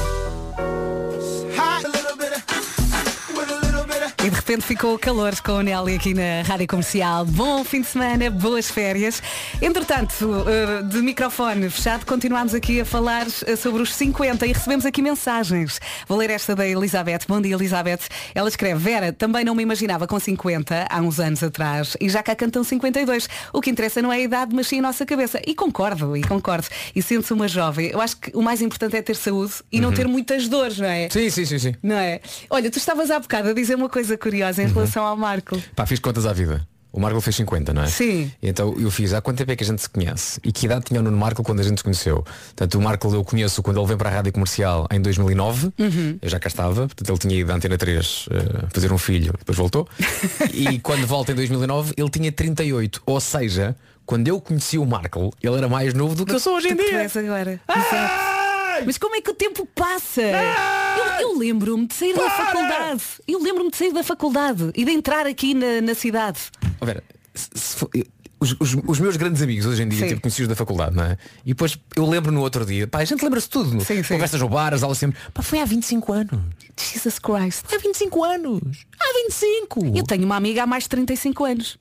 E 4.25 4.31
de 4.31 4.37
repente 4.37 4.63
ficou 4.63 4.97
calor 4.97 5.35
com 5.41 5.55
o 5.55 5.63
Nelly 5.63 5.97
aqui 5.97 6.15
na 6.15 6.43
Rádio 6.47 6.69
Comercial. 6.69 7.25
Bom 7.25 7.65
fim 7.65 7.81
de 7.81 7.89
semana, 7.89 8.31
boas 8.31 8.71
férias. 8.71 9.21
Entretanto, 9.61 10.45
eh, 10.49 10.83
de 10.85 10.99
microfone 11.03 11.69
fechado, 11.69 12.07
continuamos 12.07 12.55
aqui 12.55 12.81
a 12.81 12.85
falar 12.85 13.27
eh, 13.45 13.57
sobre 13.57 13.83
os 13.83 13.93
50 13.93 14.47
e 14.47 14.53
recebemos 14.53 14.87
aqui 14.87 15.03
mensagens. 15.03 15.81
Vou 16.07 16.17
ler 16.19 16.31
esta 16.31 16.55
da 16.55 16.65
Elizabeth. 16.65 17.23
Bom 17.27 17.41
dia, 17.41 17.57
Elizabeth. 17.57 17.99
Ela 18.33 18.49
escreve, 18.49 18.79
Vera, 18.79 19.13
também 19.13 19.45
não 19.45 19.57
me 19.57 19.63
imaginava 19.65 20.07
com 20.07 20.21
50 20.21 20.87
há 20.89 21.01
uns 21.01 21.19
anos 21.19 21.43
atrás 21.43 21.97
e 22.01 22.09
já 22.09 22.23
cá 22.23 22.37
cantam 22.37 22.63
52. 22.63 23.29
O 23.53 23.61
que 23.61 23.71
interessa 23.71 24.01
não 24.01 24.13
é 24.13 24.19
a 24.19 24.21
idade, 24.21 24.55
mas 24.55 24.69
sim 24.69 24.79
a 24.79 24.83
nossa 24.83 25.05
cabeça. 25.05 25.43
E 25.45 25.53
concordo, 25.53 26.17
e 26.17 26.23
concordo. 26.23 26.69
E 26.95 27.03
sendo-se 27.03 27.33
uma 27.33 27.49
jovem, 27.49 27.89
eu 27.89 28.01
acho 28.01 28.17
que 28.19 28.31
o 28.37 28.41
mais 28.43 28.63
importante 28.63 28.97
é 28.97 29.03
ter 29.03 29.17
saúde 29.17 29.55
e 29.73 29.81
não 29.81 29.89
Uhum. 29.89 29.95
ter 29.97 30.07
muitas 30.07 30.47
dores, 30.47 30.79
não 30.79 30.87
é? 30.87 31.09
Sim, 31.11 31.29
sim, 31.29 31.45
sim, 31.45 31.59
sim. 31.59 31.75
Não 31.83 31.97
é? 31.97 32.21
Olha, 32.49 32.71
tu 32.71 32.79
estavas 32.79 33.11
há 33.11 33.19
bocado 33.19 33.49
a 33.49 33.53
dizer 33.53 33.75
uma 33.75 33.89
coisa 33.89 34.12
curiosa 34.17 34.63
Uhum. 34.63 34.69
em 34.69 34.73
relação 34.73 35.05
ao 35.05 35.17
Marco. 35.17 35.61
Pá, 35.77 35.87
fiz 35.87 35.99
contas 36.01 36.27
à 36.27 36.33
vida. 36.33 36.67
O 36.95 37.01
Marco 37.01 37.19
fez 37.23 37.35
50, 37.37 37.73
não 37.73 37.85
é? 37.85 37.87
Sim. 37.87 38.31
Então 38.43 38.75
eu 38.79 38.91
fiz, 38.91 39.15
há 39.15 39.21
quanto 39.23 39.39
tempo 39.39 39.51
é 39.51 39.57
que 39.57 39.65
a 39.65 39.67
gente 39.67 39.81
se 39.81 39.89
conhece? 39.89 40.39
E 40.45 40.53
que 40.53 40.67
idade 40.67 40.85
tinha 40.85 41.01
o 41.01 41.03
Nuno 41.03 41.17
Marco 41.17 41.43
quando 41.43 41.61
a 41.61 41.63
gente 41.63 41.79
se 41.79 41.83
conheceu? 41.85 42.23
Portanto, 42.49 42.75
o 42.79 42.83
Marco 42.83 43.15
eu 43.15 43.25
conheço 43.25 43.63
quando 43.63 43.79
ele 43.81 43.87
vem 43.87 43.97
para 43.97 44.11
a 44.11 44.13
rádio 44.13 44.31
comercial 44.31 44.87
em 44.93 45.01
2009. 45.01 45.73
Uhum. 45.79 46.19
Eu 46.21 46.29
já 46.29 46.39
cá 46.39 46.49
estava, 46.49 46.83
portanto 46.87 47.09
ele 47.09 47.19
tinha 47.19 47.35
ido 47.41 47.51
à 47.51 47.55
Antena 47.55 47.79
3 47.79 48.27
eh, 48.31 48.67
fazer 48.75 48.93
um 48.93 48.99
filho, 48.99 49.33
depois 49.39 49.57
voltou. 49.57 49.89
e 50.53 50.79
quando 50.81 51.07
volta 51.07 51.33
em 51.33 51.35
2009, 51.35 51.95
ele 51.97 52.11
tinha 52.11 52.31
38. 52.31 53.03
Ou 53.07 53.21
seja, 53.21 53.75
quando 54.05 54.29
eu 54.29 54.39
conheci 54.39 54.77
o 54.77 54.85
Marco, 54.85 55.33
ele 55.43 55.57
era 55.57 55.71
mais 55.71 55.95
novo 55.95 56.15
do 56.15 56.27
que 56.27 56.35
eu 56.35 56.41
sou 56.41 56.57
hoje 56.57 56.69
em 56.69 56.77
tu 56.77 56.85
dia. 56.85 56.99
és 57.05 57.17
agora. 57.17 57.59
Exato. 57.71 58.42
Mas 58.85 58.99
como 58.99 59.15
é 59.17 59.21
que 59.21 59.31
o 59.31 59.35
tempo 59.35 59.67
passa? 59.75 60.23
Eu, 60.23 61.29
eu 61.31 61.39
lembro-me 61.39 61.87
de 61.87 61.95
sair 61.95 62.15
da 62.15 62.31
faculdade. 62.31 63.03
Eu 63.27 63.43
lembro-me 63.43 63.71
de 63.71 63.77
sair 63.77 63.93
da 63.93 64.03
faculdade 64.05 64.71
e 64.75 64.85
de 64.85 64.91
entrar 64.93 65.27
aqui 65.27 65.55
na, 65.55 65.81
na 65.81 65.95
cidade. 65.95 66.41
Ó, 66.81 66.87
Vera, 66.87 67.03
se- 67.35 67.51
se 67.55 67.77
for- 67.77 67.91
eu- 67.95 68.07
os, 68.41 68.57
os- 68.59 68.77
os 68.89 68.99
meus 68.99 69.17
grandes 69.17 69.41
amigos 69.41 69.67
hoje 69.67 69.85
em 69.85 69.89
dia, 69.89 70.01
Sim. 70.01 70.09
tipo, 70.09 70.21
conhecidos 70.23 70.49
da 70.49 70.57
faculdade, 70.57 70.97
não 70.97 71.05
é? 71.05 71.17
E 71.45 71.51
depois 71.51 71.79
eu 71.95 72.05
lembro 72.05 72.33
no 72.33 72.41
outro 72.41 72.67
dia, 72.67 72.89
pá, 72.89 72.99
a 72.99 73.05
gente 73.05 73.23
lembra-se 73.23 73.47
de 73.47 73.53
tudo. 73.53 73.81
Sim, 73.85 74.03
sim. 74.03 74.15
Conversas 74.15 74.41
no 74.41 74.49
bar, 74.49 74.75
as 74.75 74.83
aulas 74.83 74.99
sempre. 74.99 75.17
Pá, 75.33 75.43
foi 75.43 75.61
há 75.61 75.65
25 75.65 76.13
anos. 76.13 76.41
Jesus 76.77 77.21
Christ. 77.21 77.65
Há 77.73 77.79
25 77.79 78.25
anos. 78.25 78.85
Há 78.99 79.13
25. 79.25 79.93
Eu 79.97 80.03
tenho 80.03 80.25
uma 80.25 80.35
amiga 80.37 80.65
há 80.65 80.67
mais 80.67 80.83
de 80.85 80.89
35 80.91 81.45
anos. 81.45 81.79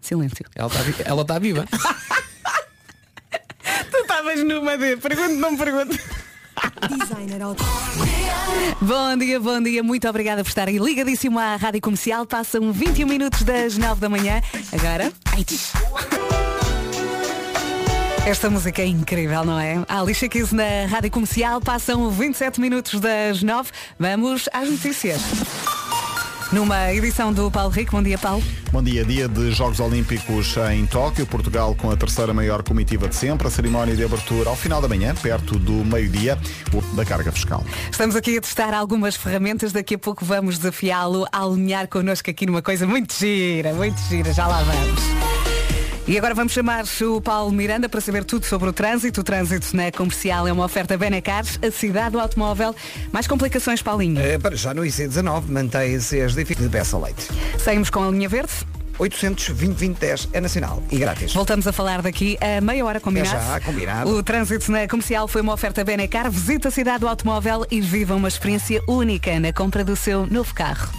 Silêncio. 0.00 0.44
Ela 0.56 0.66
está 0.68 1.02
ela 1.08 1.22
está 1.22 1.38
viva. 1.38 1.64
Tu 3.90 3.96
estavas 3.98 4.42
numa 4.44 4.76
de 4.76 4.96
pergunto, 4.96 5.34
não 5.34 5.52
me 5.52 5.58
pergunto. 5.58 5.98
Bom 8.80 9.16
dia, 9.16 9.40
bom 9.40 9.60
dia, 9.62 9.82
muito 9.82 10.06
obrigada 10.08 10.42
por 10.44 10.48
estarem 10.48 10.76
ligadíssimo 10.76 11.38
à 11.38 11.56
Rádio 11.56 11.80
Comercial. 11.80 12.26
Passam 12.26 12.70
21 12.72 13.06
minutos 13.06 13.42
das 13.42 13.78
9 13.78 14.00
da 14.00 14.08
manhã. 14.08 14.40
Agora. 14.72 15.12
Esta 18.26 18.50
música 18.50 18.82
é 18.82 18.86
incrível, 18.86 19.44
não 19.44 19.58
é? 19.58 19.82
A 19.88 20.00
Alicia 20.00 20.28
Keys 20.28 20.52
na 20.52 20.86
Rádio 20.86 21.10
Comercial. 21.10 21.60
Passam 21.60 22.10
27 22.10 22.60
minutos 22.60 23.00
das 23.00 23.42
9. 23.42 23.70
Vamos 23.98 24.48
às 24.52 24.70
notícias. 24.70 25.20
Numa 26.52 26.92
edição 26.92 27.32
do 27.32 27.50
Paulo 27.50 27.70
Rico. 27.70 27.92
Bom 27.92 28.02
dia, 28.02 28.18
Paulo. 28.18 28.42
Bom 28.70 28.82
dia, 28.82 29.04
dia 29.04 29.26
de 29.26 29.52
Jogos 29.52 29.80
Olímpicos 29.80 30.54
em 30.70 30.84
Tóquio, 30.84 31.26
Portugal 31.26 31.74
com 31.74 31.90
a 31.90 31.96
terceira 31.96 32.34
maior 32.34 32.62
comitiva 32.62 33.08
de 33.08 33.14
sempre. 33.14 33.48
A 33.48 33.50
cerimónia 33.50 33.96
de 33.96 34.04
abertura 34.04 34.50
ao 34.50 34.56
final 34.56 34.80
da 34.80 34.86
manhã, 34.86 35.14
perto 35.14 35.58
do 35.58 35.84
meio-dia, 35.84 36.38
da 36.94 37.04
carga 37.06 37.32
fiscal. 37.32 37.64
Estamos 37.90 38.14
aqui 38.14 38.36
a 38.36 38.40
testar 38.40 38.74
algumas 38.74 39.16
ferramentas. 39.16 39.72
Daqui 39.72 39.94
a 39.94 39.98
pouco 39.98 40.26
vamos 40.26 40.58
desafiá-lo 40.58 41.26
a 41.32 41.42
alinhar 41.42 41.88
connosco 41.88 42.30
aqui 42.30 42.44
numa 42.44 42.60
coisa 42.60 42.86
muito 42.86 43.14
gira, 43.14 43.72
muito 43.72 43.98
gira. 44.08 44.32
Já 44.34 44.46
lá 44.46 44.62
vamos. 44.62 45.41
E 46.06 46.18
agora 46.18 46.34
vamos 46.34 46.52
chamar 46.52 46.84
o 47.02 47.20
Paulo 47.20 47.52
Miranda 47.52 47.88
para 47.88 48.00
saber 48.00 48.24
tudo 48.24 48.44
sobre 48.44 48.68
o 48.68 48.72
trânsito. 48.72 49.20
O 49.20 49.24
trânsito 49.24 49.76
na 49.76 49.92
comercial 49.92 50.48
é 50.48 50.52
uma 50.52 50.64
oferta 50.64 50.98
Benacar, 50.98 51.44
a 51.62 51.70
cidade 51.70 52.10
do 52.10 52.20
automóvel. 52.20 52.74
Mais 53.12 53.28
complicações, 53.28 53.80
Paulinho? 53.80 54.20
Eh, 54.20 54.36
para 54.36 54.56
já 54.56 54.74
no 54.74 54.82
IC19 54.82 55.44
mantém-se 55.48 56.20
as 56.20 56.34
dificuldades 56.34 56.64
de 56.64 56.68
Bessa 56.68 56.98
Leite. 56.98 57.28
Saímos 57.56 57.88
com 57.88 58.02
a 58.02 58.10
linha 58.10 58.28
verde. 58.28 58.52
820 58.98 60.28
é 60.32 60.40
nacional 60.40 60.82
e 60.90 60.98
grátis. 60.98 61.32
Voltamos 61.32 61.66
a 61.66 61.72
falar 61.72 62.02
daqui 62.02 62.36
a 62.40 62.60
meia 62.60 62.84
hora, 62.84 63.00
combinado? 63.00 63.36
É 63.36 63.40
já, 63.40 63.60
combinado. 63.60 64.10
O 64.10 64.22
trânsito 64.22 64.70
na 64.72 64.88
comercial 64.88 65.28
foi 65.28 65.40
uma 65.40 65.54
oferta 65.54 65.84
Benacar. 65.84 66.28
Visita 66.30 66.68
a 66.68 66.70
cidade 66.70 67.00
do 67.00 67.08
automóvel 67.08 67.64
e 67.70 67.80
viva 67.80 68.14
uma 68.14 68.28
experiência 68.28 68.82
única 68.88 69.38
na 69.38 69.52
compra 69.52 69.84
do 69.84 69.94
seu 69.94 70.26
novo 70.26 70.52
carro. 70.52 70.92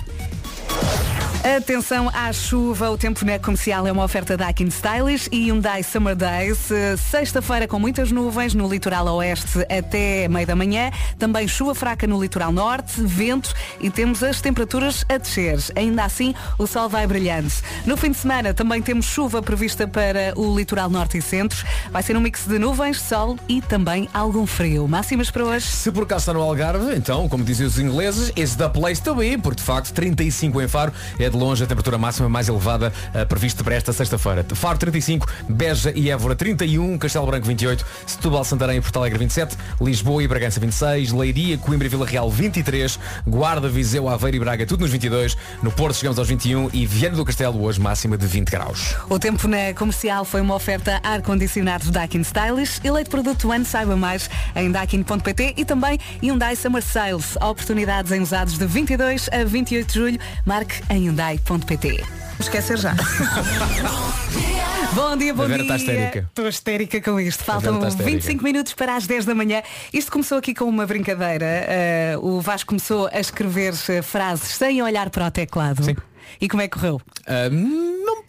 Atenção 1.44 2.10
à 2.14 2.32
chuva, 2.32 2.90
o 2.90 2.98
tempo 2.98 3.26
na 3.26 3.38
comercial 3.38 3.86
é 3.86 3.92
uma 3.92 4.06
oferta 4.06 4.38
da 4.38 4.48
Akin 4.48 4.68
Stylish 4.68 5.28
e 5.30 5.50
Hyundai 5.50 5.84
Summer 5.84 6.16
Days. 6.16 6.72
Eh, 6.72 6.96
Sexta-feira 6.96 7.68
com 7.68 7.78
muitas 7.78 8.14
nuvens 8.14 8.54
no 8.54 8.66
litoral 8.66 9.06
oeste 9.18 9.60
até 9.70 10.26
meio 10.30 10.48
da 10.48 10.56
manhã. 10.56 10.90
Também 11.20 11.46
chuva 11.46 11.76
fraca 11.76 12.08
no 12.08 12.22
litoral 12.22 12.50
norte, 12.54 13.02
vento 13.02 13.54
e 13.82 13.90
temos 13.90 14.24
as 14.24 14.40
temperaturas 14.40 15.04
a 15.10 15.18
descer. 15.18 15.60
Ainda 15.76 16.06
assim, 16.06 16.34
o 16.58 16.66
sol 16.66 16.88
vai 16.88 17.06
brilhante. 17.06 17.56
No 17.86 17.98
fim 17.98 18.12
de 18.12 18.18
semana 18.18 18.54
também 18.54 18.82
temos 18.82 19.06
chuva 19.08 19.42
prevista 19.42 19.86
para 19.86 20.34
o 20.38 20.56
litoral 20.56 20.90
norte 20.90 21.18
e 21.18 21.22
centro. 21.22 21.62
Vai 21.92 22.02
ser 22.04 22.16
um 22.16 22.22
mix 22.22 22.48
de 22.48 22.58
nuvens, 22.58 23.02
sol 23.02 23.38
e 23.50 23.62
também 23.62 24.08
algum 24.14 24.48
frio. 24.48 24.88
Máximas 24.88 25.30
para 25.30 25.44
hoje. 25.44 25.68
Se 25.68 25.92
por 25.92 26.04
acaso 26.04 26.22
está 26.22 26.34
no 26.34 26.42
Algarve, 26.42 26.96
então, 26.96 27.28
como 27.28 27.44
dizem 27.44 27.68
os 27.68 27.78
ingleses, 27.78 28.32
is 28.38 28.56
the 28.56 28.70
place 28.70 29.02
to 29.02 29.14
be, 29.14 29.38
porque 29.38 29.58
de 29.58 29.64
facto 29.64 29.92
35 29.94 30.62
em 30.62 30.70
Faro 30.70 30.94
é 31.20 31.33
de 31.34 31.38
longe 31.38 31.64
a 31.64 31.68
temperatura 31.68 31.98
máxima 31.98 32.30
mais 32.30 32.48
elevada 32.48 32.94
eh, 33.14 33.26
prevista 33.26 33.64
para 33.64 33.76
esta 33.76 33.92
sexta-feira. 33.92 34.46
Faro 34.54 34.78
35, 34.78 35.28
Beja 35.50 35.92
e 35.96 36.10
Évora 36.10 36.36
31, 36.36 36.98
Castelo 36.98 37.26
Branco 37.26 37.46
28, 37.46 37.86
Setúbal, 38.06 38.44
Santarém 38.44 38.78
e 38.78 38.82
Porto 38.82 38.98
Alegre 38.98 39.20
27, 39.20 39.58
Lisboa 39.82 40.24
e 40.24 40.28
Bragança 40.28 40.60
26, 40.60 41.12
Leiria, 41.12 41.58
Coimbra 41.58 41.88
e 41.88 41.90
Vila 41.90 42.06
Real 42.06 42.30
23, 42.30 43.00
Guarda, 43.28 43.68
Viseu, 43.68 44.08
Aveiro 44.08 44.38
e 44.38 44.40
Braga 44.40 44.66
tudo 44.66 44.82
nos 44.82 44.92
22, 44.92 45.36
no 45.62 45.72
Porto 45.72 45.96
chegamos 45.96 46.20
aos 46.20 46.28
21 46.28 46.70
e 46.72 46.86
Viana 46.86 47.16
do 47.16 47.26
Castelo 47.26 47.64
hoje 47.64 47.82
máxima 47.82 48.18
de 48.18 48.28
20 48.28 48.50
graus. 48.50 48.96
O 49.10 49.18
tempo 49.18 49.48
na 49.48 49.74
comercial 49.74 50.24
foi 50.24 50.42
uma 50.42 50.56
oferta 50.56 51.00
ar-condicionado 51.04 51.92
Daikin 51.92 52.22
Stylish, 52.22 52.80
eleito 52.84 53.10
produto 53.10 53.52
ano, 53.52 53.66
saiba 53.66 53.96
mais 53.96 54.30
em 54.56 54.72
daikin.pt 54.72 55.56
e 55.58 55.66
também 55.66 56.00
Hyundai 56.22 56.56
Summer 56.56 56.84
Sales, 56.84 57.36
oportunidades 57.38 58.12
em 58.12 58.22
usados 58.22 58.58
de 58.58 58.66
22 58.66 59.30
a 59.32 59.44
28 59.44 59.88
de 59.88 59.94
julho, 59.94 60.20
marque 60.46 60.82
em 60.90 61.08
hyundai.pt. 61.24 62.04
Esquecer 62.40 62.78
já. 62.78 62.94
bom 64.94 65.16
dia, 65.16 65.34
bom 65.34 65.44
A 65.44 65.48
Vera 65.48 65.64
dia. 65.64 65.74
está 65.74 65.76
histérica. 65.78 66.20
Estou 66.30 66.48
histérica 66.48 67.02
com 67.02 67.20
isto. 67.20 67.44
Faltam 67.44 67.76
está 67.76 67.88
histérica. 67.90 68.12
25 68.18 68.44
minutos 68.44 68.74
para 68.74 68.96
as 68.96 69.08
10 69.08 69.26
da 69.26 69.36
manhã. 69.36 69.62
Isto 69.94 70.12
começou 70.12 70.38
aqui 70.38 70.54
com 70.54 70.66
uma 70.66 70.86
brincadeira. 70.86 71.46
Eh, 71.46 72.16
o 72.20 72.42
Vasco 72.42 72.70
começou 72.70 73.08
a 73.12 73.20
escrever 73.20 73.74
eh, 73.90 74.02
frases 74.02 74.56
sem 74.56 74.82
olhar 74.82 75.10
para 75.10 75.28
o 75.28 75.32
teclado. 75.32 75.84
Sim. 75.84 75.96
E 76.42 76.50
como 76.50 76.62
é 76.64 76.68
que 76.68 76.78
correu? 76.78 77.00
Ah, 77.28 77.50
não, 77.50 78.24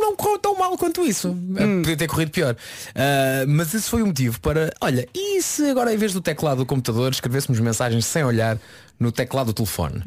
não 0.00 0.16
correu 0.16 0.38
tão 0.38 0.54
mal 0.56 0.76
quanto 0.76 1.04
isso. 1.04 1.34
Ah, 1.56 1.60
Podia 1.82 1.96
ter 1.96 2.06
corrido 2.06 2.30
pior. 2.30 2.56
Ah, 2.94 3.44
mas 3.48 3.74
esse 3.74 3.88
foi 3.88 4.02
o 4.02 4.06
motivo 4.06 4.38
para. 4.40 4.72
Olha, 4.80 5.08
e 5.14 5.40
se 5.42 5.68
agora 5.70 5.92
em 5.92 5.96
vez 5.96 6.12
do 6.12 6.20
teclado 6.20 6.58
do 6.58 6.66
computador 6.66 7.10
escrevêssemos 7.10 7.58
mensagens 7.60 8.04
sem 8.04 8.22
olhar 8.24 8.58
no 8.98 9.12
teclado 9.12 9.46
do 9.48 9.52
telefone? 9.54 10.02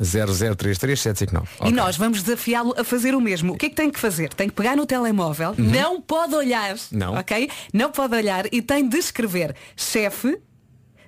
910033759. 0.00 1.48
E 1.64 1.72
nós 1.72 1.96
vamos 1.96 2.22
desafiá-lo 2.22 2.74
a 2.78 2.84
fazer 2.84 3.14
o 3.14 3.20
mesmo. 3.20 3.54
O 3.54 3.56
que 3.56 3.66
é 3.66 3.68
que 3.70 3.76
tem 3.76 3.90
que 3.90 3.98
fazer? 3.98 4.32
Tem 4.34 4.48
que 4.48 4.54
pegar 4.54 4.76
no 4.76 4.86
telemóvel, 4.86 5.54
não 5.72 6.00
pode 6.00 6.34
olhar, 6.34 6.76
Não. 6.90 7.14
ok? 7.14 7.50
Não 7.72 7.90
pode 7.90 8.14
olhar 8.14 8.46
e 8.52 8.60
tem 8.62 8.88
de 8.88 8.96
escrever 8.96 9.54
chefe, 9.76 10.38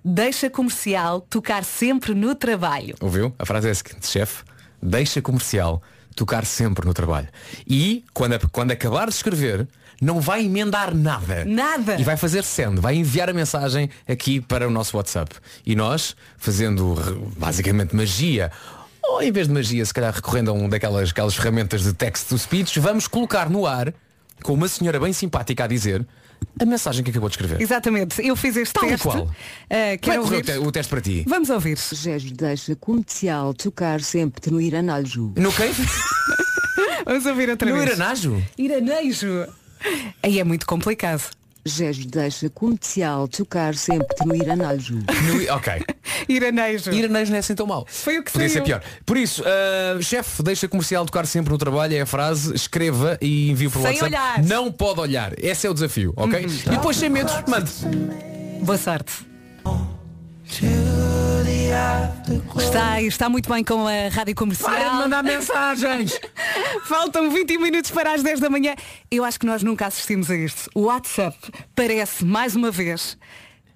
deixa 0.05 0.51
comercial, 0.51 1.21
tocar 1.21 1.65
sempre 1.65 2.15
no 2.15 2.35
trabalho. 2.35 2.95
Ouviu? 3.01 3.35
A 3.39 3.47
frase 3.47 3.69
é 3.69 3.71
a 3.71 3.75
seguinte, 3.75 4.07
chefe, 4.07 4.43
deixa 4.83 5.21
comercial 5.23 5.83
tocar 6.15 6.45
sempre 6.45 6.87
no 6.87 6.95
trabalho. 6.95 7.29
E 7.67 8.05
quando, 8.13 8.39
quando 8.51 8.71
acabar 8.71 9.09
de 9.09 9.15
escrever, 9.15 9.67
não 10.01 10.21
vai 10.21 10.45
emendar 10.45 10.95
nada. 10.95 11.45
Nada. 11.45 11.97
E 12.01 12.05
vai 12.05 12.17
fazer 12.17 12.45
send, 12.45 12.81
vai 12.81 12.95
enviar 12.95 13.29
a 13.29 13.33
mensagem 13.33 13.91
aqui 14.07 14.41
para 14.41 14.67
o 14.67 14.71
nosso 14.71 14.97
WhatsApp. 14.97 15.35
E 15.67 15.75
nós, 15.75 16.15
fazendo 16.37 16.95
basicamente 17.37 17.95
magia, 17.97 18.53
ou 19.03 19.23
em 19.23 19.33
vez 19.33 19.49
de 19.49 19.55
magia, 19.55 19.85
se 19.85 19.93
calhar 19.93 20.13
recorrendo 20.15 20.51
a 20.51 20.55
um 20.55 20.69
daquelas 20.69 21.11
aquelas 21.11 21.35
ferramentas 21.35 21.83
de 21.83 21.93
text 21.93 22.29
to 22.29 22.39
speech, 22.39 22.79
vamos 22.81 23.07
colocar 23.09 23.51
no 23.51 23.67
ar, 23.67 23.93
com 24.43 24.53
uma 24.55 24.69
senhora 24.69 24.99
bem 25.01 25.13
simpática 25.13 25.65
a 25.65 25.67
dizer, 25.67 26.07
a 26.61 26.65
mensagem 26.65 27.03
que 27.03 27.11
acabou 27.11 27.29
de 27.29 27.35
escrever. 27.35 27.61
Exatamente. 27.61 28.27
Eu 28.27 28.37
fiz 28.37 28.57
este 28.57 28.73
Tal 28.75 28.89
teste. 28.89 29.03
qual. 29.07 29.25
Uh, 29.25 29.31
quero 30.01 30.23
ouvir. 30.23 30.37
o 30.37 30.43
te- 30.43 30.59
o 30.59 30.73
teste 30.73 30.91
para 30.91 31.01
ti? 31.01 31.25
Vamos 31.27 31.51
ouvir. 31.51 31.79
Gés 31.93 32.31
deixa 32.31 32.77
comercial 32.77 33.55
tocar 33.55 34.01
sempre 34.01 34.51
no 34.51 34.61
Iranajo. 34.61 35.33
No 35.37 35.53
quê? 35.53 35.71
Vamos 37.07 37.27
ouvir 37.27 37.51
outra 37.51 37.69
No 37.71 37.77
vez. 37.79 37.91
Iranajo? 37.91 38.43
Iranejo. 38.59 39.47
Aí 40.23 40.39
é 40.39 40.45
muito 40.45 40.67
complicado. 40.67 41.23
Gés 41.67 42.05
deixa 42.05 42.51
comercial 42.51 43.27
tocar 43.27 43.75
sempre 43.75 44.07
no 44.27 44.35
Iranajo. 44.37 44.95
No- 44.97 45.55
ok. 45.55 45.83
Iranejo. 46.29 46.93
Iranejo 46.93 47.31
não 47.31 47.37
é 47.37 47.41
assim 47.41 47.55
tão 47.55 47.67
mal. 47.67 47.87
Foi 47.89 48.19
o 48.19 48.23
que 48.23 48.31
Podia 48.31 48.49
ser 48.49 48.55
saiu. 48.55 48.65
pior. 48.65 48.83
Por 49.07 49.17
isso, 49.17 49.43
ah, 49.47 50.01
chefe, 50.03 50.43
deixa 50.43 50.69
comercial 50.69 51.05
tocar 51.07 51.27
sempre 51.27 51.53
no 51.53 51.59
trabalho, 51.59 51.95
é 51.97 52.01
a 52.03 52.07
frase, 52.07 52.55
escreva 52.55 53.17
e 53.21 53.51
envie 53.51 53.69
por 53.69 53.81
Sem 53.81 53.93
WhatsApp. 53.93 54.05
olhar. 54.11 54.39
Uhum. 54.41 54.45
Não 54.47 54.73
pode 54.73 55.01
olhar. 55.01 55.33
Esse 55.39 55.67
é 55.67 55.71
o 55.71 55.75
desafio, 55.75 56.13
ok? 56.17 56.45
E 56.45 56.69
depois 56.71 56.97
sem 56.97 57.09
medos, 57.09 57.33
mande. 57.49 57.71
Boa 58.63 58.79
sorte. 58.79 59.13
Está, 62.57 63.01
está 63.03 63.29
muito 63.29 63.49
bem 63.49 63.63
com 63.63 63.87
a 63.87 64.09
rádio 64.09 64.35
comercial. 64.35 64.71
Para 64.71 64.89
de 64.89 64.95
mandar 64.97 65.23
mensagens! 65.23 66.19
Faltam 66.87 67.31
20 67.31 67.59
minutos 67.59 67.91
para 67.91 68.13
as 68.15 68.23
10 68.23 68.41
da 68.41 68.51
manhã. 68.51 68.75
Eu 69.11 69.25
acho 69.25 69.39
que 69.39 69.47
nós 69.47 69.63
nunca 69.63 69.87
assistimos 69.87 70.31
a 70.31 70.37
isto. 70.37 70.71
O 70.75 70.83
WhatsApp 70.83 71.37
parece, 71.75 72.25
mais 72.25 72.57
uma 72.57 72.71
vez, 72.71 73.17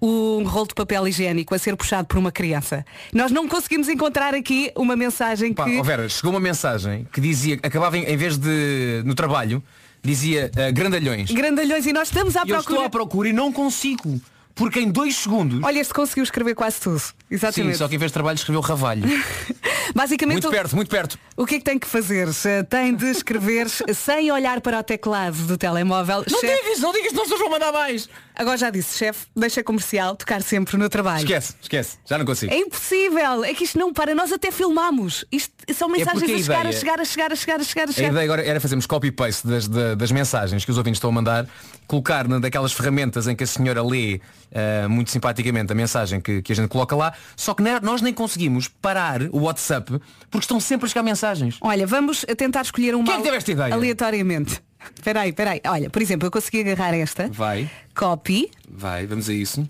um 0.01 0.43
rolo 0.43 0.67
de 0.67 0.73
papel 0.73 1.07
higiênico 1.07 1.53
a 1.53 1.59
ser 1.59 1.75
puxado 1.75 2.07
por 2.07 2.17
uma 2.17 2.31
criança. 2.31 2.85
Nós 3.13 3.31
não 3.31 3.47
conseguimos 3.47 3.87
encontrar 3.87 4.33
aqui 4.33 4.71
uma 4.75 4.95
mensagem 4.95 5.53
Pá, 5.53 5.65
que. 5.65 5.77
ó 5.77 5.83
Vera, 5.83 6.07
chegou 6.09 6.31
uma 6.31 6.39
mensagem 6.39 7.07
que 7.13 7.21
dizia, 7.21 7.59
acabava 7.61 7.97
em, 7.97 8.03
em 8.03 8.17
vez 8.17 8.37
de 8.37 9.01
no 9.05 9.13
trabalho, 9.15 9.61
dizia 10.01 10.49
eh, 10.55 10.71
grandalhões. 10.71 11.31
Grandalhões 11.31 11.85
e 11.85 11.93
nós 11.93 12.07
estamos 12.07 12.35
à 12.35 12.39
E 12.45 12.49
eu 12.49 12.55
procura. 12.55 12.59
estou 12.75 12.85
à 12.85 12.89
procura 12.89 13.29
e 13.29 13.33
não 13.33 13.51
consigo. 13.51 14.19
Porque 14.59 14.79
em 14.79 14.91
dois 14.91 15.15
segundos. 15.15 15.59
Olha, 15.63 15.79
este 15.79 15.93
conseguiu 15.93 16.23
escrever 16.23 16.53
quase 16.53 16.79
tudo. 16.79 16.99
Sim, 16.99 17.13
Exatamente. 17.31 17.77
só 17.77 17.87
que 17.87 17.95
em 17.95 17.97
vez 17.97 18.11
de 18.11 18.13
trabalho 18.13 18.35
escreveu 18.35 18.61
ravalho. 18.61 19.03
Basicamente, 19.95 20.35
muito 20.43 20.49
perto, 20.51 20.75
muito 20.75 20.89
perto. 20.89 21.17
O 21.35 21.45
que 21.45 21.55
é 21.55 21.57
que 21.57 21.63
tem 21.63 21.79
que 21.79 21.87
fazer? 21.87 22.27
Tem 22.69 22.93
de 22.93 23.05
escrever 23.09 23.67
sem 23.95 24.31
olhar 24.31 24.61
para 24.61 24.79
o 24.79 24.83
teclado 24.83 25.35
do 25.47 25.57
telemóvel. 25.57 26.23
Não 26.29 26.39
Chefe- 26.39 26.61
digas, 26.63 26.79
não 26.79 26.91
digas, 26.91 27.13
não 27.13 27.25
se 27.25 27.35
vão 27.37 27.49
mandar 27.49 27.71
mais. 27.71 28.07
Agora 28.35 28.57
já 28.57 28.69
disse, 28.69 28.97
chefe, 28.97 29.25
deixa 29.35 29.63
comercial 29.63 30.15
tocar 30.15 30.41
sempre 30.41 30.77
no 30.77 30.87
trabalho. 30.89 31.23
Esquece, 31.23 31.55
esquece. 31.61 31.97
Já 32.05 32.17
não 32.17 32.25
consigo. 32.25 32.53
É 32.53 32.57
impossível, 32.57 33.43
é 33.43 33.53
que 33.53 33.63
isto 33.63 33.77
não 33.79 33.91
para, 33.91 34.13
nós 34.13 34.31
até 34.31 34.51
filmamos. 34.51 35.25
Isto 35.31 35.53
são 35.73 35.89
mensagens 35.89 36.19
porque 36.19 36.33
a 36.33 36.37
a 36.37 36.41
chegar, 36.41 36.65
a 36.67 36.71
chegar, 36.71 37.01
a 37.01 37.05
chegar, 37.05 37.31
a 37.31 37.35
chegar, 37.35 37.59
a 37.89 37.91
chegar, 37.91 38.07
a 38.09 38.11
ideia 38.11 38.23
agora 38.25 38.45
era 38.45 38.59
fazermos 38.59 38.85
copy-paste 38.85 39.47
das, 39.47 39.67
da- 39.67 39.95
das 39.95 40.11
mensagens 40.11 40.63
que 40.63 40.71
os 40.71 40.77
ouvintes 40.77 40.97
estão 40.97 41.09
a 41.09 41.13
mandar, 41.13 41.47
colocar 41.89 42.27
na 42.27 42.37
daquelas 42.39 42.71
ferramentas 42.71 43.27
em 43.27 43.35
que 43.35 43.43
a 43.43 43.47
senhora 43.47 43.83
lê 43.83 44.21
eh, 44.51 44.87
muito 44.87 45.09
simpaticamente 45.09 45.71
a 45.71 45.75
mensagem 45.75 46.21
que, 46.21 46.41
que 46.43 46.53
a 46.53 46.55
gente 46.55 46.67
coloca 46.69 46.95
lá, 46.95 47.13
só 47.35 47.53
que 47.55 47.63
ne- 47.63 47.79
nós 47.81 47.99
nem 48.01 48.13
conseguimos 48.13 48.67
parar 48.67 49.23
o 49.31 49.39
WhatsApp 49.41 49.99
porque 50.29 50.43
estão 50.45 50.59
sempre 50.59 50.85
a 50.85 50.89
chegar 50.89 51.01
mensagens. 51.03 51.57
Olha, 51.59 51.87
vamos 51.87 52.23
tentar 52.37 52.61
escolher 52.61 52.93
uma 52.95 53.03
Quem 53.05 53.15
é 53.15 53.21
teve 53.21 53.35
esta 53.37 53.51
ideia? 53.51 53.73
aleatoriamente. 53.73 54.61
Espera 54.95 55.21
aí, 55.21 55.29
espera 55.31 55.51
aí. 55.51 55.61
Olha, 55.65 55.89
por 55.89 56.01
exemplo, 56.01 56.27
eu 56.27 56.31
consegui 56.31 56.61
agarrar 56.61 56.93
esta. 56.95 57.27
Vai, 57.29 57.69
Copy. 57.95 58.49
vai, 58.69 59.05
vamos 59.07 59.27
a 59.27 59.33
isso. 59.33 59.67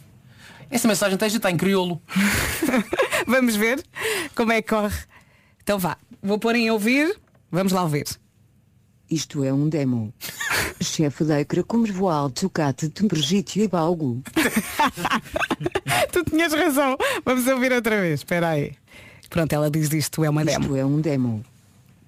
Essa 0.69 0.87
mensagem 0.87 1.15
está, 1.15 1.25
está 1.25 1.49
em 1.49 1.57
crioulo. 1.57 1.99
Vamos 3.25 3.55
ver 3.55 3.83
como 4.35 4.51
é 4.51 4.61
que 4.61 4.69
corre. 4.69 4.95
Então 5.63 5.79
vá, 5.79 5.97
vou 6.21 6.37
pôr 6.37 6.55
em 6.55 6.69
ouvir. 6.69 7.15
Vamos 7.51 7.71
lá 7.71 7.81
ouvir. 7.81 8.05
Isto 9.09 9.43
é 9.43 9.51
um 9.51 9.67
demo. 9.67 10.13
Chefe 10.79 11.23
da 11.23 11.39
Ecra 11.39 11.63
Comervoal 11.63 12.29
Tocate 12.29 12.89
Tempergítio 12.89 13.63
e 13.63 13.67
Balgo. 13.67 14.21
tu 16.13 16.23
tinhas 16.25 16.53
razão. 16.53 16.95
Vamos 17.25 17.47
ouvir 17.47 17.71
outra 17.71 17.99
vez. 17.99 18.19
Espera 18.19 18.49
aí. 18.49 18.73
Pronto, 19.29 19.51
ela 19.51 19.69
diz 19.69 19.91
isto 19.91 20.23
é 20.23 20.29
uma 20.29 20.45
demo. 20.45 20.65
Isto 20.65 20.75
é 20.75 20.85
um 20.85 21.01
demo. 21.01 21.43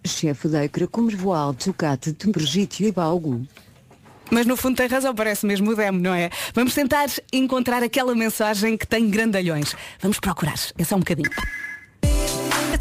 Chefe 0.06 0.48
da 0.48 0.64
Ecra 0.64 0.88
Comervoal 0.88 1.54
Tocate 1.56 2.14
Tempergítio 2.14 2.88
e 2.88 2.92
Balgo. 2.92 3.46
Mas 4.30 4.46
no 4.46 4.56
fundo 4.56 4.78
tem 4.78 4.88
razão, 4.88 5.14
parece 5.14 5.46
mesmo 5.46 5.72
o 5.72 5.76
demo, 5.76 6.00
não 6.00 6.14
é? 6.14 6.30
Vamos 6.54 6.74
tentar 6.74 7.08
encontrar 7.34 7.84
aquela 7.84 8.16
mensagem 8.16 8.78
que 8.78 8.88
tem 8.88 9.10
grandalhões. 9.10 9.76
Vamos 10.00 10.20
procurar. 10.20 10.56
É 10.78 10.84
só 10.84 10.96
um 10.96 11.00
bocadinho. 11.00 11.30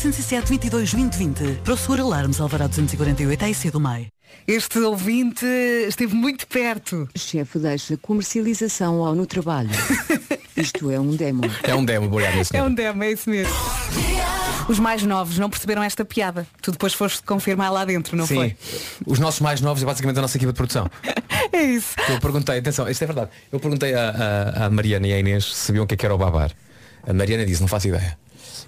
707 0.05 0.49
22 0.49 0.95
20 0.95 1.15
20. 1.15 1.61
Para 1.63 1.75
o 1.75 1.77
Seguro 1.77 2.05
Alarmes 2.05 2.41
Alvará 2.41 2.67
248 2.67 3.45
AIC 3.45 3.71
do 3.71 3.79
MEI. 3.79 4.09
Este 4.49 4.79
ouvinte 4.79 5.45
esteve 5.87 6.15
muito 6.15 6.47
perto. 6.47 7.07
Chefe 7.15 7.59
deixa 7.59 7.99
comercialização 7.99 9.05
ao 9.05 9.15
no 9.15 9.27
trabalho. 9.27 9.69
Isto 10.57 10.91
é 10.91 10.99
um 10.99 11.15
demo. 11.15 11.43
É 11.63 11.75
um 11.75 11.85
demo, 11.85 12.07
obrigado, 12.07 12.49
É 12.55 12.63
um 12.63 12.73
demo, 12.73 13.03
é 13.05 13.13
isso 13.13 13.29
mesmo. 13.29 13.53
Os 14.71 14.79
mais 14.79 15.03
novos 15.03 15.37
não 15.39 15.51
perceberam 15.51 15.83
esta 15.83 16.03
piada. 16.03 16.47
Tu 16.63 16.71
depois 16.73 16.95
foste 16.95 17.23
confirmar 17.23 17.71
lá 17.71 17.85
dentro, 17.85 18.17
não 18.17 18.27
Sim. 18.27 18.37
foi? 18.37 18.57
Os 19.07 19.19
nossos 19.19 19.41
mais 19.41 19.61
novos 19.61 19.83
e 19.83 19.87
basicamente 19.87 20.19
a 20.19 20.23
nossa 20.23 20.37
equipa 20.39 20.53
de 20.53 20.57
produção. 20.57 20.89
É 21.53 21.63
isso. 21.65 21.97
Eu 22.09 22.21
perguntei, 22.21 22.59
atenção, 22.59 22.89
isto 22.89 23.03
é 23.03 23.07
verdade. 23.07 23.31
Eu 23.51 23.59
perguntei 23.59 23.93
à, 23.93 24.11
à- 24.11 24.67
à 24.67 24.71
Mariana 24.71 25.09
e 25.09 25.13
à 25.13 25.19
Inês 25.19 25.45
se 25.47 25.55
sabiam 25.67 25.85
o 25.85 25.87
que 25.87 25.95
é 25.95 25.97
que 25.97 26.07
era 26.07 26.15
o 26.15 26.19
babar. 26.19 26.53
A 27.03 27.13
Mariana 27.13 27.45
disse, 27.45 27.61
não 27.61 27.67
faço 27.67 27.89
ideia. 27.89 28.17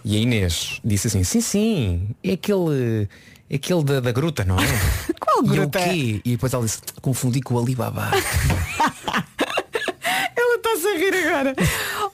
E 0.04 0.16
a 0.16 0.20
Inês 0.20 0.80
disse 0.84 1.06
assim, 1.08 1.22
sim, 1.24 1.40
sim, 1.40 2.08
é 2.22 2.32
aquele. 2.32 3.08
É 3.48 3.56
aquele 3.56 3.84
da, 3.84 4.00
da 4.00 4.12
gruta, 4.12 4.44
não 4.44 4.56
é? 4.58 4.66
Qual 5.20 5.44
E 5.44 5.48
eu, 5.48 5.52
gruta? 5.54 5.78
quê? 5.80 6.20
E 6.24 6.30
depois 6.32 6.52
ela 6.54 6.64
disse, 6.64 6.80
confundi 7.00 7.40
com 7.42 7.54
o 7.54 7.58
Alibaba. 7.58 8.10
Ela 10.34 10.56
está-se 10.56 10.88
a 10.88 10.96
rir 10.98 11.14
agora. 11.26 11.54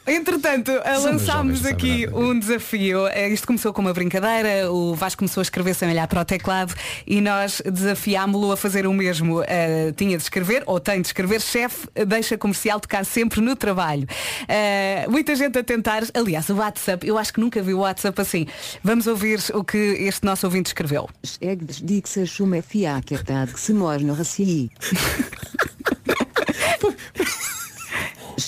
Entretanto, 0.08 0.70
eh, 0.70 0.98
lançámos 0.98 1.64
aqui 1.66 2.08
um 2.12 2.38
desafio. 2.38 3.06
Eh, 3.08 3.28
Isto 3.28 3.46
começou 3.46 3.72
com 3.72 3.82
uma 3.82 3.92
brincadeira, 3.92 4.72
o 4.72 4.94
Vasco 4.94 5.18
começou 5.18 5.40
a 5.40 5.42
escrever 5.42 5.74
sem 5.74 5.88
olhar 5.90 6.06
para 6.08 6.22
o 6.22 6.24
teclado 6.24 6.74
e 7.06 7.20
nós 7.20 7.60
desafiámo-lo 7.64 8.50
a 8.52 8.56
fazer 8.56 8.86
o 8.86 8.92
mesmo. 8.92 9.42
Eh, 9.46 9.92
tinha 9.96 10.16
de 10.16 10.22
escrever, 10.22 10.62
ou 10.66 10.80
tem 10.80 11.00
de 11.02 11.08
escrever, 11.08 11.40
chefe, 11.40 11.86
deixa 12.06 12.38
comercial 12.38 12.80
tocar 12.80 13.04
sempre 13.04 13.40
no 13.40 13.54
trabalho. 13.54 14.06
Eh, 14.48 15.06
muita 15.10 15.34
gente 15.36 15.58
a 15.58 15.62
tentar, 15.64 16.02
aliás, 16.14 16.48
o 16.48 16.54
WhatsApp, 16.56 17.06
eu 17.06 17.18
acho 17.18 17.32
que 17.32 17.40
nunca 17.40 17.60
vi 17.62 17.74
o 17.74 17.80
WhatsApp 17.80 18.20
assim. 18.20 18.46
Vamos 18.82 19.06
ouvir 19.06 19.40
o 19.52 19.62
que 19.62 19.76
este 19.76 20.24
nosso 20.24 20.46
ouvinte 20.46 20.68
escreveu. 20.68 21.08
Egdes 21.40 21.82
dixa 21.82 22.24
chume 22.24 22.62
fiaquetad 22.62 23.52
que 23.52 23.60
se 23.60 23.72
mor 23.74 24.00
no 24.00 24.14
raci. 24.14 24.70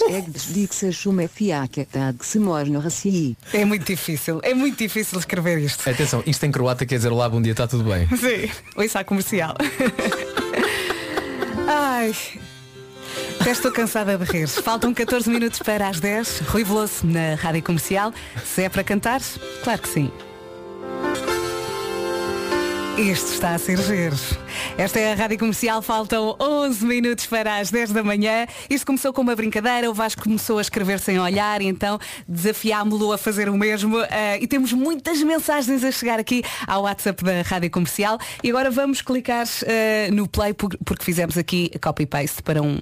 Egdes 0.09 0.53
dixa 0.53 0.93
chume 0.93 1.29
fiaquetad 1.29 2.17
que 2.17 2.27
se 2.27 2.39
mor 2.39 2.67
no 2.67 2.81
raci. 2.81 3.37
É 3.53 3.65
muito 3.65 3.85
difícil, 3.85 4.41
é 4.43 4.55
muito 4.55 4.79
difícil 4.79 5.19
escrever 5.19 5.59
isto. 5.59 5.89
Atenção, 5.89 6.23
isto 6.27 6.45
em 6.45 6.53
croata 6.53 6.87
quer 6.87 6.97
dizer 6.97 7.11
lá 7.11 7.29
bom 7.29 7.43
dia, 7.43 7.53
está 7.53 7.67
tudo 7.67 7.85
bem. 7.85 8.07
Sim, 8.09 8.51
ouça 8.77 9.01
a 9.01 9.05
comercial. 9.05 9.55
Ai. 11.69 12.15
Já 13.45 13.53
estou 13.53 13.73
cansada 13.73 14.19
de 14.19 14.25
rir. 14.25 14.47
Faltam 14.49 14.93
14 14.93 15.31
minutos 15.31 15.61
para 15.61 15.89
as 15.89 15.99
10. 15.99 16.41
Rui 16.41 16.63
Veloso 16.63 17.07
na 17.07 17.37
Rádio 17.37 17.63
Comercial. 17.63 18.13
Se 18.45 18.63
é 18.63 18.69
para 18.69 18.85
cantar, 18.85 19.23
claro 19.63 19.81
que 19.81 19.89
sim. 19.89 20.11
Este 22.99 23.33
está 23.33 23.55
a 23.55 23.59
ser 23.59 23.79
giro. 23.79 24.17
Esta 24.79 24.99
é 24.99 25.13
a 25.13 25.15
Rádio 25.15 25.39
Comercial, 25.39 25.83
faltam 25.83 26.37
11 26.41 26.85
minutos 26.87 27.27
para 27.27 27.59
as 27.59 27.71
10 27.71 27.93
da 27.93 28.03
manhã. 28.03 28.47
Isto 28.69 28.87
começou 28.87 29.13
com 29.13 29.23
uma 29.23 29.35
brincadeira, 29.37 29.91
o 29.91 29.95
Vasco 29.95 30.23
começou 30.23 30.59
a 30.59 30.61
escrever 30.61 30.99
sem 31.01 31.19
olhar, 31.19 31.61
e 31.63 31.67
então 31.67 31.99
desafiámo-lo 32.29 33.13
a 33.13 33.19
fazer 33.19 33.49
o 33.49 33.57
mesmo. 33.57 33.99
eh, 34.11 34.39
e 34.41 34.47
temos 34.47 34.73
muitas 34.73 35.23
mensagens 35.23 35.83
a 35.85 35.91
chegar 35.91 36.19
aqui 36.19 36.43
ao 36.67 36.83
WhatsApp 36.83 37.23
da 37.25 37.43
Rádio 37.43 37.71
Comercial. 37.71 38.19
E 38.43 38.51
agora 38.51 38.71
vamos 38.71 39.03
clicar 39.03 39.47
eh, 39.67 40.09
no 40.13 40.29
play 40.29 40.53
por- 40.55 40.77
porque 40.85 41.05
fizemos 41.05 41.37
aqui 41.37 41.71
copy-paste 41.83 42.43
para 42.43 42.63
um, 42.63 42.79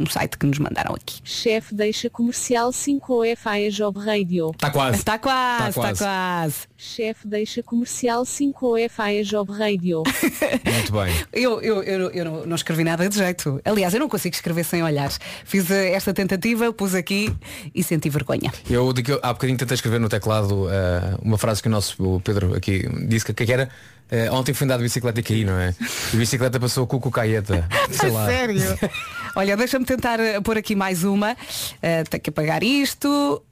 um 0.00 0.06
site 0.06 0.36
que 0.38 0.46
nos 0.46 0.58
mandaram 0.58 0.94
aqui. 0.94 1.20
Chefe 1.24 1.74
deixa 1.74 2.08
comercial 2.10 2.72
5 2.72 3.22
FA 3.36 3.70
Job 3.70 3.98
Radio. 3.98 4.50
Está 4.50 4.70
quase. 4.70 4.96
Está 4.98 5.18
quase, 5.18 5.58
Tá 5.58 5.68
está 5.68 5.80
quase. 5.82 5.98
quase. 5.98 6.56
Chefe 6.76 7.26
deixa 7.28 7.62
comercial 7.62 8.24
5 8.24 8.74
FA 8.90 9.22
Job 9.24 9.52
Radio. 9.52 10.02
Muito 10.72 10.92
bem. 10.92 11.14
Eu, 11.32 11.60
eu, 11.60 11.82
eu, 11.82 12.10
eu 12.10 12.24
não, 12.24 12.46
não 12.46 12.56
escrevi 12.56 12.84
nada 12.84 13.08
de 13.08 13.16
jeito. 13.16 13.60
Aliás, 13.64 13.92
eu 13.94 14.00
não 14.00 14.08
consigo 14.08 14.34
escrever 14.34 14.64
sem 14.64 14.82
olhar. 14.82 15.10
Fiz 15.44 15.70
eh, 15.70 15.92
esta 15.92 16.12
tentativa, 16.14 16.72
pus 16.72 16.94
aqui 16.94 17.34
e 17.74 17.82
senti 17.82 18.08
vergonha. 18.10 18.52
Eu 18.68 18.92
de 18.92 19.02
que 19.02 19.12
eu- 19.12 19.20
há 19.22 19.32
bocadinho 19.32 19.58
tentei 19.58 19.74
escrever 19.74 20.00
no 20.00 20.08
teclado 20.08 20.68
eh, 20.70 21.16
uma 21.22 21.36
frase 21.38 21.62
que 21.62 21.68
o 21.68 21.70
nosso 21.70 22.02
o 22.02 22.20
Pedro 22.20 22.54
aqui 22.54 22.88
disse 23.06 23.24
que, 23.26 23.32
que 23.44 23.52
era 23.52 23.68
eh, 24.10 24.30
ontem 24.30 24.52
fui 24.52 24.64
andar 24.64 24.76
de 24.78 24.82
bicicleta 24.84 25.20
e 25.20 25.22
caí, 25.22 25.44
não 25.44 25.58
é? 25.58 25.74
E 26.12 26.16
a 26.16 26.18
bicicleta 26.18 26.58
passou 26.58 26.86
com 26.86 26.96
o 26.96 27.10
caeta. 27.10 27.68
Sei 27.90 28.10
lá. 28.10 28.26
sério? 28.26 28.62
Olha, 29.36 29.56
deixa-me 29.56 29.84
tentar 29.84 30.18
pôr 30.42 30.58
aqui 30.58 30.74
mais 30.74 31.04
uma. 31.04 31.36
Eh, 31.82 32.02
tenho 32.04 32.20
que 32.22 32.30
apagar 32.30 32.62
isto. 32.62 33.42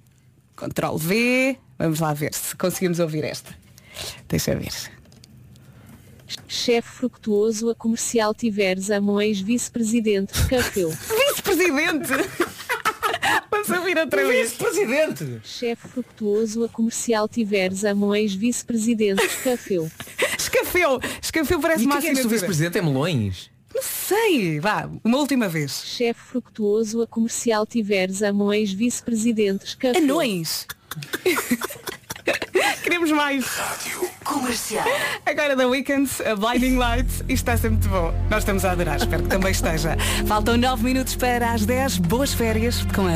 Ctrl 0.57 0.97
V. 0.97 1.57
Vamos 1.79 2.01
lá 2.01 2.13
ver 2.13 2.35
se 2.35 2.57
conseguimos 2.57 2.99
ouvir 2.99 3.23
esta. 3.25 3.51
Deixa 4.29 4.55
ver. 4.57 4.73
Chefe 6.49 6.89
fructuoso 6.89 7.71
a 7.71 7.75
comercial 7.75 8.35
tiveres 8.35 8.91
a 8.91 8.99
um 9.01 9.21
ex-vice-presidente 9.21 10.33
Cafeu. 10.49 10.91
Vice-presidente! 10.91 12.09
Vamos 13.51 13.71
ouvir 13.71 13.99
outra 13.99 14.27
vez. 14.27 14.51
Vice-presidente! 14.53 15.41
Chefe 15.45 15.89
fructuoso 15.89 16.65
a 16.65 16.69
comercial 16.69 17.29
tiveres 17.29 17.85
a 17.85 17.93
um 17.93 18.15
ex-vice-presidente 18.15 19.23
Cafeu. 19.45 19.91
Escafeu! 20.39 21.01
Escafeu 21.21 21.61
parece 21.61 21.85
E 21.85 21.87
o 21.87 21.91
que 21.91 21.97
é 21.97 22.01
que 22.01 22.07
é 22.07 22.11
assinatura. 22.11 22.35
vice-presidente? 22.35 22.79
É 22.79 22.83
melões? 22.83 23.51
Não 23.75 23.83
sei. 23.83 24.59
Vá, 24.59 24.91
uma 25.05 25.19
última 25.19 25.49
vez. 25.49 25.83
Chefe 25.85 26.21
fructuoso 26.21 27.03
a 27.03 27.07
comercial 27.07 27.67
tiveres 27.67 28.23
a 28.23 28.33
um 28.33 28.53
ex-vice-presidente 28.53 29.77
Cafeu. 29.77 30.03
Anões! 30.03 30.67
Queremos 32.83 33.11
mais. 33.13 33.47
Comercial. 34.25 34.85
Agora 35.25 35.57
da 35.57 35.67
Weekend, 35.67 36.11
a 36.25 36.35
Blinding 36.37 36.77
Lights, 36.77 37.21
isto 37.21 37.31
está 37.31 37.57
ser 37.57 37.71
muito 37.71 37.89
bom. 37.89 38.13
Nós 38.31 38.41
estamos 38.41 38.65
a 38.65 38.73
adorar, 38.73 38.97
espero 38.97 39.23
que 39.23 39.29
também 39.29 39.53
esteja. 39.53 39.97
Faltam 40.27 40.57
9 40.57 40.85
minutos 40.85 41.17
para 41.17 41.53
as 41.53 41.65
10. 41.65 41.99
Boas 41.99 42.35
férias 42.35 42.85
com 42.95 43.07
a 43.07 43.13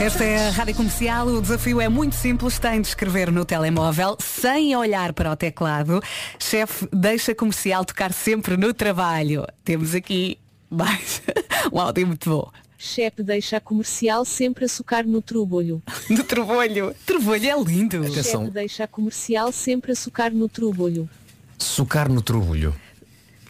Esta 0.00 0.24
é 0.24 0.48
a 0.48 0.50
Rádio 0.50 0.74
Comercial. 0.74 1.26
O 1.26 1.40
desafio 1.42 1.80
é 1.80 1.88
muito 1.88 2.14
simples. 2.14 2.58
Tem 2.58 2.80
de 2.80 2.88
escrever 2.88 3.32
no 3.32 3.44
telemóvel, 3.44 4.16
sem 4.20 4.76
olhar 4.76 5.12
para 5.12 5.32
o 5.32 5.36
teclado. 5.36 6.02
Chefe, 6.38 6.88
deixa 6.92 7.34
comercial 7.34 7.84
tocar 7.84 8.12
sempre 8.12 8.56
no 8.56 8.72
trabalho. 8.72 9.46
Temos 9.64 9.94
aqui 9.94 10.38
mais 10.70 11.22
um 11.72 11.80
áudio 11.80 12.06
muito 12.06 12.28
bom. 12.28 12.67
Chefe 12.80 13.24
deixa 13.24 13.56
a 13.56 13.60
comercial 13.60 14.24
sempre 14.24 14.64
a 14.64 14.68
socar 14.68 15.04
no 15.04 15.20
trubolho. 15.20 15.82
No 16.08 16.22
trubolho. 16.22 16.94
Trubolho 17.04 17.50
é 17.50 17.62
lindo. 17.62 17.98
Atenção. 18.06 18.42
Chefe 18.42 18.50
deixa 18.52 18.84
a 18.84 18.86
comercial 18.86 19.50
sempre 19.50 19.90
a 19.90 19.96
socar 19.96 20.32
no 20.32 20.48
trubolho. 20.48 21.10
Socar 21.58 22.08
no 22.08 22.22
trubulho. 22.22 22.72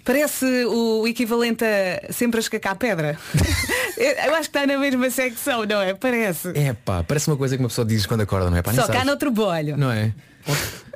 Parece 0.02 0.46
o 0.64 1.06
equivalente 1.06 1.62
a 1.62 2.10
sempre 2.10 2.38
a 2.38 2.40
escacar 2.40 2.74
pedra. 2.76 3.18
Eu 3.98 4.34
acho 4.36 4.48
que 4.50 4.56
está 4.56 4.66
na 4.66 4.78
mesma 4.78 5.10
secção, 5.10 5.66
não 5.66 5.82
é? 5.82 5.92
Parece. 5.92 6.52
É 6.54 6.72
pá, 6.72 7.04
parece 7.04 7.28
uma 7.28 7.36
coisa 7.36 7.56
que 7.56 7.62
uma 7.62 7.68
pessoa 7.68 7.84
diz 7.84 8.06
quando 8.06 8.22
acorda, 8.22 8.48
não 8.48 8.56
é? 8.56 8.62
Pá, 8.62 8.72
Só 8.72 8.86
cá 8.86 9.04
no 9.04 9.16
trabalho. 9.16 9.76
Não 9.76 9.90
é? 9.90 10.14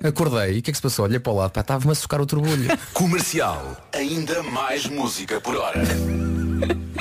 Acordei 0.02 0.56
e 0.56 0.58
o 0.60 0.62
que 0.62 0.70
é 0.70 0.72
que 0.72 0.78
se 0.78 0.82
passou? 0.82 1.04
Olhei 1.04 1.18
para 1.18 1.32
o 1.32 1.36
lado, 1.36 1.50
pá, 1.50 1.60
estava-me 1.60 1.92
a 1.92 1.94
socar 1.94 2.20
o 2.22 2.26
trubulho. 2.26 2.70
Comercial. 2.94 3.76
Ainda 3.92 4.42
mais 4.44 4.86
música 4.86 5.38
por 5.40 5.56
hora. 5.56 5.82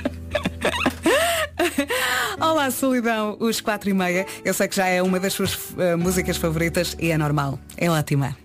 Olá, 2.41 2.71
Solidão, 2.71 3.37
os 3.39 3.61
quatro 3.61 3.89
e 3.89 3.93
meia. 3.93 4.25
Eu 4.43 4.53
sei 4.53 4.67
que 4.67 4.75
já 4.75 4.87
é 4.87 5.01
uma 5.01 5.19
das 5.19 5.33
suas 5.33 5.57
eh, 5.77 5.95
músicas 5.95 6.37
favoritas 6.37 6.97
e 6.99 7.11
é 7.11 7.17
normal. 7.17 7.59
É 7.77 7.89
ótima. 7.89 8.35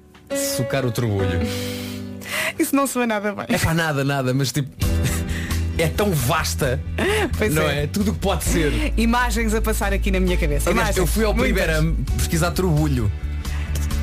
Socar 0.56 0.84
o 0.84 0.90
trubulho. 0.92 1.40
Isso 2.58 2.76
não 2.76 2.86
soa 2.86 3.06
nada 3.06 3.32
bem. 3.32 3.46
É 3.48 3.58
pá, 3.58 3.72
nada, 3.72 4.04
nada, 4.04 4.34
mas 4.34 4.52
tipo. 4.52 4.68
É 5.78 5.88
tão 5.88 6.10
vasta. 6.10 6.80
Pois 7.36 7.54
não 7.54 7.64
é. 7.68 7.82
é? 7.82 7.86
Tudo 7.86 8.10
o 8.10 8.14
que 8.14 8.20
pode 8.20 8.44
ser. 8.44 8.94
Imagens 8.96 9.52
a 9.52 9.60
passar 9.60 9.92
aqui 9.92 10.10
na 10.10 10.18
minha 10.18 10.34
cabeça. 10.34 10.70
Aliás, 10.70 10.88
Imagens. 10.88 10.96
eu 10.96 11.06
fui 11.06 11.22
ao. 11.22 11.34
Primeira 11.34 11.82
pesquisar 12.16 12.50
trubulho. 12.52 13.12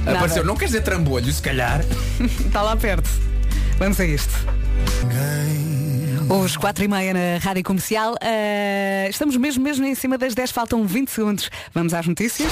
Nada. 0.05 0.19
Apareceu, 0.19 0.45
não 0.45 0.55
quer 0.55 0.65
dizer 0.65 0.81
trambolho, 0.81 1.33
se 1.33 1.41
calhar. 1.41 1.81
Está 2.45 2.61
lá 2.61 2.75
perto. 2.77 3.09
Vamos 3.79 3.99
a 3.99 4.05
isto. 4.05 4.31
Os 6.29 6.55
quatro 6.57 6.83
e 6.83 6.87
meia 6.87 7.13
na 7.13 7.37
Rádio 7.43 7.63
Comercial. 7.63 8.15
Eh, 8.21 9.07
estamos 9.09 9.35
mesmo, 9.37 9.63
mesmo 9.63 9.85
em 9.85 9.95
cima 9.95 10.17
das 10.17 10.33
10, 10.33 10.51
faltam 10.51 10.85
20 10.85 11.09
segundos. 11.09 11.49
Vamos 11.73 11.93
às 11.93 12.07
notícias. 12.07 12.51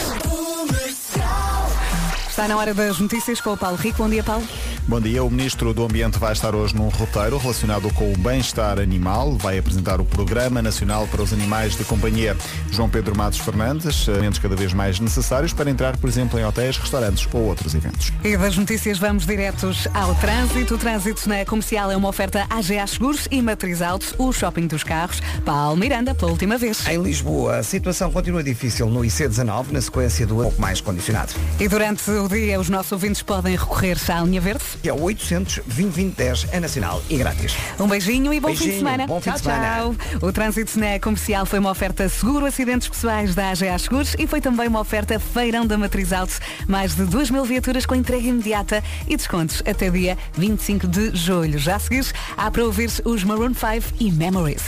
Está 2.42 2.56
na 2.56 2.60
hora 2.60 2.74
das 2.74 2.98
notícias 2.98 3.40
com 3.40 3.54
o 3.54 3.58
Paulo 3.58 3.78
Rico. 3.78 4.00
Bom 4.00 4.10
dia, 4.10 4.24
Paulo. 4.24 4.44
Bom 4.88 5.00
dia, 5.00 5.24
o 5.24 5.30
Ministro 5.30 5.76
do 5.76 5.86
Ambiente 5.86 6.18
vai 6.18 6.34
estar 6.34 6.56
hoje 6.56 6.76
num 6.76 6.90
roteiro 6.90 7.38
relacionado 7.38 7.94
com 7.94 8.12
o 8.12 8.18
bem-estar 8.18 8.80
animal. 8.80 9.38
Vai 9.38 9.60
apresentar 9.60 10.02
o 10.02 10.06
Programa 10.06 10.60
Nacional 10.60 11.08
para 11.08 11.22
os 11.22 11.32
Animais 11.32 11.78
de 11.78 11.84
Companhia. 11.84 12.36
João 12.72 12.90
Pedro 12.90 13.16
Matos 13.16 13.38
Fernandes, 13.38 14.08
elementos 14.08 14.40
cada 14.40 14.56
vez 14.56 14.74
mais 14.74 15.00
necessários 15.00 15.54
para 15.54 15.70
entrar, 15.70 15.96
por 15.98 16.10
exemplo, 16.10 16.40
em 16.40 16.44
hotéis, 16.44 16.78
restaurantes 16.78 17.28
ou 17.32 17.42
outros 17.44 17.76
eventos. 17.76 18.12
E 18.24 18.36
das 18.36 18.58
notícias 18.58 18.98
vamos 18.98 19.28
diretos 19.28 19.88
ao 19.94 20.16
trânsito. 20.16 20.74
O 20.74 20.78
trânsito 20.80 21.30
na 21.30 21.46
comercial 21.46 21.92
é 21.92 21.96
uma 21.96 22.10
oferta 22.10 22.48
AGA 22.50 22.88
Seguros 22.88 23.28
e 23.30 23.40
Matriz 23.40 23.84
Autos, 23.84 24.16
o 24.18 24.34
shopping 24.34 24.66
dos 24.66 24.84
carros. 24.84 25.22
Paulo 25.46 25.78
Miranda, 25.78 26.16
pela 26.16 26.32
última 26.32 26.58
vez. 26.58 26.88
Em 26.88 27.00
Lisboa, 27.00 27.58
a 27.58 27.64
situação 27.64 28.12
continua 28.12 28.42
difícil 28.44 28.88
no 28.88 29.02
IC19, 29.02 29.68
na 29.72 29.80
sequência 29.80 30.26
do 30.26 30.38
pouco 30.38 30.60
mais 30.60 30.82
condicionado. 30.82 31.34
E 31.60 31.68
durante 31.68 32.10
o 32.10 32.31
dia 32.32 32.60
os 32.60 32.70
nossos 32.70 32.92
ouvintes 32.92 33.22
podem 33.22 33.56
recorrer 33.56 33.98
à 34.10 34.22
linha 34.22 34.40
verde. 34.42 34.64
Que 34.82 34.90
é 34.90 34.94
o 34.94 35.02
800 35.02 35.60
2010 35.66 36.48
é 36.52 36.60
nacional 36.60 37.02
e 37.10 37.18
grátis. 37.18 37.56
Um 37.80 37.88
beijinho 37.88 38.34
e 38.34 38.40
bom 38.40 38.50
fim 38.50 38.54
de 38.54 38.60
Beijinho, 38.60 38.80
semana. 38.80 39.08
bom 39.08 39.20
fim 39.20 39.30
tchau, 39.30 39.38
de 39.38 39.44
semana. 39.44 39.96
tchau. 39.96 39.96
O 40.22 40.32
trânsito 40.32 40.80
na 40.80 41.00
comercial 41.00 41.46
foi 41.46 41.60
uma 41.60 41.70
oferta 41.72 42.08
seguro 42.10 42.46
acidentes 42.46 42.88
pessoais 42.88 43.36
da 43.36 43.50
AGA 43.50 43.78
Seguros 43.78 44.16
e 44.18 44.26
foi 44.26 44.40
também 44.42 44.68
uma 44.68 44.80
oferta 44.80 45.20
feirão 45.20 45.66
da 45.68 45.78
Matriz 45.78 46.14
Auto. 46.14 46.34
Mais 46.68 46.96
de 46.96 47.04
2 47.06 47.30
mil 47.32 47.44
viaturas 47.46 47.86
com 47.86 47.96
entrega 47.96 48.28
imediata 48.28 48.84
e 49.08 49.18
descontos 49.18 49.62
até 49.66 49.90
dia 49.90 50.18
25 50.34 50.88
de 50.88 51.16
julho. 51.16 51.60
Já 51.60 51.76
a 51.76 51.80
seguir, 51.80 52.06
há 52.38 52.50
para 52.50 52.64
ouvir 52.64 52.90
os 53.04 53.24
Maroon 53.24 53.54
5 53.54 53.96
e 54.00 54.12
Memories. 54.12 54.62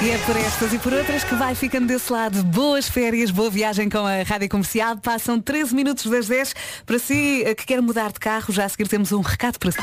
E 0.00 0.10
é 0.10 0.18
por 0.18 0.36
estas 0.36 0.72
e 0.72 0.78
por 0.78 0.92
outras 0.92 1.24
que 1.24 1.34
vai 1.34 1.56
ficando 1.56 1.88
desse 1.88 2.12
lado. 2.12 2.44
Boas 2.44 2.88
férias, 2.88 3.32
boa 3.32 3.50
viagem 3.50 3.88
com 3.90 4.06
a 4.06 4.22
Rádio 4.22 4.48
Comercial. 4.48 4.96
Passam 4.96 5.40
13 5.40 5.74
minutos 5.74 6.06
das 6.06 6.28
10. 6.28 6.54
Para 6.86 7.00
si 7.00 7.42
eh, 7.44 7.52
que 7.52 7.66
quer 7.66 7.82
mudar 7.82 8.12
de 8.12 8.20
carro, 8.20 8.52
já 8.52 8.64
a 8.64 8.68
seguir 8.68 8.86
temos 8.86 9.10
um 9.10 9.20
recado 9.20 9.58
para 9.58 9.72
si. 9.72 9.78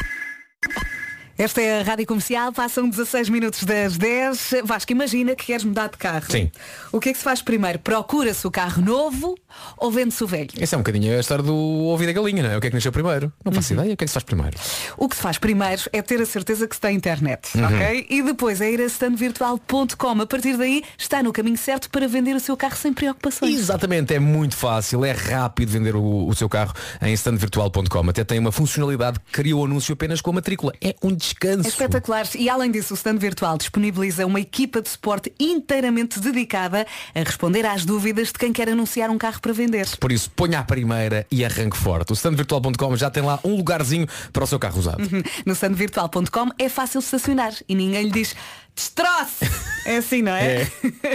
Esta 1.37 1.61
é 1.61 1.81
a 1.81 1.83
Rádio 1.83 2.05
Comercial, 2.07 2.53
passam 2.53 2.87
16 2.89 3.27
minutos 3.27 3.65
das 3.65 3.97
10. 3.97 4.51
Vasco, 4.63 4.89
imagina 4.93 5.35
que 5.35 5.47
queres 5.47 5.65
mudar 5.65 5.89
de 5.89 5.97
carro. 5.97 6.23
Sim. 6.29 6.49
O 6.93 6.99
que 7.01 7.09
é 7.09 7.11
que 7.11 7.17
se 7.17 7.23
faz 7.25 7.41
primeiro? 7.41 7.77
Procura-se 7.79 8.47
o 8.47 8.51
carro 8.51 8.81
novo 8.81 9.35
ou 9.77 9.91
vende-se 9.91 10.23
o 10.23 10.27
velho? 10.27 10.49
Essa 10.57 10.75
é 10.75 10.77
um 10.77 10.81
bocadinho 10.81 11.17
a 11.17 11.19
história 11.19 11.43
do 11.43 11.97
e 11.99 12.05
da 12.05 12.13
galinha, 12.13 12.41
não 12.41 12.51
é? 12.51 12.57
O 12.57 12.61
que 12.61 12.67
é 12.67 12.69
que 12.69 12.75
nasceu 12.75 12.89
primeiro? 12.91 13.33
Não 13.43 13.51
faço 13.51 13.73
Uhum. 13.73 13.79
ideia. 13.81 13.93
O 13.93 13.97
que 13.97 14.03
é 14.03 14.07
que 14.07 14.09
se 14.11 14.13
faz 14.13 14.23
primeiro? 14.23 14.57
O 14.97 15.09
que 15.09 15.15
se 15.17 15.21
faz 15.21 15.37
primeiro 15.37 15.81
é 15.91 16.01
ter 16.01 16.21
a 16.21 16.25
certeza 16.25 16.67
que 16.69 16.75
se 16.75 16.79
tem 16.81 16.95
internet, 16.95 17.49
Uhum. 17.57 17.65
ok? 17.65 18.07
E 18.09 18.21
depois 18.21 18.61
é 18.61 18.71
ir 18.71 18.79
a 18.79 18.85
standvirtual.com. 18.85 20.21
A 20.21 20.25
partir 20.25 20.55
daí 20.55 20.83
está 20.97 21.21
no 21.21 21.33
caminho 21.33 21.57
certo 21.57 21.89
para 21.89 22.07
vender 22.07 22.33
o 22.33 22.39
seu 22.39 22.55
carro 22.55 22.77
sem 22.77 22.93
preocupações. 22.93 23.53
Exatamente, 23.59 24.13
é 24.13 24.19
muito 24.19 24.55
fácil, 24.55 25.03
é 25.03 25.11
rápido 25.11 25.69
vender 25.69 25.97
o, 25.97 26.27
o 26.29 26.33
seu 26.33 26.47
carro 26.47 26.73
em 27.01 27.11
standvirtual.com. 27.13 28.09
Até 28.09 28.23
tem 28.23 28.39
uma 28.39 28.53
funcionalidade 28.53 29.19
que 29.19 29.31
cria 29.33 29.55
o 29.57 29.65
anúncio 29.65 29.91
apenas 29.93 30.21
com 30.21 30.31
a 30.31 30.33
matrícula. 30.35 30.71
É 30.81 30.95
um 31.03 31.13
descanso. 31.25 31.67
É 31.67 31.69
espetacular. 31.69 32.27
E 32.35 32.49
além 32.49 32.71
disso, 32.71 32.93
o 32.93 32.97
stand 32.97 33.17
virtual 33.17 33.57
disponibiliza 33.57 34.25
uma 34.25 34.39
equipa 34.39 34.81
de 34.81 34.89
suporte 34.89 35.33
inteiramente 35.39 36.19
dedicada 36.19 36.85
a 37.13 37.19
responder 37.19 37.65
às 37.65 37.85
dúvidas 37.85 38.27
de 38.27 38.33
quem 38.33 38.53
quer 38.53 38.69
anunciar 38.69 39.09
um 39.09 39.17
carro 39.17 39.39
para 39.41 39.53
vender. 39.53 39.87
Por 39.99 40.11
isso, 40.11 40.29
ponha 40.31 40.59
a 40.59 40.63
primeira 40.63 41.25
e 41.31 41.43
arranque 41.43 41.77
forte. 41.77 42.11
O 42.11 42.15
standvirtual.com 42.15 42.95
já 42.95 43.09
tem 43.09 43.23
lá 43.23 43.39
um 43.43 43.55
lugarzinho 43.55 44.07
para 44.31 44.43
o 44.43 44.47
seu 44.47 44.59
carro 44.59 44.79
usado. 44.79 45.01
Uhum. 45.01 45.23
No 45.45 45.53
standvirtual.com 45.53 46.49
é 46.57 46.69
fácil 46.69 46.99
estacionar 46.99 47.53
e 47.67 47.75
ninguém 47.75 48.03
lhe 48.03 48.11
diz 48.11 48.35
destroce. 48.75 49.45
É 49.85 49.97
assim, 49.97 50.21
não 50.21 50.33
é? 50.33 50.67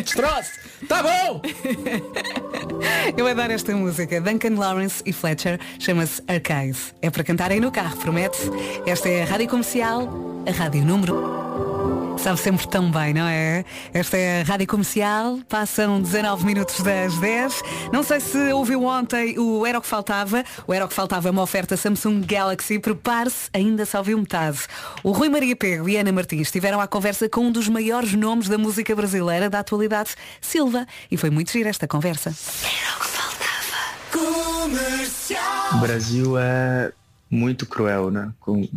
destroce. 0.03 0.53
Tá 0.89 1.03
bom! 1.03 1.43
Eu 3.17 3.27
adoro 3.27 3.53
esta 3.53 3.75
música. 3.75 4.21
Duncan 4.21 4.55
Lawrence 4.55 5.03
e 5.05 5.13
Fletcher 5.13 5.59
chama-se 5.79 6.23
Arcade. 6.27 6.79
É 7.03 7.11
para 7.11 7.25
cantar 7.25 7.51
aí 7.51 7.61
no 7.61 7.71
carro, 7.71 7.97
promete? 7.99 8.39
Esta 8.87 9.09
é 9.09 9.23
a 9.23 9.27
Rádio 9.27 9.49
Comercial, 9.49 10.09
a 10.47 10.53
Rádio 10.53 10.85
Número. 10.85 11.80
Sabe 12.23 12.39
sempre 12.39 12.69
tão 12.69 12.91
bem, 12.91 13.15
não 13.15 13.27
é? 13.27 13.65
Esta 13.95 14.19
é 14.19 14.43
a 14.43 14.45
Rádio 14.45 14.67
Comercial, 14.67 15.39
passam 15.49 16.03
19 16.03 16.45
minutos 16.45 16.79
das 16.83 17.17
10. 17.19 17.63
Não 17.91 18.03
sei 18.03 18.21
se 18.21 18.53
ouviu 18.53 18.85
ontem 18.85 19.39
o 19.39 19.65
Era 19.65 19.79
o 19.79 19.81
que 19.81 19.89
Faltava. 19.89 20.45
O 20.67 20.75
Era 20.75 20.85
o 20.85 20.89
que 20.89 20.93
Faltava 20.93 21.29
é 21.29 21.31
uma 21.31 21.41
oferta 21.41 21.79
Samsung 21.79 22.21
Galaxy. 22.21 22.79
Prepare-se, 22.79 23.49
ainda 23.55 23.87
só 23.87 23.99
ouviu 23.99 24.19
metade. 24.19 24.59
O 25.03 25.13
Rui 25.13 25.31
Maria 25.31 25.57
Pego 25.57 25.89
e 25.89 25.97
Ana 25.97 26.13
Martins 26.13 26.43
estiveram 26.43 26.79
à 26.79 26.87
conversa 26.87 27.27
com 27.27 27.47
um 27.47 27.53
dos 27.53 27.71
maiores 27.71 28.13
nomes 28.13 28.49
da 28.49 28.59
música 28.59 28.95
brasileira 28.95 29.49
da 29.49 29.61
atualidade, 29.61 30.11
Silva. 30.43 30.87
E 31.11 31.17
foi 31.17 31.31
muito 31.31 31.51
gira 31.51 31.71
esta 31.71 31.89
conversa. 31.89 32.35
O 35.73 35.79
Brasil 35.79 36.39
é 36.39 36.93
muito 37.31 37.65
cruel, 37.65 38.11
né? 38.11 38.31
Com... 38.41 38.69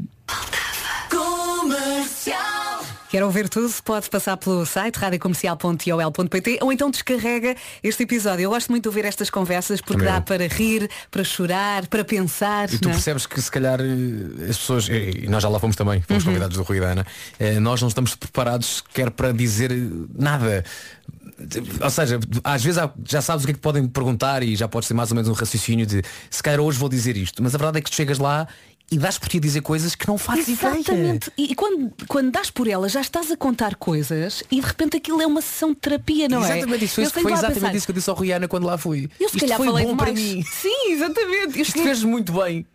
Quer 3.14 3.24
ouvir 3.24 3.47
tudo? 3.47 3.72
Pode 3.84 4.09
passar 4.09 4.36
pelo 4.38 4.66
site 4.66 4.95
radiocomercial.iol.pt 4.95 6.57
ou 6.64 6.74
então 6.74 6.89
descarrega 6.89 7.55
este 7.84 8.01
episódio. 8.01 8.45
Eu 8.45 8.49
gosto 8.49 8.72
muito 8.72 8.82
de 8.82 8.89
ouvir 8.89 9.05
estas 9.05 9.30
conversas 9.30 9.80
porque 9.82 9.99
Também 10.03 10.16
dá 10.16 10.20
para 10.20 10.47
rir, 10.47 10.89
para 11.11 11.24
chorar, 11.24 11.86
para 11.86 12.03
pensar. 12.03 12.74
E 12.74 12.80
tu 12.80 12.86
não 12.86 12.89
é? 12.89 12.93
percebes 12.95 13.28
que 13.28 13.39
se 13.39 13.51
calhar 13.51 13.80
eh, 13.80 14.49
as 14.49 14.57
pessoas, 14.57 14.89
e 14.89 15.26
e 15.26 15.30
nós 15.30 15.43
já 15.43 15.49
lá 15.49 15.59
fomos 15.59 15.76
também, 15.76 16.01
fomos 16.01 16.24
Uhum. 16.24 16.30
convidados 16.32 16.57
do 16.57 16.64
Rui 16.64 16.80
da 16.80 16.88
Ana, 16.88 17.05
eh, 17.39 17.59
nós 17.59 17.80
não 17.82 17.88
estamos 17.88 18.16
preparados 18.16 18.78
sequer 18.78 19.11
para 19.11 19.32
dizer 19.32 19.72
eh, 19.72 19.76
nada. 20.18 20.66
Ou 21.82 21.89
seja, 21.91 22.20
às 22.43 22.64
vezes 22.64 22.82
já 23.07 23.22
sabes 23.22 23.43
o 23.43 23.45
que 23.45 23.51
é 23.51 23.53
que 23.53 23.59
podem 23.59 23.86
perguntar 23.88 24.41
e 24.41 24.55
já 24.55 24.68
podes 24.68 24.88
ter 24.88 24.95
mais 24.95 25.11
ou 25.11 25.16
menos 25.16 25.30
um 25.30 25.34
raciocínio 25.34 25.86
de 25.86 26.01
se 26.32 26.41
calhar 26.41 26.59
hoje 26.59 26.80
vou 26.80 26.89
dizer 26.89 27.16
isto, 27.16 27.43
mas 27.43 27.53
a 27.53 27.59
verdade 27.59 27.78
é 27.78 27.82
que 27.82 27.91
tu 27.91 27.95
chegas 27.95 28.18
lá 28.18 28.47
e 28.92 28.98
dás 28.98 29.18
por 29.18 29.28
ti 29.28 29.38
a 29.38 29.40
dizer 29.40 29.62
coisas 29.62 29.96
que 29.96 30.08
não 30.08 30.18
fazes. 30.18 30.50
Exatamente. 30.50 31.32
E, 31.38 31.52
e 31.52 31.56
quando, 31.56 31.92
quando 32.08 32.32
dás 32.32 32.50
por 32.52 32.68
ela, 32.68 32.88
já 32.88 33.02
estás 33.02 33.32
a 33.32 33.38
contar 33.38 33.76
coisas 33.76 34.44
e 34.52 34.60
de 34.60 34.68
repente 34.68 34.98
aquilo 34.98 35.22
é 35.22 35.26
uma 35.26 35.42
sessão 35.42 35.70
de 35.70 35.78
terapia, 35.78 36.28
não 36.30 36.44
é? 36.44 36.52
exatamente 36.58 36.86
isso, 36.86 37.02
isso- 37.02 37.12
foi 37.14 37.32
exatamente 37.32 37.60
pensar, 37.60 37.76
isso 37.76 37.86
que 37.88 37.92
eu 37.92 37.96
disse 37.96 38.10
ao 38.10 38.16
Rui 38.16 38.32
Ana 38.32 38.48
quando 38.48 38.66
lá 38.66 38.78
fui. 38.78 39.10
Eu 39.20 39.30
se 39.30 39.38
Isto 39.38 39.40
calhar 39.40 39.58
foi 39.58 39.68
falei 39.68 39.86
bom 39.86 39.98
para 39.98 40.12
demais. 40.12 40.36
mim. 40.36 40.44
Sim, 40.44 40.92
exatamente. 40.92 41.56
Eu 41.58 41.62
Isto 41.64 41.72
cheguei- 41.72 41.84
fez 41.86 42.04
muito 42.04 42.34
bem. 42.34 42.66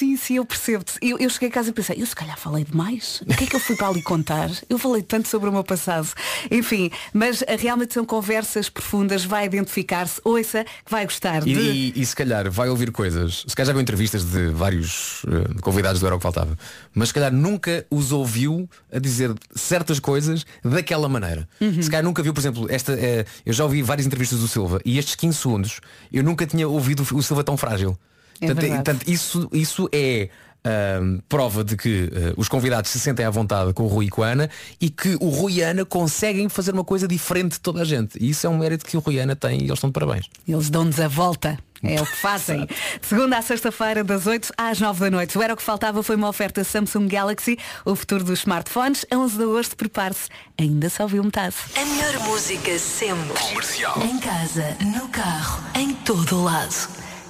Sim, 0.00 0.16
sim, 0.16 0.36
eu 0.36 0.44
percebo-te. 0.46 0.94
Eu, 1.02 1.18
eu 1.18 1.28
cheguei 1.28 1.48
a 1.48 1.52
casa 1.52 1.68
e 1.68 1.72
pensei, 1.72 2.00
eu 2.00 2.06
se 2.06 2.14
calhar 2.16 2.38
falei 2.38 2.64
demais. 2.64 3.20
O 3.26 3.34
que 3.36 3.44
é 3.44 3.46
que 3.46 3.54
eu 3.54 3.60
fui 3.60 3.76
para 3.76 3.88
ali 3.88 4.02
contar? 4.02 4.50
Eu 4.68 4.78
falei 4.78 5.02
tanto 5.02 5.28
sobre 5.28 5.48
o 5.48 5.52
meu 5.52 5.62
passado. 5.62 6.08
Enfim, 6.50 6.90
mas 7.12 7.44
realmente 7.58 7.92
são 7.94 8.04
conversas 8.04 8.68
profundas, 8.70 9.24
vai 9.24 9.44
identificar-se, 9.46 10.20
ouça, 10.24 10.64
que 10.84 10.90
vai 10.90 11.04
gostar 11.04 11.46
E, 11.46 11.52
de. 11.54 11.60
e- 11.60 11.92
e 12.00 12.06
se 12.06 12.16
calhar 12.16 12.50
vai 12.50 12.68
ouvir 12.70 12.90
coisas, 12.90 13.44
se 13.46 13.54
calhar 13.54 13.66
já 13.66 13.72
viu 13.72 13.82
entrevistas 13.82 14.24
de 14.24 14.48
vários 14.48 15.22
eh, 15.28 15.60
convidados 15.60 16.00
do 16.00 16.06
Era 16.06 16.14
o 16.14 16.18
que 16.18 16.22
Faltava, 16.22 16.58
mas 16.94 17.08
se 17.08 17.14
calhar 17.14 17.32
nunca 17.32 17.84
os 17.90 18.10
ouviu 18.12 18.68
a 18.92 18.98
dizer 18.98 19.34
certas 19.54 19.98
coisas 20.00 20.44
daquela 20.64 21.08
maneira. 21.08 21.46
Uhum. 21.60 21.82
Se 21.82 21.90
calhar 21.90 22.04
nunca 22.04 22.22
viu, 22.22 22.32
por 22.32 22.40
exemplo, 22.40 22.66
esta, 22.70 22.92
eh, 22.94 23.26
eu 23.44 23.52
já 23.52 23.64
ouvi 23.64 23.82
várias 23.82 24.06
entrevistas 24.06 24.38
do 24.40 24.48
Silva 24.48 24.80
e 24.84 24.98
estes 24.98 25.14
15 25.14 25.36
segundos 25.38 25.80
eu 26.12 26.22
nunca 26.24 26.46
tinha 26.46 26.66
ouvido 26.66 27.02
o 27.12 27.22
Silva 27.22 27.44
tão 27.44 27.56
frágil. 27.56 27.98
É 28.40 28.46
Portanto, 28.46 28.60
verdade. 28.60 28.84
portanto, 28.84 29.08
isso, 29.08 29.48
isso 29.52 29.88
é 29.92 30.28
ahm, 30.64 31.18
prova 31.28 31.62
de 31.64 31.76
que 31.76 32.10
eh, 32.12 32.32
os 32.36 32.48
convidados 32.48 32.90
se 32.90 33.00
sentem 33.00 33.24
à 33.24 33.30
vontade 33.30 33.72
com 33.72 33.84
o 33.84 33.86
Rui 33.86 34.06
e 34.06 34.08
com 34.10 34.22
a 34.22 34.28
Ana 34.28 34.50
e 34.80 34.90
que 34.90 35.16
o 35.20 35.28
Rui 35.28 35.54
e 35.54 35.64
a 35.64 35.68
Ana 35.68 35.84
conseguem 35.84 36.48
fazer 36.48 36.72
uma 36.72 36.84
coisa 36.84 37.06
diferente 37.08 37.52
de 37.52 37.60
toda 37.60 37.82
a 37.82 37.84
gente. 37.84 38.18
E 38.22 38.30
isso 38.30 38.46
é 38.46 38.50
um 38.50 38.58
mérito 38.58 38.84
que 38.84 38.96
o 38.96 39.00
Rui 39.00 39.14
e 39.16 39.20
a 39.20 39.22
Ana 39.24 39.36
têm 39.36 39.60
e 39.60 39.64
eles 39.64 39.72
estão 39.74 39.88
de 39.90 39.94
parabéns. 39.94 40.26
Eles 40.46 40.68
dão-nos 40.70 41.00
a 41.00 41.08
volta. 41.08 41.58
É 41.82 41.98
o 41.98 42.04
que 42.04 42.16
fazem. 42.20 42.68
Segunda 43.00 43.38
à 43.38 43.42
sexta-feira, 43.42 44.04
das 44.04 44.26
8 44.26 44.52
às 44.58 44.78
9 44.78 45.00
da 45.00 45.10
noite. 45.10 45.38
O 45.38 45.42
Era 45.42 45.54
o 45.54 45.56
que 45.56 45.62
Faltava 45.62 46.02
foi 46.02 46.14
uma 46.14 46.28
oferta 46.28 46.62
Samsung 46.62 47.08
Galaxy, 47.08 47.58
o 47.86 47.96
futuro 47.96 48.22
dos 48.22 48.40
smartphones. 48.40 49.06
A 49.10 49.16
11 49.16 49.36
de 49.38 49.42
agosto, 49.44 49.76
prepare-se. 49.76 50.28
Ainda 50.58 50.90
só 50.90 51.04
ouviu 51.04 51.24
metade. 51.24 51.56
A 51.74 51.84
melhor 51.86 52.18
música 52.28 52.78
sempre. 52.78 53.32
Comercial. 53.48 53.98
Em 54.02 54.18
casa, 54.18 54.76
no 54.94 55.08
carro, 55.08 55.62
em 55.74 55.94
todo 55.94 56.36
o 56.36 56.44
lado. 56.44 56.76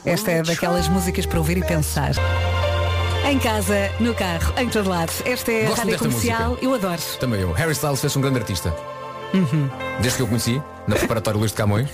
Esta 0.04 0.30
é 0.30 0.42
daquelas 0.42 0.88
músicas 0.88 1.26
para 1.26 1.38
ouvir 1.38 1.58
e 1.58 1.64
pensar. 1.64 2.12
Em 3.28 3.38
casa, 3.38 3.90
no 4.00 4.14
carro, 4.14 4.52
em 4.58 4.68
todo 4.68 4.88
lado. 4.88 5.12
Esta 5.24 5.52
é 5.52 5.64
a 5.64 5.68
Gosto 5.68 5.78
Rádio 5.82 5.98
Comercial. 5.98 6.48
música. 6.50 6.64
Eu 6.64 6.74
adoro. 6.74 7.02
Também 7.20 7.40
eu. 7.40 7.52
Harry 7.52 7.72
Styles 7.72 8.00
fez 8.00 8.16
um 8.16 8.20
grande 8.20 8.38
artista. 8.38 8.74
Uhum. 9.32 9.70
Desde 10.00 10.16
que 10.16 10.22
eu 10.22 10.26
conheci, 10.26 10.60
na 10.88 10.96
preparatória 10.96 11.38
Luís 11.38 11.52
de 11.52 11.56
Camões, 11.56 11.88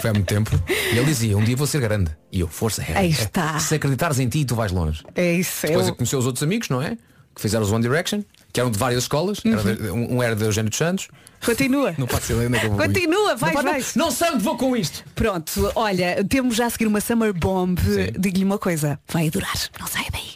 foi 0.00 0.10
há 0.10 0.12
muito 0.12 0.26
tempo, 0.32 0.50
e 0.92 0.96
ele 0.96 1.06
dizia, 1.06 1.36
um 1.36 1.42
dia 1.42 1.56
vou 1.56 1.66
ser 1.66 1.80
grande. 1.80 2.10
E 2.30 2.38
eu, 2.40 2.46
força, 2.46 2.82
Harry. 2.82 2.98
Aí 3.00 3.10
está. 3.10 3.58
Se 3.58 3.74
acreditares 3.74 4.20
em 4.20 4.28
ti, 4.28 4.44
tu 4.44 4.54
vais 4.54 4.70
longe. 4.70 5.02
É 5.16 5.32
isso. 5.32 5.66
Depois 5.66 5.86
eu- 5.86 5.88
é 5.88 5.92
que 5.92 5.98
conheceu 5.98 6.18
os 6.20 6.26
outros 6.26 6.42
amigos, 6.44 6.68
não 6.68 6.80
é? 6.80 6.90
Que 7.34 7.40
fizeram 7.40 7.64
os 7.64 7.72
One 7.72 7.82
Direction, 7.82 8.22
que 8.58 8.60
eram 8.60 8.70
de 8.72 8.78
várias 8.78 9.04
escolas. 9.04 9.38
Era 9.44 9.74
de- 9.74 9.90
um, 9.90 10.16
um 10.16 10.22
era 10.22 10.34
de 10.34 10.44
Eugênio 10.44 10.68
dos 10.68 10.78
Santos. 10.78 11.08
Continua. 11.44 11.94
Não 11.96 12.06
pode 12.08 12.24
ser 12.24 12.32
é 12.34 12.58
que 12.58 12.66
eu 12.66 12.70
vou. 12.70 12.78
Continua, 12.80 13.36
vai, 13.36 13.54
não, 13.54 13.62
vai. 13.62 13.80
Não, 13.94 14.06
não 14.06 14.10
sei 14.10 14.30
onde 14.30 14.42
vou 14.42 14.56
com 14.56 14.76
isto. 14.76 15.04
Pronto, 15.14 15.70
olha, 15.76 16.24
temos 16.28 16.56
já 16.56 16.66
a 16.66 16.70
seguir 16.70 16.86
uma 16.86 17.00
Summer 17.00 17.32
Bomb. 17.32 17.78
Digo-lhe 18.18 18.44
uma 18.44 18.58
coisa, 18.58 18.98
vai 19.08 19.28
adorar. 19.28 19.54
Não 19.78 19.86
saia 19.86 20.06
daí. 20.10 20.28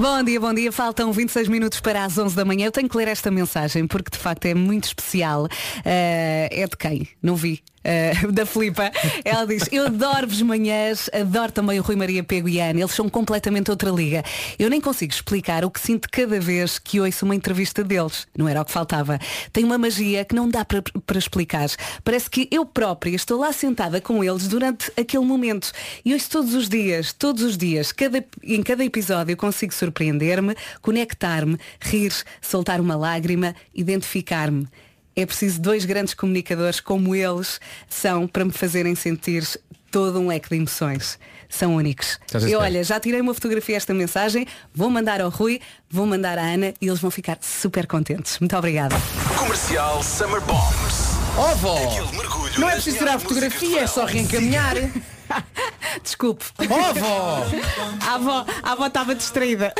Bom 0.00 0.22
dia, 0.24 0.40
bom 0.40 0.52
dia. 0.52 0.72
Faltam 0.72 1.12
26 1.12 1.48
minutos 1.48 1.80
para 1.80 2.04
as 2.04 2.18
11 2.18 2.34
da 2.34 2.44
manhã. 2.44 2.66
Eu 2.66 2.72
tenho 2.72 2.88
que 2.88 2.96
ler 2.96 3.06
esta 3.08 3.30
mensagem 3.30 3.86
porque 3.86 4.10
de 4.10 4.18
facto 4.18 4.44
é 4.46 4.54
muito 4.54 4.84
especial. 4.84 5.46
Eh, 5.84 6.48
é 6.50 6.66
de 6.66 6.76
quem? 6.76 7.08
Não 7.22 7.36
vi. 7.36 7.62
Eh, 7.84 8.14
da 8.32 8.44
Filipa. 8.44 8.90
Ela 9.24 9.46
diz, 9.46 9.68
eu 9.70 9.86
adoro-vos 9.86 10.42
manhãs, 10.42 11.08
adoro 11.12 11.52
também 11.52 11.78
o 11.78 11.82
Rui 11.82 11.94
Maria 11.94 12.24
Pego 12.24 12.48
e 12.48 12.60
a 12.60 12.70
Ana. 12.70 12.80
Eles 12.80 12.92
são 12.92 13.08
completamente 13.08 13.70
outra 13.70 13.90
liga. 13.90 14.24
Eu 14.58 14.68
nem 14.68 14.80
consigo 14.80 15.12
explicar 15.12 15.64
o 15.64 15.70
que 15.70 15.80
sinto 15.80 16.08
cada 16.10 16.40
vez 16.40 16.80
que 16.80 17.00
ouço 17.00 17.24
uma 17.24 17.34
entrevista 17.34 17.84
deles. 17.84 18.26
Não 18.36 18.48
era 18.48 18.60
o 18.60 18.64
que 18.64 18.72
faltava. 18.72 19.20
Tem 19.52 19.62
uma 19.62 19.78
magia 19.78 20.24
que 20.24 20.34
não 20.34 20.48
dá 20.48 20.64
para, 20.64 20.82
explicar. 21.16 21.68
Parece 22.02 22.28
que 22.28 22.48
eu 22.50 22.66
própria 22.66 23.14
estou 23.14 23.38
lá 23.38 23.52
sentada 23.52 24.00
com 24.00 24.22
eles 24.22 24.48
durante 24.48 24.90
aquele 24.96 25.24
momento. 25.24 25.70
E 26.04 26.12
ouço 26.12 26.28
todos 26.28 26.54
os 26.54 26.68
dias, 26.68 27.12
todos 27.12 27.42
os 27.42 27.56
dias, 27.56 27.92
cada, 27.92 28.24
em 28.42 28.62
cada 28.62 28.84
episódio 28.84 29.36
consigo 29.36 29.72
surpreender-me, 29.72 30.56
conectar-me, 30.82 31.56
rir, 31.80 32.12
soltar 32.40 32.80
uma 32.80 32.96
lágrima, 32.96 33.54
identificar-me. 33.72 34.66
É 35.16 35.24
preciso 35.24 35.58
dois 35.60 35.86
grandes 35.86 36.12
comunicadores 36.12 36.78
como 36.78 37.14
eles 37.14 37.58
são 37.88 38.28
para 38.28 38.44
me 38.44 38.52
fazerem 38.52 38.94
sentir 38.94 39.44
todo 39.90 40.20
um 40.20 40.26
leque 40.26 40.50
de 40.50 40.56
emoções. 40.56 41.18
São 41.48 41.76
únicos. 41.76 42.18
E 42.46 42.54
olha, 42.54 42.84
já 42.84 43.00
tirei 43.00 43.20
uma 43.20 43.32
fotografia 43.32 43.76
a 43.76 43.78
esta 43.78 43.94
mensagem, 43.94 44.46
vou 44.74 44.90
mandar 44.90 45.22
ao 45.22 45.30
Rui, 45.30 45.58
vou 45.88 46.06
mandar 46.06 46.38
à 46.38 46.42
Ana 46.42 46.74
e 46.82 46.86
eles 46.86 47.00
vão 47.00 47.10
ficar 47.10 47.38
super 47.40 47.86
contentes. 47.86 48.38
Muito 48.40 48.54
obrigada. 48.56 48.94
Comercial 49.38 50.02
Summer 50.02 50.42
Bombs. 50.42 51.16
Ó 51.38 51.54
vó! 51.54 51.76
Aquele 51.76 52.18
mergulho 52.18 52.60
Não 52.60 52.68
é 52.68 52.72
preciso 52.72 52.98
tirar 52.98 53.18
fotografia, 53.18 53.80
é 53.80 53.86
só 53.86 54.04
reencaminhar. 54.04 54.74
Desculpe. 56.02 56.44
Ó 56.58 56.92
vó! 56.92 57.46
A 58.06 58.14
avó, 58.14 58.46
a 58.62 58.72
avó 58.72 58.86
estava 58.86 59.14
distraída. 59.14 59.72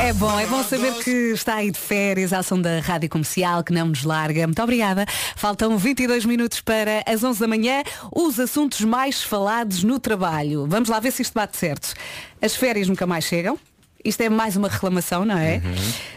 É 0.00 0.12
bom, 0.12 0.38
é 0.38 0.46
bom 0.46 0.62
saber 0.62 0.92
que 1.02 1.10
está 1.32 1.56
aí 1.56 1.70
de 1.70 1.78
férias 1.78 2.32
à 2.32 2.38
ação 2.38 2.60
da 2.60 2.80
Rádio 2.80 3.08
Comercial, 3.08 3.62
que 3.64 3.72
não 3.72 3.88
nos 3.88 4.04
larga. 4.04 4.46
Muito 4.46 4.62
obrigada. 4.62 5.06
Faltam 5.36 5.76
22 5.78 6.24
minutos 6.24 6.60
para 6.60 7.02
as 7.06 7.22
11 7.22 7.40
da 7.40 7.48
manhã. 7.48 7.82
Os 8.14 8.38
assuntos 8.38 8.80
mais 8.80 9.22
falados 9.22 9.82
no 9.82 9.98
trabalho. 9.98 10.66
Vamos 10.68 10.88
lá 10.88 11.00
ver 11.00 11.12
se 11.12 11.22
isto 11.22 11.34
bate 11.34 11.56
certo. 11.56 11.94
As 12.40 12.54
férias 12.54 12.88
nunca 12.88 13.06
mais 13.06 13.24
chegam. 13.24 13.58
Isto 14.04 14.20
é 14.22 14.28
mais 14.28 14.56
uma 14.56 14.68
reclamação, 14.68 15.24
não 15.24 15.36
é? 15.36 15.60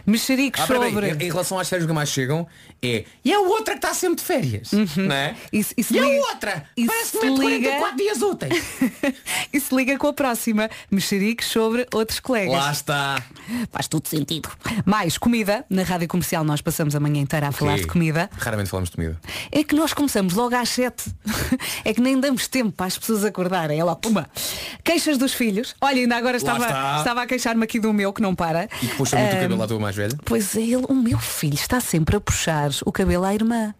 Mexericos 0.06 0.62
Ah, 0.62 0.68
sobre... 0.68 1.10
em, 1.10 1.14
em 1.14 1.30
relação 1.32 1.58
às 1.60 1.68
férias 1.68 1.88
que 1.88 1.94
mais 1.94 2.10
chegam, 2.10 2.48
é. 2.82 3.06
E 3.26 3.34
a 3.34 3.40
outra 3.40 3.74
que 3.74 3.80
está 3.80 3.94
sempre 3.94 4.18
de 4.18 4.24
férias. 4.24 4.72
Não 4.96 5.16
é? 5.16 5.36
Isso, 5.52 5.74
isso 5.78 5.94
E 5.94 6.00
a 6.00 6.04
liga- 6.04 6.28
outra? 6.28 6.66
isso 6.78 6.88
Parece 6.88 7.12
que 7.20 7.26
mete 7.26 7.40
liga- 7.40 7.70
44 7.80 7.98
dias 7.98 8.22
úteis. 8.22 8.64
Isso 9.54 9.76
liga 9.78 9.98
com 9.98 10.08
a 10.08 10.14
próxima. 10.14 10.70
Mexericos 10.90 11.48
sobre 11.48 11.86
outros 11.94 12.20
colegas. 12.20 12.54
Lá 12.54 12.72
está. 12.72 13.22
Faz 13.72 13.88
todo 13.88 14.08
sentido. 14.08 14.50
Mais 14.86 15.18
comida. 15.18 15.66
Na 15.70 15.84
rádio 15.84 16.08
comercial 16.08 16.44
nós 16.44 16.62
passamos 16.62 16.96
a 16.96 17.00
manhã 17.00 17.22
inteira 17.22 17.50
a 17.50 17.52
falar 17.52 17.74
Ok. 17.74 17.82
de 17.84 17.88
comida. 17.88 18.30
Raramente 18.38 18.70
falamos 18.70 18.90
de 18.90 18.96
comida. 18.96 19.20
É 19.52 19.64
que 19.64 19.76
nós 19.76 19.94
começamos 19.94 20.34
logo 20.34 20.56
às 20.56 20.70
7. 20.70 21.04
É 21.84 21.94
que 21.94 22.00
nem 22.02 22.20
damos 22.20 22.48
tempo 22.48 22.72
para 22.72 22.86
as 22.86 22.98
pessoas 22.98 23.26
acordarem. 23.26 23.80
É 23.80 23.84
logo, 23.84 24.00
puma. 24.00 24.30
Queixas 24.84 25.18
dos 25.18 25.34
filhos. 25.34 25.76
Olha, 25.82 25.98
ainda 26.02 26.16
agora 26.16 26.38
estava, 26.38 26.66
estava 27.00 27.24
a 27.24 27.26
queixar-me 27.26 27.64
aqui 27.72 27.80
do 27.80 27.94
meu 27.94 28.12
que 28.12 28.22
não 28.22 28.36
para. 28.36 28.68
E 28.84 28.88
que 28.88 28.96
puxa 28.96 29.18
muito 29.18 29.34
o 29.34 29.40
cabelo 29.40 29.64
à 29.64 29.68
tua 29.68 29.80
mais 29.80 29.96
velha. 29.96 30.18
Pois 30.26 30.56
é, 30.58 30.62
ele, 30.62 30.86
o 30.90 30.94
meu 30.94 31.18
filho 31.18 31.54
está 31.54 31.80
sempre 31.80 32.18
a 32.18 32.20
puxar 32.20 32.70
o 32.86 32.92
cabelo 32.92 33.24
à 33.24 33.34
irmã. 33.34 33.74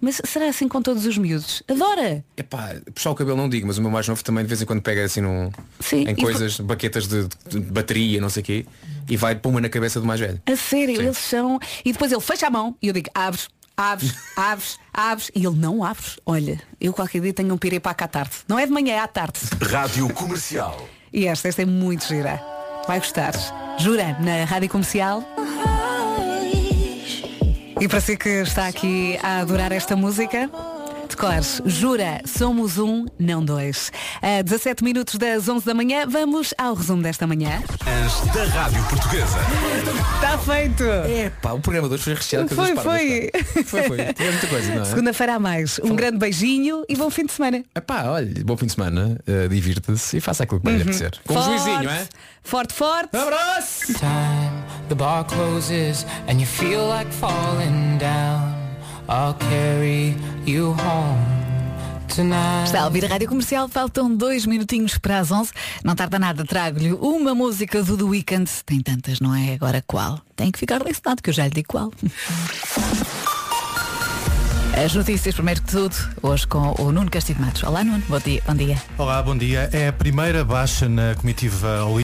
Mas 0.00 0.20
será 0.24 0.48
assim 0.48 0.66
com 0.66 0.82
todos 0.82 1.06
os 1.06 1.16
miúdos? 1.16 1.62
Adora! 1.68 2.24
Epá, 2.36 2.74
puxar 2.92 3.10
o 3.10 3.14
cabelo 3.14 3.36
não 3.36 3.48
digo, 3.48 3.66
mas 3.68 3.78
o 3.78 3.82
meu 3.82 3.90
mais 3.90 4.06
novo 4.08 4.22
também 4.22 4.42
de 4.42 4.48
vez 4.48 4.60
em 4.60 4.64
quando 4.66 4.82
pega 4.82 5.04
assim 5.04 5.20
num, 5.20 5.50
Sim, 5.78 6.08
em 6.08 6.10
e 6.10 6.16
coisas, 6.16 6.58
baquetas 6.58 7.06
de, 7.06 7.28
de 7.48 7.60
bateria, 7.60 8.20
não 8.20 8.28
sei 8.28 8.42
o 8.42 8.44
quê, 8.44 8.66
e 9.08 9.16
vai 9.16 9.36
pôr 9.36 9.50
uma 9.50 9.60
na 9.60 9.68
cabeça 9.68 10.00
do 10.00 10.06
mais 10.06 10.18
velho. 10.18 10.42
A 10.44 10.56
sério, 10.56 11.00
eles 11.00 11.18
são. 11.18 11.60
E 11.84 11.92
depois 11.92 12.10
ele 12.10 12.20
fecha 12.20 12.48
a 12.48 12.50
mão 12.50 12.76
e 12.82 12.88
eu 12.88 12.92
digo, 12.92 13.10
abres, 13.14 13.48
abres, 13.76 14.12
abres, 14.36 14.78
abres. 14.92 15.30
E 15.36 15.46
ele 15.46 15.56
não 15.56 15.84
abre. 15.84 16.02
Olha, 16.26 16.60
eu 16.80 16.92
qualquer 16.92 17.20
dia 17.20 17.32
tenho 17.32 17.54
um 17.54 17.58
pirepaca 17.58 18.04
à 18.04 18.08
tarde. 18.08 18.32
Não 18.48 18.58
é 18.58 18.66
de 18.66 18.72
manhã, 18.72 18.94
é 18.94 18.98
à 18.98 19.06
tarde. 19.06 19.38
Rádio 19.60 20.12
Comercial. 20.12 20.88
E 21.12 21.26
esta, 21.26 21.46
esta 21.46 21.62
é 21.62 21.66
muito 21.66 22.06
gira. 22.08 22.61
Vai 22.86 22.98
gostar. 22.98 23.32
Jura, 23.78 24.16
na 24.20 24.44
rádio 24.44 24.68
comercial. 24.68 25.22
E 27.80 27.88
para 27.88 28.00
si 28.00 28.16
que 28.16 28.28
está 28.28 28.66
aqui 28.66 29.18
a 29.22 29.40
adorar 29.40 29.72
esta 29.72 29.96
música, 29.96 30.48
decores, 31.12 31.62
jura, 31.64 32.20
somos 32.26 32.78
um, 32.78 33.06
não 33.18 33.44
dois. 33.44 33.90
A 34.20 34.42
17 34.42 34.82
minutos 34.84 35.16
das 35.16 35.48
11 35.48 35.64
da 35.64 35.74
manhã, 35.74 36.06
vamos 36.06 36.52
ao 36.58 36.74
resumo 36.74 37.02
desta 37.02 37.26
manhã. 37.26 37.62
As 37.86 38.20
da 38.34 38.44
Rádio 38.44 38.82
Portuguesa. 38.84 39.38
Está 40.16 40.38
feito! 40.38 40.84
Epá, 40.84 41.52
o 41.52 41.60
programa 41.60 41.88
de 41.88 41.94
hoje 41.94 42.04
foi 42.04 42.14
recheado 42.14 42.48
Foi, 42.54 42.74
foi. 42.76 43.30
pá. 43.32 43.62
Foi, 43.64 43.82
foi. 43.84 44.12
Tinha 44.14 44.30
muita 44.32 44.46
coisa, 44.46 44.74
não 44.74 44.82
é? 44.82 44.84
Segunda-feira 44.84 45.34
a 45.34 45.38
mais. 45.38 45.78
Um 45.84 45.94
grande 45.94 46.18
beijinho 46.18 46.84
e 46.88 46.96
bom 46.96 47.10
fim 47.10 47.26
de 47.26 47.32
semana. 47.32 47.62
Epá, 47.74 48.04
olha, 48.04 48.32
bom 48.44 48.56
fim 48.56 48.66
de 48.66 48.72
semana, 48.72 49.18
eh, 49.26 49.48
divirta-se 49.48 50.16
e 50.16 50.20
faça 50.20 50.44
aquilo 50.44 50.60
que 50.60 50.64
vai 50.66 50.76
lhe 50.76 50.82
apetecer. 50.82 51.12
Com 51.26 51.34
um 51.34 51.42
Forte, 51.42 51.48
juizinho, 51.50 51.88
é? 51.90 52.06
Forte, 52.42 52.72
forte. 52.74 53.16
Abraço! 53.16 53.86
Time 53.94 54.62
the 54.88 54.94
bar 54.94 55.24
closes 55.24 56.04
and 56.28 56.34
you 56.40 56.46
feel 56.46 56.86
like 56.88 57.10
falling 57.14 57.98
down. 57.98 58.60
I'll 59.08 59.34
carry 59.34 60.16
you 60.46 60.70
home 60.72 61.18
tonight. 62.14 62.64
Está 62.64 62.82
a 62.82 62.84
ouvir 62.86 63.04
a 63.04 63.08
Rádio 63.08 63.28
Comercial, 63.28 63.68
faltam 63.68 64.14
dois 64.14 64.46
minutinhos 64.46 64.98
para 64.98 65.18
as 65.18 65.30
11. 65.30 65.52
Não 65.84 65.94
tarda 65.94 66.18
nada, 66.18 66.44
trago-lhe 66.44 66.92
uma 66.92 67.34
música 67.34 67.82
do 67.82 67.96
The 67.96 68.04
Weeknd. 68.04 68.50
Tem 68.64 68.80
tantas, 68.80 69.20
não 69.20 69.34
é? 69.34 69.54
Agora 69.54 69.82
qual? 69.86 70.20
Tem 70.36 70.50
que 70.50 70.58
ficar 70.58 70.82
licenado, 70.82 71.22
que 71.22 71.30
eu 71.30 71.34
já 71.34 71.44
lhe 71.44 71.50
digo 71.50 71.68
qual. 71.68 71.92
As 74.74 74.94
notícias, 74.94 75.34
primeiro 75.34 75.60
que 75.62 75.70
tudo, 75.70 75.94
hoje 76.22 76.46
com 76.46 76.74
o 76.78 76.90
Nuno 76.90 77.10
Castilho 77.10 77.40
Matos. 77.40 77.62
Olá 77.62 77.84
Nuno, 77.84 78.02
bom 78.08 78.18
dia. 78.18 78.42
Bom 78.46 78.54
dia. 78.54 78.82
Olá, 78.96 79.22
bom 79.22 79.36
dia. 79.36 79.68
É 79.70 79.88
a 79.88 79.92
primeira 79.92 80.42
baixa 80.44 80.88
na 80.88 81.14
comitiva 81.14 81.84
olímpica. 81.84 82.00